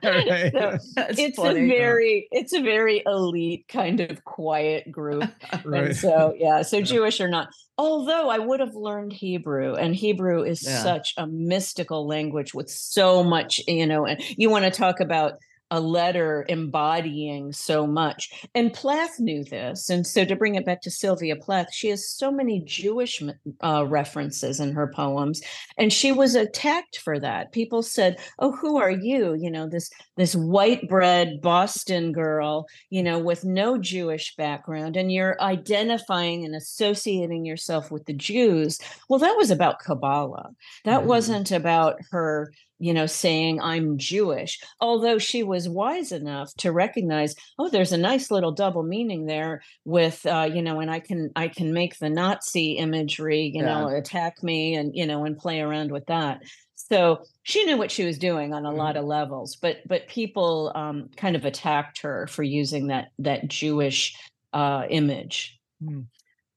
Right. 0.02 0.52
So 0.52 0.78
it's 0.96 1.36
funny. 1.36 1.64
a 1.64 1.68
very, 1.68 2.28
it's 2.30 2.52
a 2.52 2.62
very 2.62 3.02
elite 3.06 3.66
kind 3.68 4.00
of 4.00 4.24
quiet 4.24 4.90
group. 4.90 5.30
Right. 5.64 5.86
And 5.88 5.96
so, 5.96 6.34
yeah, 6.36 6.62
so 6.62 6.80
Jewish 6.80 7.20
or 7.20 7.28
not. 7.28 7.48
Although 7.76 8.28
I 8.28 8.38
would 8.38 8.60
have 8.60 8.74
learned 8.74 9.12
Hebrew, 9.12 9.74
and 9.74 9.94
Hebrew 9.94 10.42
is 10.42 10.62
Yeah. 10.64 10.82
such 10.82 11.14
a 11.16 11.26
mystical 11.26 12.06
language 12.06 12.54
with 12.54 12.70
so 12.70 13.22
much, 13.22 13.60
you 13.68 13.86
know, 13.86 14.06
and 14.06 14.20
you 14.36 14.50
want 14.50 14.64
to 14.64 14.70
talk 14.70 15.00
about 15.00 15.34
a 15.70 15.80
letter 15.80 16.44
embodying 16.48 17.52
so 17.52 17.86
much. 17.86 18.46
And 18.54 18.72
Plath 18.72 19.18
knew 19.20 19.44
this. 19.44 19.90
And 19.90 20.06
so 20.06 20.24
to 20.24 20.36
bring 20.36 20.54
it 20.54 20.64
back 20.64 20.80
to 20.82 20.90
Sylvia 20.90 21.36
Plath, 21.36 21.72
she 21.72 21.88
has 21.88 22.08
so 22.08 22.30
many 22.30 22.60
Jewish 22.60 23.22
uh, 23.62 23.84
references 23.86 24.60
in 24.60 24.72
her 24.72 24.90
poems. 24.94 25.40
And 25.76 25.92
she 25.92 26.12
was 26.12 26.34
attacked 26.34 26.98
for 26.98 27.18
that. 27.20 27.52
People 27.52 27.82
said, 27.82 28.18
Oh, 28.38 28.52
who 28.52 28.78
are 28.78 28.90
you? 28.90 29.34
You 29.34 29.50
know, 29.50 29.68
this 29.68 29.90
this 30.16 30.34
white 30.34 30.88
bread 30.88 31.40
Boston 31.42 32.12
girl, 32.12 32.66
you 32.90 33.02
know, 33.02 33.18
with 33.18 33.44
no 33.44 33.78
Jewish 33.78 34.34
background, 34.36 34.96
and 34.96 35.12
you're 35.12 35.40
identifying 35.40 36.44
and 36.44 36.54
associating 36.54 37.44
yourself 37.44 37.90
with 37.90 38.04
the 38.06 38.14
Jews. 38.14 38.78
Well, 39.08 39.18
that 39.20 39.36
was 39.36 39.50
about 39.50 39.78
Kabbalah. 39.80 40.50
That 40.84 41.02
Mhm. 41.02 41.06
wasn't 41.06 41.50
about 41.52 41.96
her 42.10 42.52
you 42.78 42.94
know, 42.94 43.06
saying 43.06 43.60
I'm 43.60 43.98
Jewish, 43.98 44.60
although 44.80 45.18
she 45.18 45.42
was 45.42 45.68
wise 45.68 46.12
enough 46.12 46.54
to 46.58 46.72
recognize, 46.72 47.34
oh, 47.58 47.68
there's 47.68 47.92
a 47.92 47.98
nice 47.98 48.30
little 48.30 48.52
double 48.52 48.82
meaning 48.82 49.26
there 49.26 49.62
with, 49.84 50.24
uh, 50.26 50.48
you 50.52 50.62
know, 50.62 50.80
and 50.80 50.90
I 50.90 51.00
can 51.00 51.30
I 51.36 51.48
can 51.48 51.72
make 51.72 51.98
the 51.98 52.10
Nazi 52.10 52.72
imagery, 52.72 53.50
you 53.54 53.62
know, 53.62 53.88
attack 53.88 54.42
me 54.42 54.74
and 54.74 54.94
you 54.94 55.06
know, 55.06 55.24
and 55.24 55.36
play 55.36 55.60
around 55.60 55.90
with 55.90 56.06
that. 56.06 56.42
So 56.76 57.24
she 57.42 57.64
knew 57.64 57.76
what 57.76 57.90
she 57.90 58.04
was 58.04 58.18
doing 58.18 58.54
on 58.54 58.64
a 58.64 58.72
lot 58.72 58.96
of 58.96 59.04
levels, 59.04 59.56
but 59.56 59.78
but 59.86 60.08
people 60.08 60.72
um, 60.74 61.10
kind 61.16 61.36
of 61.36 61.44
attacked 61.44 62.02
her 62.02 62.26
for 62.28 62.42
using 62.42 62.86
that 62.86 63.08
that 63.18 63.48
Jewish 63.48 64.16
uh, 64.52 64.84
image. 64.88 65.58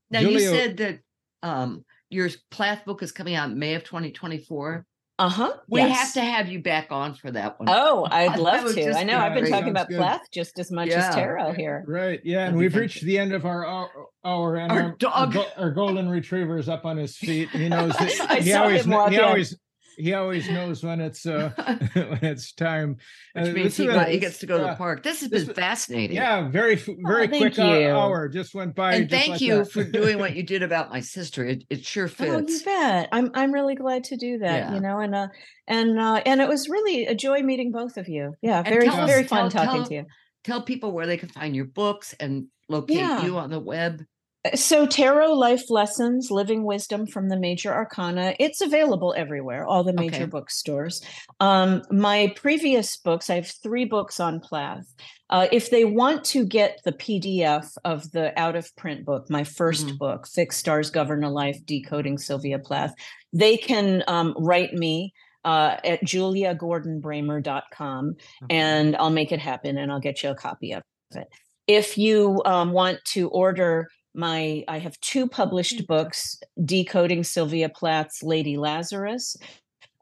Now 0.09 0.19
you 0.19 0.39
said 0.39 0.77
that 0.77 0.99
um 1.43 1.83
your 2.09 2.29
Plath 2.49 2.85
book 2.85 3.01
is 3.01 3.11
coming 3.11 3.35
out 3.35 3.49
in 3.49 3.57
May 3.57 3.73
of 3.75 3.83
2024. 3.83 4.85
Uh 5.21 5.29
huh. 5.29 5.53
We 5.67 5.81
yes. 5.81 5.95
have 5.99 6.13
to 6.13 6.21
have 6.21 6.47
you 6.49 6.63
back 6.63 6.87
on 6.89 7.13
for 7.13 7.29
that 7.29 7.59
one. 7.59 7.69
Oh, 7.69 8.07
I'd 8.11 8.39
love 8.39 8.73
to. 8.73 8.97
I 8.97 9.03
know 9.03 9.19
I've 9.19 9.35
been 9.35 9.51
talking 9.51 9.69
about 9.69 9.87
good. 9.87 9.97
Plath 9.97 10.31
just 10.31 10.57
as 10.57 10.71
much 10.71 10.89
yeah. 10.89 11.09
as 11.09 11.13
tarot 11.13 11.53
here. 11.53 11.85
Right. 11.87 12.19
Yeah, 12.23 12.47
and 12.47 12.57
we've 12.57 12.73
reached 12.73 13.03
the 13.03 13.19
end 13.19 13.31
of 13.31 13.45
our 13.45 13.63
hour, 14.25 14.55
and 14.55 14.71
our, 14.71 14.81
our 14.81 14.91
dog, 14.97 15.37
our, 15.37 15.45
our, 15.57 15.69
golden 15.69 16.09
retriever 16.09 16.57
is 16.57 16.67
up 16.67 16.85
on 16.85 16.97
his 16.97 17.17
feet. 17.17 17.49
He 17.51 17.69
knows. 17.69 17.93
That, 18.01 18.41
he 18.41 18.53
always. 18.53 18.83
He 18.85 19.19
always 19.19 19.55
he 20.01 20.13
always 20.13 20.49
knows 20.49 20.83
when 20.83 20.99
it's 20.99 21.25
uh 21.25 21.51
when 21.93 22.19
it's 22.23 22.53
time. 22.53 22.97
Which 23.33 23.49
uh, 23.49 23.53
means 23.53 23.77
he, 23.77 23.87
a, 23.87 24.03
he, 24.05 24.19
gets 24.19 24.39
to 24.39 24.45
go 24.45 24.57
to 24.57 24.63
the 24.63 24.75
park. 24.75 25.03
This 25.03 25.21
has 25.21 25.29
this, 25.29 25.45
been 25.45 25.55
fascinating. 25.55 26.15
Yeah, 26.15 26.49
very 26.49 26.75
very 26.75 27.25
oh, 27.25 27.37
quick 27.37 27.59
hour 27.59 28.27
just 28.27 28.53
went 28.53 28.75
by. 28.75 28.95
And 28.95 29.09
thank 29.09 29.29
like 29.29 29.41
you 29.41 29.57
that. 29.59 29.71
for 29.71 29.83
doing 29.83 30.17
what 30.17 30.35
you 30.35 30.43
did 30.43 30.63
about 30.63 30.89
my 30.89 30.99
sister. 30.99 31.45
It 31.45 31.63
it 31.69 31.85
sure 31.85 32.07
fits. 32.07 32.31
Oh, 32.31 32.39
you 32.39 32.65
bet. 32.65 33.09
I'm 33.11 33.29
I'm 33.33 33.51
really 33.51 33.75
glad 33.75 34.03
to 34.05 34.17
do 34.17 34.39
that. 34.39 34.69
Yeah. 34.69 34.73
You 34.73 34.79
know, 34.81 34.99
and 34.99 35.13
uh 35.13 35.27
and 35.67 35.99
uh 35.99 36.21
and 36.25 36.41
it 36.41 36.49
was 36.49 36.67
really 36.67 37.05
a 37.05 37.15
joy 37.15 37.41
meeting 37.41 37.71
both 37.71 37.97
of 37.97 38.09
you. 38.09 38.33
Yeah, 38.41 38.63
very 38.63 38.89
very 38.89 39.23
us, 39.23 39.29
fun 39.29 39.49
tell, 39.49 39.65
talking 39.65 39.81
tell, 39.81 39.89
to 39.89 39.93
you. 39.93 40.05
Tell 40.43 40.61
people 40.63 40.91
where 40.91 41.05
they 41.05 41.17
can 41.17 41.29
find 41.29 41.55
your 41.55 41.65
books 41.65 42.15
and 42.19 42.47
locate 42.67 42.97
yeah. 42.97 43.23
you 43.23 43.37
on 43.37 43.51
the 43.51 43.59
web. 43.59 44.03
So, 44.55 44.87
Tarot 44.87 45.33
Life 45.33 45.69
Lessons, 45.69 46.31
Living 46.31 46.63
Wisdom 46.63 47.05
from 47.05 47.29
the 47.29 47.37
Major 47.37 47.71
Arcana, 47.71 48.33
it's 48.39 48.59
available 48.59 49.13
everywhere, 49.15 49.67
all 49.67 49.83
the 49.83 49.93
major 49.93 50.23
okay. 50.23 50.25
bookstores. 50.25 50.99
Um, 51.39 51.83
my 51.91 52.33
previous 52.35 52.97
books, 52.97 53.29
I 53.29 53.35
have 53.35 53.53
three 53.61 53.85
books 53.85 54.19
on 54.19 54.39
Plath. 54.39 54.95
Uh, 55.29 55.45
if 55.51 55.69
they 55.69 55.85
want 55.85 56.25
to 56.25 56.43
get 56.43 56.79
the 56.83 56.91
PDF 56.91 57.67
of 57.85 58.09
the 58.11 58.37
out 58.39 58.55
of 58.55 58.75
print 58.75 59.05
book, 59.05 59.29
my 59.29 59.43
1st 59.43 59.85
mm-hmm. 59.85 59.97
book, 59.97 60.27
Fixed 60.27 60.59
Stars 60.59 60.89
Govern 60.89 61.23
a 61.23 61.29
Life 61.29 61.63
Decoding 61.65 62.17
Sylvia 62.17 62.57
Plath, 62.57 62.95
they 63.31 63.57
can 63.57 64.03
um, 64.07 64.33
write 64.39 64.73
me 64.73 65.13
uh, 65.45 65.77
at 65.83 66.03
juliagordonbramer.com 66.03 68.15
okay. 68.43 68.55
and 68.55 68.97
I'll 68.97 69.11
make 69.11 69.31
it 69.31 69.39
happen 69.39 69.77
and 69.77 69.91
I'll 69.91 69.99
get 69.99 70.23
you 70.23 70.31
a 70.31 70.35
copy 70.35 70.71
of 70.73 70.81
it. 71.13 71.27
If 71.67 71.95
you 71.97 72.41
um, 72.43 72.71
want 72.71 72.97
to 73.09 73.29
order 73.29 73.87
my 74.13 74.63
i 74.67 74.77
have 74.77 74.99
two 74.99 75.27
published 75.27 75.77
mm-hmm. 75.77 75.93
books 75.93 76.39
decoding 76.63 77.23
sylvia 77.23 77.69
plath's 77.69 78.23
lady 78.23 78.57
lazarus 78.57 79.37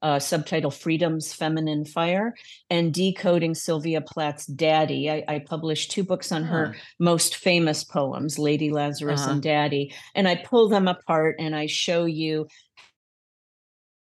uh, 0.02 0.18
subtitle 0.18 0.72
freedom's 0.72 1.34
feminine 1.34 1.84
fire 1.84 2.34
and 2.70 2.94
decoding 2.94 3.54
sylvia 3.54 4.00
plath's 4.00 4.46
daddy 4.46 5.12
i, 5.12 5.24
I 5.28 5.40
published 5.40 5.92
two 5.92 6.04
books 6.04 6.32
on 6.32 6.44
uh-huh. 6.44 6.54
her 6.54 6.76
most 7.00 7.36
famous 7.36 7.84
poems 7.84 8.40
lady 8.40 8.72
lazarus 8.72 9.22
uh-huh. 9.22 9.34
and 9.34 9.42
daddy 9.44 9.94
and 10.16 10.28
i 10.28 10.36
pull 10.36 10.70
them 10.70 10.88
apart 10.88 11.36
and 11.40 11.54
i 11.54 11.66
show 11.66 12.06
you 12.06 12.48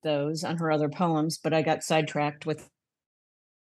those 0.03 0.43
on 0.43 0.57
her 0.57 0.71
other 0.71 0.89
poems 0.89 1.39
but 1.39 1.53
i 1.53 1.63
got 1.63 1.83
sidetracked 1.83 2.45
with 2.45 2.69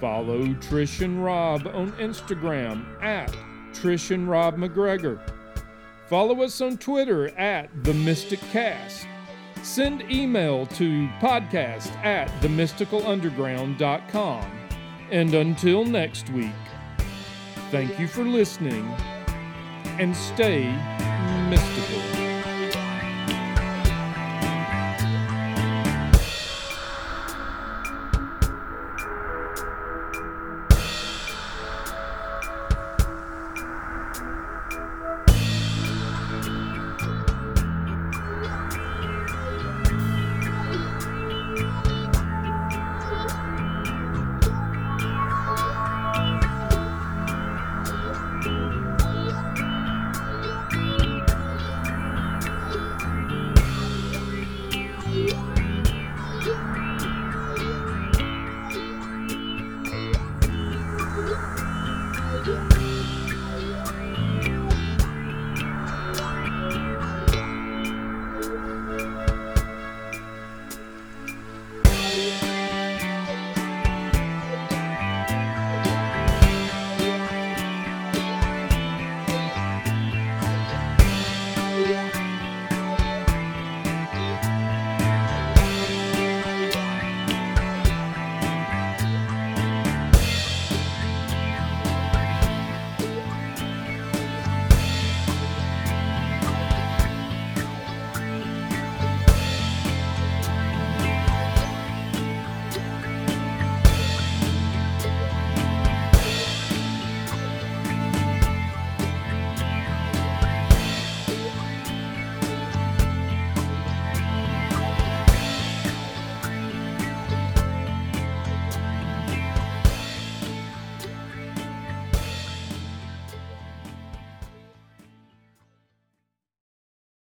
Follow 0.00 0.42
Trish 0.46 1.04
and 1.04 1.24
Rob 1.24 1.66
on 1.68 1.92
Instagram 1.92 2.84
at 3.02 3.32
Trish 3.72 4.10
and 4.12 4.28
Rob 4.28 4.56
MacGregor. 4.56 5.20
Follow 6.08 6.42
us 6.42 6.60
on 6.60 6.78
Twitter 6.78 7.28
at 7.38 7.70
The 7.84 7.94
Mystic 7.94 8.40
Cast. 8.52 9.06
Send 9.62 10.10
email 10.10 10.66
to 10.66 11.06
podcast 11.20 11.94
at 12.04 12.28
themysticalunderground.com. 12.40 14.52
And 15.10 15.34
until 15.34 15.84
next 15.84 16.30
week, 16.30 16.52
thank 17.70 17.98
you 17.98 18.08
for 18.08 18.24
listening 18.24 18.86
and 19.98 20.16
stay. 20.16 20.97